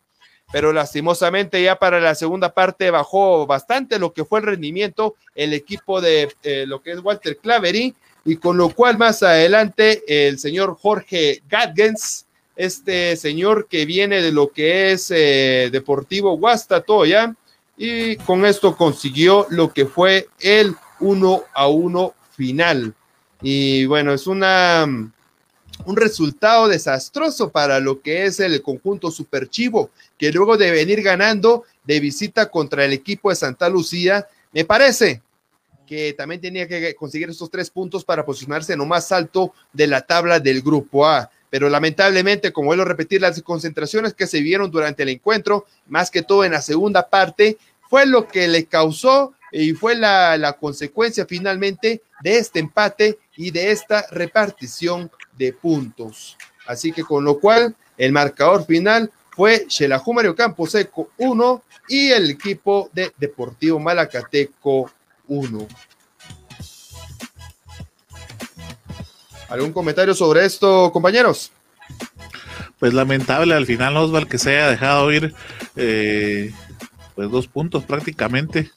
[0.51, 5.53] Pero lastimosamente ya para la segunda parte bajó bastante lo que fue el rendimiento el
[5.53, 7.95] equipo de eh, lo que es Walter Clavery
[8.25, 12.25] y con lo cual más adelante el señor Jorge Gatgens,
[12.55, 17.35] este señor que viene de lo que es eh, Deportivo Guastatoya,
[17.77, 22.93] y con esto consiguió lo que fue el 1 a 1 final.
[23.41, 24.85] Y bueno, es una
[25.85, 31.63] un resultado desastroso para lo que es el conjunto Superchivo, que luego de venir ganando
[31.83, 35.21] de visita contra el equipo de Santa Lucía, me parece
[35.87, 39.87] que también tenía que conseguir estos tres puntos para posicionarse en lo más alto de
[39.87, 41.29] la tabla del grupo A.
[41.49, 46.09] Pero lamentablemente, como vuelvo a repetir, las concentraciones que se vieron durante el encuentro, más
[46.09, 47.57] que todo en la segunda parte,
[47.89, 53.51] fue lo que le causó y fue la, la consecuencia finalmente de este empate y
[53.51, 55.11] de esta repartición
[55.45, 56.37] de puntos.
[56.67, 62.29] Así que con lo cual el marcador final fue Xelajú Mario Camposeco 1 y el
[62.29, 64.91] equipo de Deportivo Malacateco
[65.27, 65.67] 1.
[69.49, 71.51] ¿Algún comentario sobre esto, compañeros?
[72.79, 75.33] Pues lamentable al final Osval que se haya dejado ir
[75.75, 76.53] eh,
[77.15, 78.71] pues dos puntos prácticamente.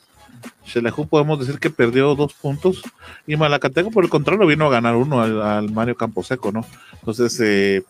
[0.66, 2.82] Xelajú podemos decir que perdió dos puntos
[3.26, 6.64] y Malacateco por el contrario vino a ganar uno al, Mario Camposeco, ¿no?
[6.94, 7.82] Entonces, eh,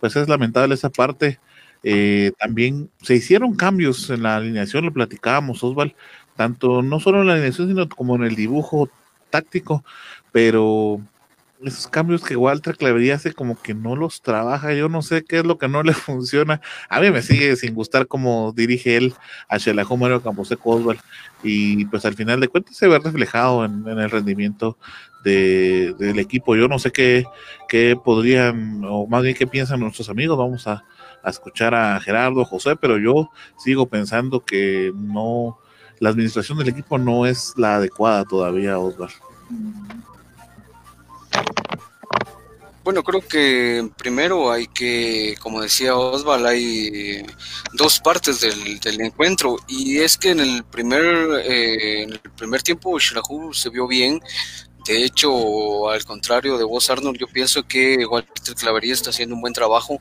[0.00, 1.38] pues es lamentable esa parte.
[1.82, 5.94] Eh, también se hicieron cambios en la alineación, lo platicábamos, Osval,
[6.34, 8.88] tanto no solo en la alineación, sino como en el dibujo
[9.30, 9.84] táctico,
[10.32, 11.00] pero
[11.64, 15.38] esos cambios que Walter Clavería hace como que no los trabaja, yo no sé qué
[15.38, 16.60] es lo que no le funciona.
[16.88, 19.14] A mí me sigue sin gustar cómo dirige él
[19.48, 21.00] a Xelajú Mario Camposeco Oswald
[21.42, 24.78] y pues al final de cuentas se ve reflejado en, el rendimiento
[25.24, 26.54] del equipo.
[26.54, 27.24] Yo no sé qué,
[27.68, 30.84] qué podrían, o más bien qué piensan nuestros amigos, vamos a,
[31.24, 35.58] escuchar a Gerardo, José, pero yo sigo pensando que no,
[35.98, 39.16] la administración del equipo no es la adecuada todavía, Osvaldo.
[42.84, 47.26] Bueno, creo que primero hay que, como decía Osval, hay
[47.72, 49.56] dos partes del, encuentro.
[49.66, 51.04] Y es que en el primer
[51.44, 54.20] eh, en el primer tiempo Shirahu se vio bien,
[54.86, 59.40] de hecho, al contrario de vos, Arnold, yo pienso que Walter Clavería está haciendo un
[59.40, 60.00] buen trabajo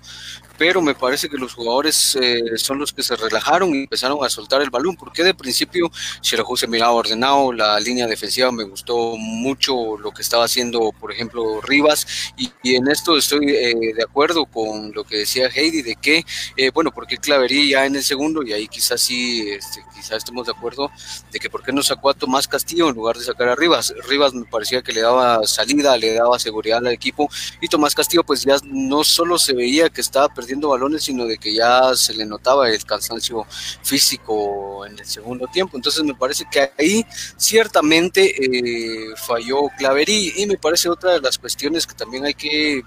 [0.58, 4.30] pero me parece que los jugadores eh, son los que se relajaron y empezaron a
[4.30, 5.92] soltar el balón, porque de principio
[6.22, 11.12] Xerajú se miraba ordenado, la línea defensiva me gustó mucho lo que estaba haciendo, por
[11.12, 15.96] ejemplo, Rivas, y, en esto estoy eh, de acuerdo con lo que decía Heidi, de
[15.96, 16.26] que,
[16.58, 20.46] eh, bueno, porque Clavería ya en el segundo, y ahí quizás sí, este, quizás estemos
[20.46, 20.92] de acuerdo,
[21.32, 23.94] de que por qué no sacó a Tomás Castillo en lugar de sacar a Rivas.
[24.08, 27.30] Rivas me parecía que le daba salida, le daba seguridad al equipo,
[27.62, 31.54] y Tomás Castillo pues ya no solo se veía que estaba balones, sino de que
[31.54, 33.46] ya se le notaba el cansancio
[33.84, 35.78] físico en el segundo tiempo.
[35.78, 37.06] Entonces me parece que ahí
[37.38, 42.84] ciertamente eh, falló Claverí y me parece otra de las cuestiones que también hay que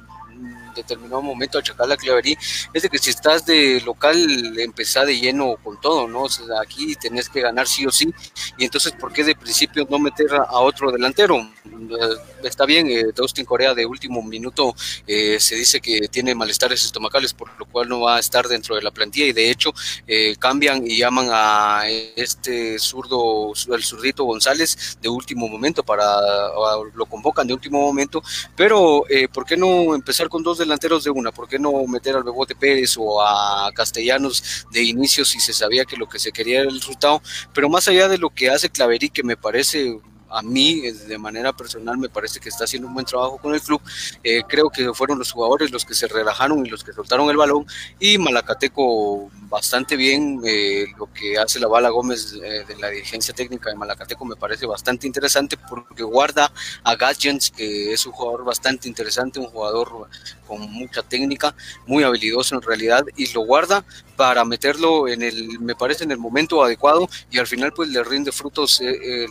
[0.79, 2.37] determinado momento achacar la clavería
[2.73, 4.17] es de que si estás de local
[4.59, 6.27] empezar de lleno con todo, ¿no?
[6.61, 8.13] Aquí tenés que ganar sí o sí,
[8.57, 11.37] y entonces, ¿por qué de principio no meter a otro delantero?
[11.39, 14.75] Eh, está bien, eh, Dustin Corea de último minuto
[15.07, 18.77] eh, se dice que tiene malestares estomacales, por lo cual no va a estar dentro
[18.77, 19.73] de la plantilla, y de hecho
[20.07, 26.21] eh, cambian y llaman a este zurdo, el zurdito González de último momento para,
[26.95, 28.23] lo convocan de último momento,
[28.57, 31.33] pero ¿por qué no empezar con dos delanteros de una?
[31.33, 35.85] ¿Por qué no meter al Bebote Pérez o a Castellanos de inicio si se sabía
[35.85, 37.23] que lo que se quería era el resultado?
[37.55, 39.99] Pero más allá de lo que hace Claverí, que me parece
[40.31, 43.61] a mí de manera personal me parece que está haciendo un buen trabajo con el
[43.61, 43.81] club.
[44.23, 47.37] Eh, creo que fueron los jugadores los que se relajaron y los que soltaron el
[47.37, 47.67] balón
[47.99, 50.41] y Malacateco bastante bien.
[50.45, 54.37] Eh, lo que hace la Bala Gómez eh, de la dirigencia técnica de Malacateco me
[54.37, 56.53] parece bastante interesante porque guarda
[56.85, 60.09] a Gadgets, que es un jugador bastante interesante, un jugador
[60.47, 61.55] con mucha técnica,
[61.87, 63.85] muy habilidoso en realidad y lo guarda
[64.19, 68.03] para meterlo en el, me parece, en el momento adecuado y al final pues le
[68.03, 69.29] rinde frutos el,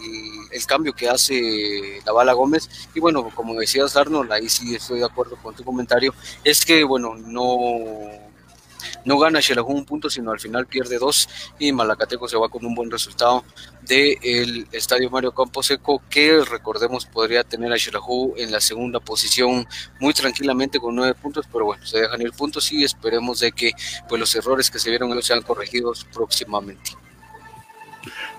[0.49, 2.69] el cambio que hace la bala Gómez.
[2.95, 6.85] Y bueno, como decías Arnold, ahí sí estoy de acuerdo con tu comentario, es que
[6.85, 8.26] bueno, no
[9.07, 12.65] no gana Xelajú un punto, sino al final pierde dos y Malacateco se va con
[12.65, 13.45] un buen resultado
[13.81, 19.65] del Estadio Mario Camposeco, que recordemos podría tener a Xelajú en la segunda posición
[20.01, 23.71] muy tranquilamente con nueve puntos, pero bueno, se dejan ir puntos y esperemos de que
[24.09, 26.91] pues los errores que se vieron sean corregidos próximamente.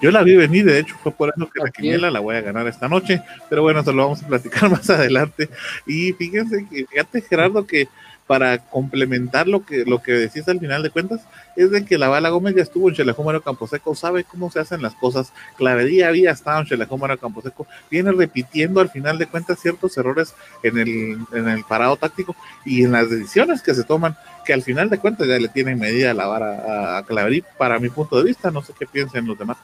[0.02, 2.42] Yo la vi venir, de hecho fue por eso que la quiniela la voy a
[2.42, 5.48] ganar esta noche, pero bueno, eso lo vamos a platicar más adelante.
[5.86, 7.88] Y fíjense, fíjate Gerardo que
[8.28, 11.22] para complementar lo que, lo que decís al final de cuentas,
[11.56, 14.82] es de que la Bala Gómez ya estuvo en Chelajúmero Camposeco, sabe cómo se hacen
[14.82, 15.32] las cosas.
[15.56, 20.78] Clavería había estado en Chelajúmero Camposeco, viene repitiendo al final de cuentas ciertos errores en
[20.78, 22.36] el, en el parado táctico
[22.66, 24.14] y en las decisiones que se toman,
[24.44, 27.78] que al final de cuentas ya le tienen medida la vara a, a Claverí, para
[27.78, 29.56] mi punto de vista, no sé qué piensen los demás.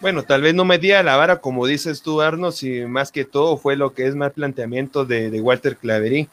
[0.00, 3.56] Bueno, tal vez no medía la vara como dices tú, Arno, si más que todo
[3.56, 6.28] fue lo que es más planteamiento de, Walter Claverín.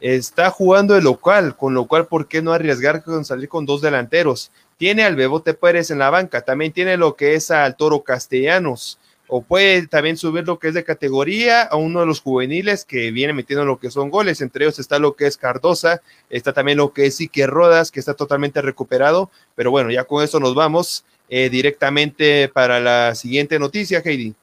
[0.00, 3.82] Está jugando de local, con lo cual, ¿por qué no arriesgar con salir con dos
[3.82, 4.50] delanteros?
[4.78, 8.98] Tiene al Bebote Pérez en la banca, también tiene lo que es al Toro Castellanos,
[9.28, 13.10] o puede también subir lo que es de categoría a uno de los juveniles que
[13.10, 16.78] viene metiendo lo que son goles, entre ellos está lo que es Cardosa, está también
[16.78, 20.54] lo que es Iker Rodas, que está totalmente recuperado, pero bueno, ya con eso nos
[20.54, 24.34] vamos eh, directamente para la siguiente noticia, Heidi.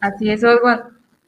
[0.00, 0.42] Así es.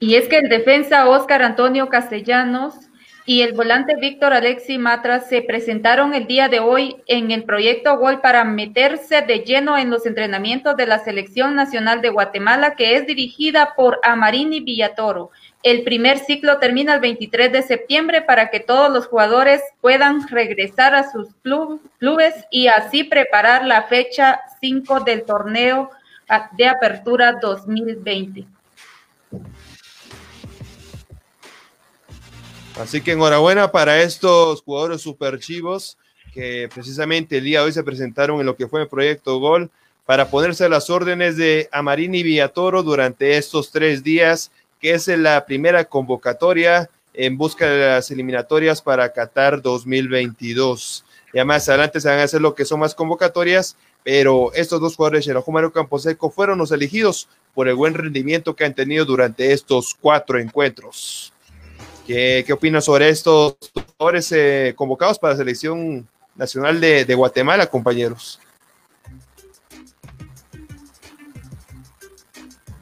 [0.00, 2.87] Y es que el defensa Oscar Antonio Castellanos
[3.28, 7.98] y el volante Víctor Alexi Matras se presentaron el día de hoy en el proyecto
[7.98, 12.96] Gol para meterse de lleno en los entrenamientos de la Selección Nacional de Guatemala, que
[12.96, 15.30] es dirigida por Amarini Villatoro.
[15.62, 20.94] El primer ciclo termina el 23 de septiembre para que todos los jugadores puedan regresar
[20.94, 25.90] a sus clubes y así preparar la fecha 5 del torneo
[26.56, 28.46] de apertura 2020.
[32.78, 35.98] Así que enhorabuena para estos jugadores super chivos
[36.32, 39.68] que precisamente el día de hoy se presentaron en lo que fue el proyecto Gol
[40.06, 45.44] para ponerse a las órdenes de Amarini Villatoro durante estos tres días que es la
[45.44, 51.04] primera convocatoria en busca de las eliminatorias para Qatar 2022.
[51.34, 54.94] Ya más adelante se van a hacer lo que son más convocatorias, pero estos dos
[54.94, 59.96] jugadores, Campo Camposeco, fueron los elegidos por el buen rendimiento que han tenido durante estos
[60.00, 61.32] cuatro encuentros.
[62.08, 68.40] ¿Qué, opinas sobre estos jugadores eh, convocados para la selección nacional de, de Guatemala, compañeros?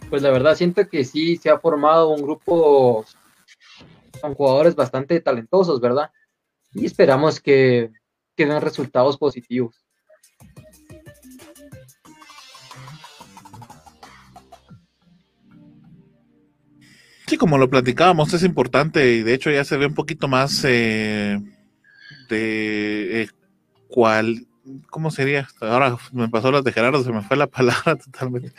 [0.08, 3.04] Pues la verdad siento que sí se ha formado un grupo
[4.20, 6.12] con jugadores bastante talentosos, ¿verdad?
[6.72, 7.90] Y esperamos que,
[8.36, 9.85] que den resultados positivos.
[17.26, 20.64] Sí, como lo platicábamos, es importante y de hecho ya se ve un poquito más
[20.64, 21.40] eh,
[22.28, 23.28] de eh,
[23.88, 24.46] cuál
[24.90, 25.48] ¿cómo sería?
[25.60, 28.52] Ahora me pasó las de Gerardo, se me fue la palabra totalmente.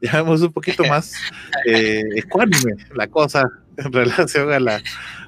[0.00, 1.14] Ya vemos un poquito más
[1.66, 4.82] eh, ecuánime la cosa en relación a la,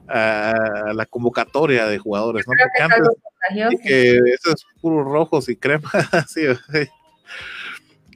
[0.08, 2.52] a la convocatoria de jugadores, ¿no?
[2.52, 2.82] Porque
[3.54, 5.92] antes que esos puros rojos y cremas,
[6.28, 6.42] sí,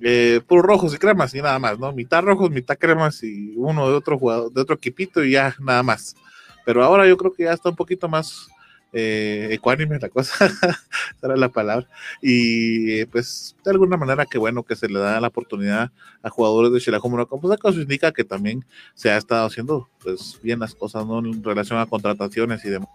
[0.02, 1.92] eh, puros rojos y cremas y nada más, ¿no?
[1.92, 5.82] Mitad rojos, mitad cremas y uno de otro jugador, de otro equipito y ya nada
[5.82, 6.16] más.
[6.64, 8.48] Pero ahora yo creo que ya está un poquito más
[8.92, 10.50] eh, ecuánime la cosa,
[11.22, 11.86] era la palabra.
[12.22, 15.90] Y pues de alguna manera que bueno que se le da la oportunidad
[16.22, 18.64] a jugadores de Shirajumo pues eso indica que también
[18.94, 21.18] se ha estado haciendo pues bien las cosas ¿no?
[21.18, 22.88] en relación a contrataciones y demás.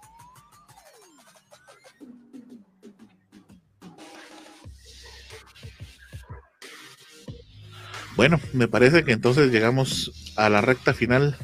[8.15, 11.35] Bueno, me parece que entonces llegamos a la recta final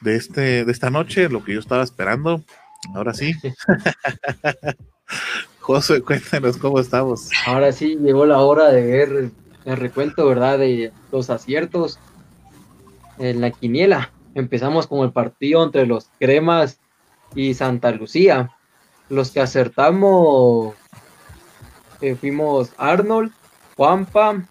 [0.00, 2.42] de este de esta noche, lo que yo estaba esperando.
[2.94, 3.34] Ahora sí.
[5.60, 7.28] José, cuéntanos cómo estamos.
[7.46, 9.30] Ahora sí, llegó la hora de ver
[9.66, 10.58] el recuento, ¿verdad?
[10.58, 11.98] De los aciertos
[13.18, 14.10] en la quiniela.
[14.34, 16.80] Empezamos con el partido entre los Cremas
[17.34, 18.50] y Santa Lucía.
[19.10, 20.74] Los que acertamos
[22.00, 23.32] eh, fuimos Arnold,
[23.76, 24.42] Juanpa,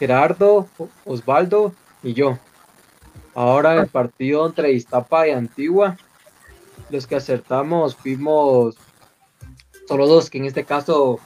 [0.00, 0.66] Gerardo,
[1.04, 1.72] Osvaldo
[2.02, 2.38] y yo.
[3.34, 5.96] Ahora el partido entre Iztapa y Antigua
[6.90, 8.76] los que acertamos fuimos
[9.86, 11.20] solo dos, que en este caso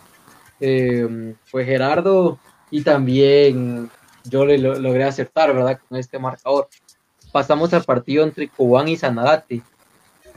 [0.60, 2.38] eh, fue Gerardo
[2.70, 3.90] y también
[4.24, 5.78] yo le logré acertar, ¿verdad?
[5.88, 6.68] Con este marcador.
[7.32, 9.62] Pasamos al partido entre Cobán y Sanadate.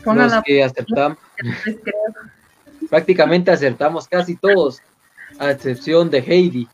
[0.06, 1.18] Los que acertamos,
[2.90, 4.80] prácticamente acertamos casi todos,
[5.40, 6.68] a excepción de Heidi,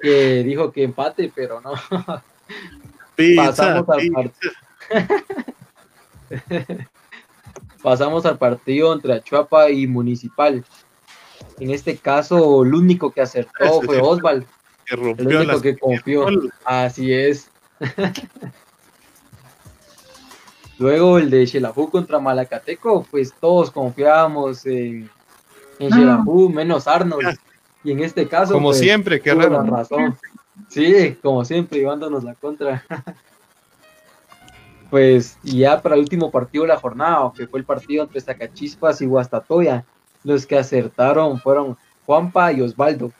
[0.00, 1.72] que dijo que empate, pero no.
[3.36, 4.52] Pasamos al partido.
[7.82, 10.64] pasamos al partido entre Achuapa y Municipal.
[11.58, 14.46] En este caso, el único que acertó fue Osval.
[14.86, 16.26] el único que confió.
[16.64, 17.50] Así es.
[20.78, 25.10] Luego el de Xelajú contra Malacateco, pues todos confiábamos en,
[25.80, 27.36] en menos Arnold.
[27.84, 28.54] Y en este caso.
[28.54, 29.62] Como pues, siempre, qué raro.
[29.62, 30.16] razón.
[30.68, 32.84] Sí, como siempre, llevándonos la contra.
[34.90, 39.02] Pues ya para el último partido de la jornada, que fue el partido entre Zacachispas
[39.02, 39.84] y Guastatoya,
[40.24, 41.76] los que acertaron fueron
[42.06, 43.12] Juanpa y Osvaldo.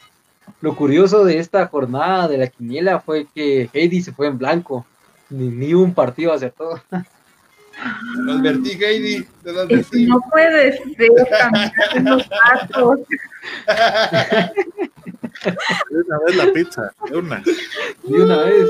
[0.62, 4.86] Lo curioso de esta jornada de la quiniela fue que Heidi se fue en blanco.
[5.28, 6.80] Ni, ni un partido acertó.
[7.78, 9.26] Te lo advertí, Heidi.
[9.42, 10.06] Te lo advertí.
[10.06, 11.10] No puede ser
[12.02, 13.00] los datos.
[15.90, 17.42] De una vez la pizza, de una.
[18.02, 18.68] De una vez.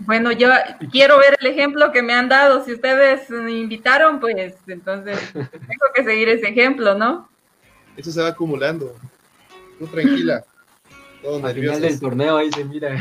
[0.00, 0.48] Bueno, yo
[0.90, 2.64] quiero ver el ejemplo que me han dado.
[2.64, 7.28] Si ustedes me invitaron, pues entonces tengo que seguir ese ejemplo, ¿no?
[7.96, 8.94] Eso se va acumulando.
[9.78, 10.44] Tú tranquila.
[11.22, 12.96] Todo Al final del torneo ahí se mira.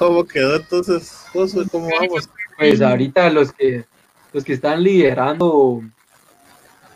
[0.00, 1.66] ¿Cómo quedó entonces, Josué?
[1.70, 2.30] ¿Cómo vamos?
[2.56, 3.84] Pues ahorita los que
[4.32, 5.82] los que están liderando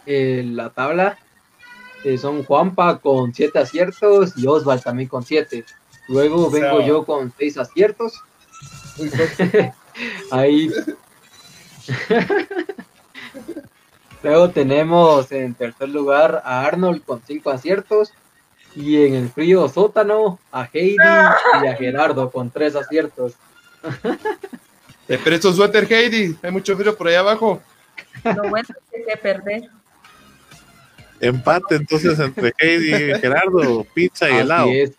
[0.07, 1.19] eh, la tabla
[2.03, 5.67] eh, son Juanpa con siete aciertos y Osval también con siete.
[6.09, 8.15] Luego vengo sea- yo con seis aciertos.
[10.31, 10.71] Ahí.
[14.23, 18.15] Luego tenemos en tercer lugar a Arnold con cinco aciertos.
[18.77, 20.97] Y en el frío sótano a Heidi
[21.63, 23.35] y a Gerardo con tres aciertos.
[25.07, 26.37] Te presto suéter, Heidi.
[26.43, 27.63] Hay mucho frío por allá abajo.
[28.25, 29.69] Lo bueno es que perder.
[31.21, 34.69] Empate entonces entre Heidi y Gerardo, pizza y helado.
[34.71, 34.93] Es.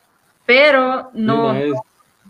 [0.46, 1.56] Pero no,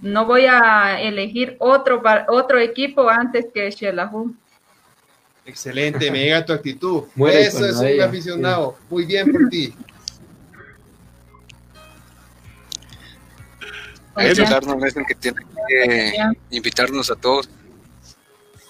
[0.01, 4.33] no voy a elegir otro, otro equipo antes que Shelahu.
[5.45, 7.03] Excelente, me llega tu actitud.
[7.13, 8.77] Muere Eso es un ella, aficionado.
[8.89, 9.73] Muy bien por ti.
[14.15, 15.37] Arnold es el que tiene
[15.67, 16.13] que
[16.51, 17.49] invitarnos a todos.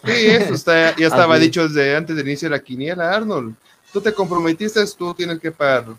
[0.03, 3.55] Sí, eso está, ya estaba dicho desde antes del inicio de la quiniela, Arnold.
[3.91, 5.97] Tú te comprometiste, tú tienes que pagarlo.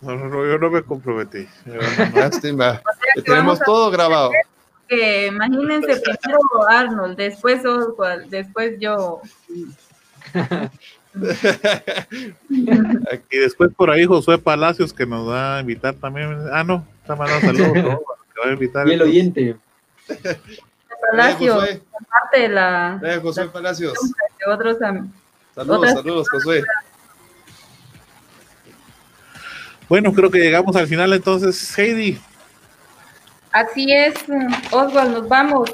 [0.00, 1.46] No, no, no, yo no me comprometí.
[2.14, 2.80] Lástima.
[3.24, 4.32] Tenemos todo grabado.
[4.88, 9.20] Que imagínense primero Arnold, después Oswald, después yo.
[13.30, 16.48] Y después por ahí Josué Palacios que nos va a invitar también.
[16.52, 18.00] Ah, no, está mandando saludos.
[18.86, 19.56] Y el oyente.
[21.10, 23.94] Palacio, Eh, Josué, parte de la eh, Josué Palacios.
[23.94, 26.64] de otros Saludos, Otras- saludos, Josué.
[29.88, 32.20] Bueno, creo que llegamos al final entonces, Heidi.
[33.52, 34.14] Así es,
[34.70, 35.70] Oswald, nos vamos.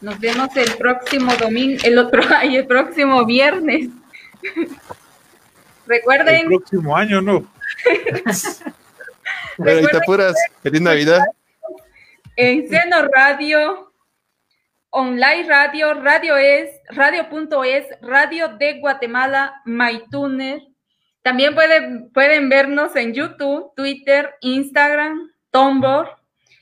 [0.00, 3.88] Nos vemos el próximo domingo, el otro, ay, el próximo viernes.
[4.54, 4.68] El
[5.86, 7.46] Recuerden, próximo año, ¿no?
[9.56, 10.36] Bueno, ahorita puras.
[10.62, 11.20] Feliz Navidad.
[12.38, 13.92] En Seno Radio,
[14.90, 20.62] Online Radio, Radio es, Radio.es, Radio de Guatemala, MyTuner.
[21.22, 26.08] También pueden, pueden vernos en YouTube, Twitter, Instagram, Tumblr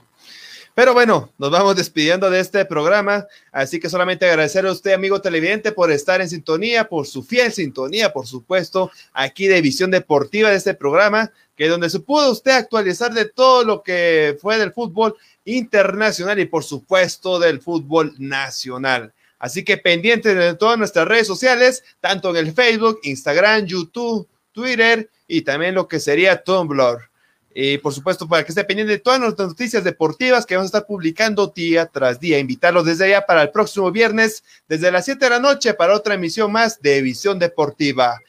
[0.75, 5.21] Pero bueno, nos vamos despidiendo de este programa, así que solamente agradecer a usted, amigo
[5.21, 10.49] televidente, por estar en sintonía, por su fiel sintonía, por supuesto, aquí de Visión Deportiva
[10.49, 14.73] de este programa, que donde se pudo usted actualizar de todo lo que fue del
[14.73, 15.15] fútbol
[15.45, 19.13] internacional y por supuesto del fútbol nacional.
[19.39, 25.09] Así que pendientes de todas nuestras redes sociales, tanto en el Facebook, Instagram, YouTube, Twitter
[25.25, 27.14] y también lo que sería Tumblr.
[27.57, 30.77] Y por supuesto, para que esté pendiente de todas nuestras noticias deportivas que vamos a
[30.77, 32.37] estar publicando día tras día.
[32.37, 36.15] Invitarlos desde allá para el próximo viernes, desde las 7 de la noche, para otra
[36.15, 38.19] emisión más de Visión Deportiva.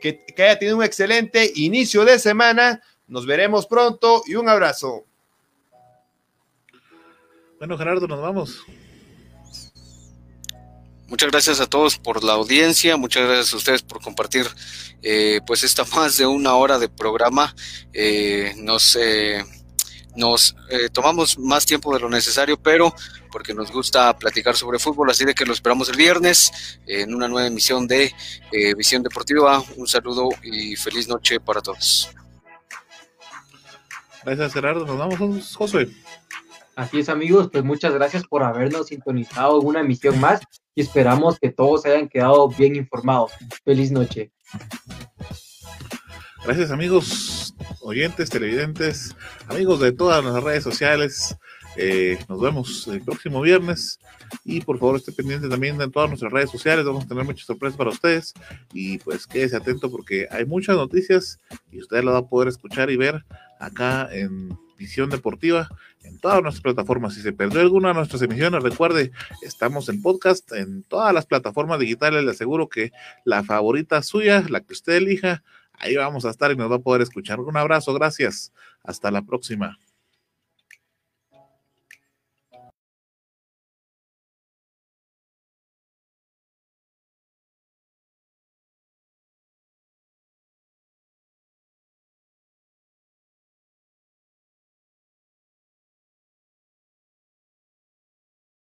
[0.00, 2.82] Que haya tenido un excelente inicio de semana.
[3.06, 5.04] Nos veremos pronto y un abrazo.
[7.58, 8.66] Bueno, Gerardo, nos vamos.
[11.12, 14.46] Muchas gracias a todos por la audiencia, muchas gracias a ustedes por compartir
[15.02, 17.54] eh, pues esta más de una hora de programa.
[17.92, 19.44] Eh, nos eh,
[20.16, 22.94] nos eh, tomamos más tiempo de lo necesario, pero
[23.30, 26.50] porque nos gusta platicar sobre fútbol, así de que lo esperamos el viernes
[26.86, 28.14] en una nueva emisión de
[28.50, 29.62] eh, Visión Deportiva.
[29.76, 32.08] Un saludo y feliz noche para todos.
[34.24, 34.86] Gracias, Gerardo.
[34.86, 35.90] Nos vamos, Josué.
[36.74, 40.40] Así es, amigos, pues muchas gracias por habernos sintonizado en una emisión más
[40.74, 43.32] y esperamos que todos hayan quedado bien informados.
[43.64, 44.32] Feliz noche.
[46.44, 49.14] Gracias amigos, oyentes, televidentes,
[49.48, 51.36] amigos de todas las redes sociales.
[51.76, 53.98] Eh, nos vemos el próximo viernes
[54.44, 56.84] y por favor esté pendiente también de todas nuestras redes sociales.
[56.84, 58.32] Vamos a tener muchas sorpresas para ustedes
[58.72, 61.38] y pues quédese atento porque hay muchas noticias
[61.70, 63.24] y usted las va a poder escuchar y ver
[63.60, 65.68] acá en Visión Deportiva
[66.04, 67.14] en todas nuestras plataformas.
[67.14, 69.12] Si se perdió alguna de nuestras emisiones, recuerde,
[69.42, 72.24] estamos en podcast en todas las plataformas digitales.
[72.24, 72.92] Le aseguro que
[73.24, 75.42] la favorita suya, la que usted elija,
[75.74, 77.40] ahí vamos a estar y nos va a poder escuchar.
[77.40, 78.52] Un abrazo, gracias.
[78.84, 79.78] Hasta la próxima.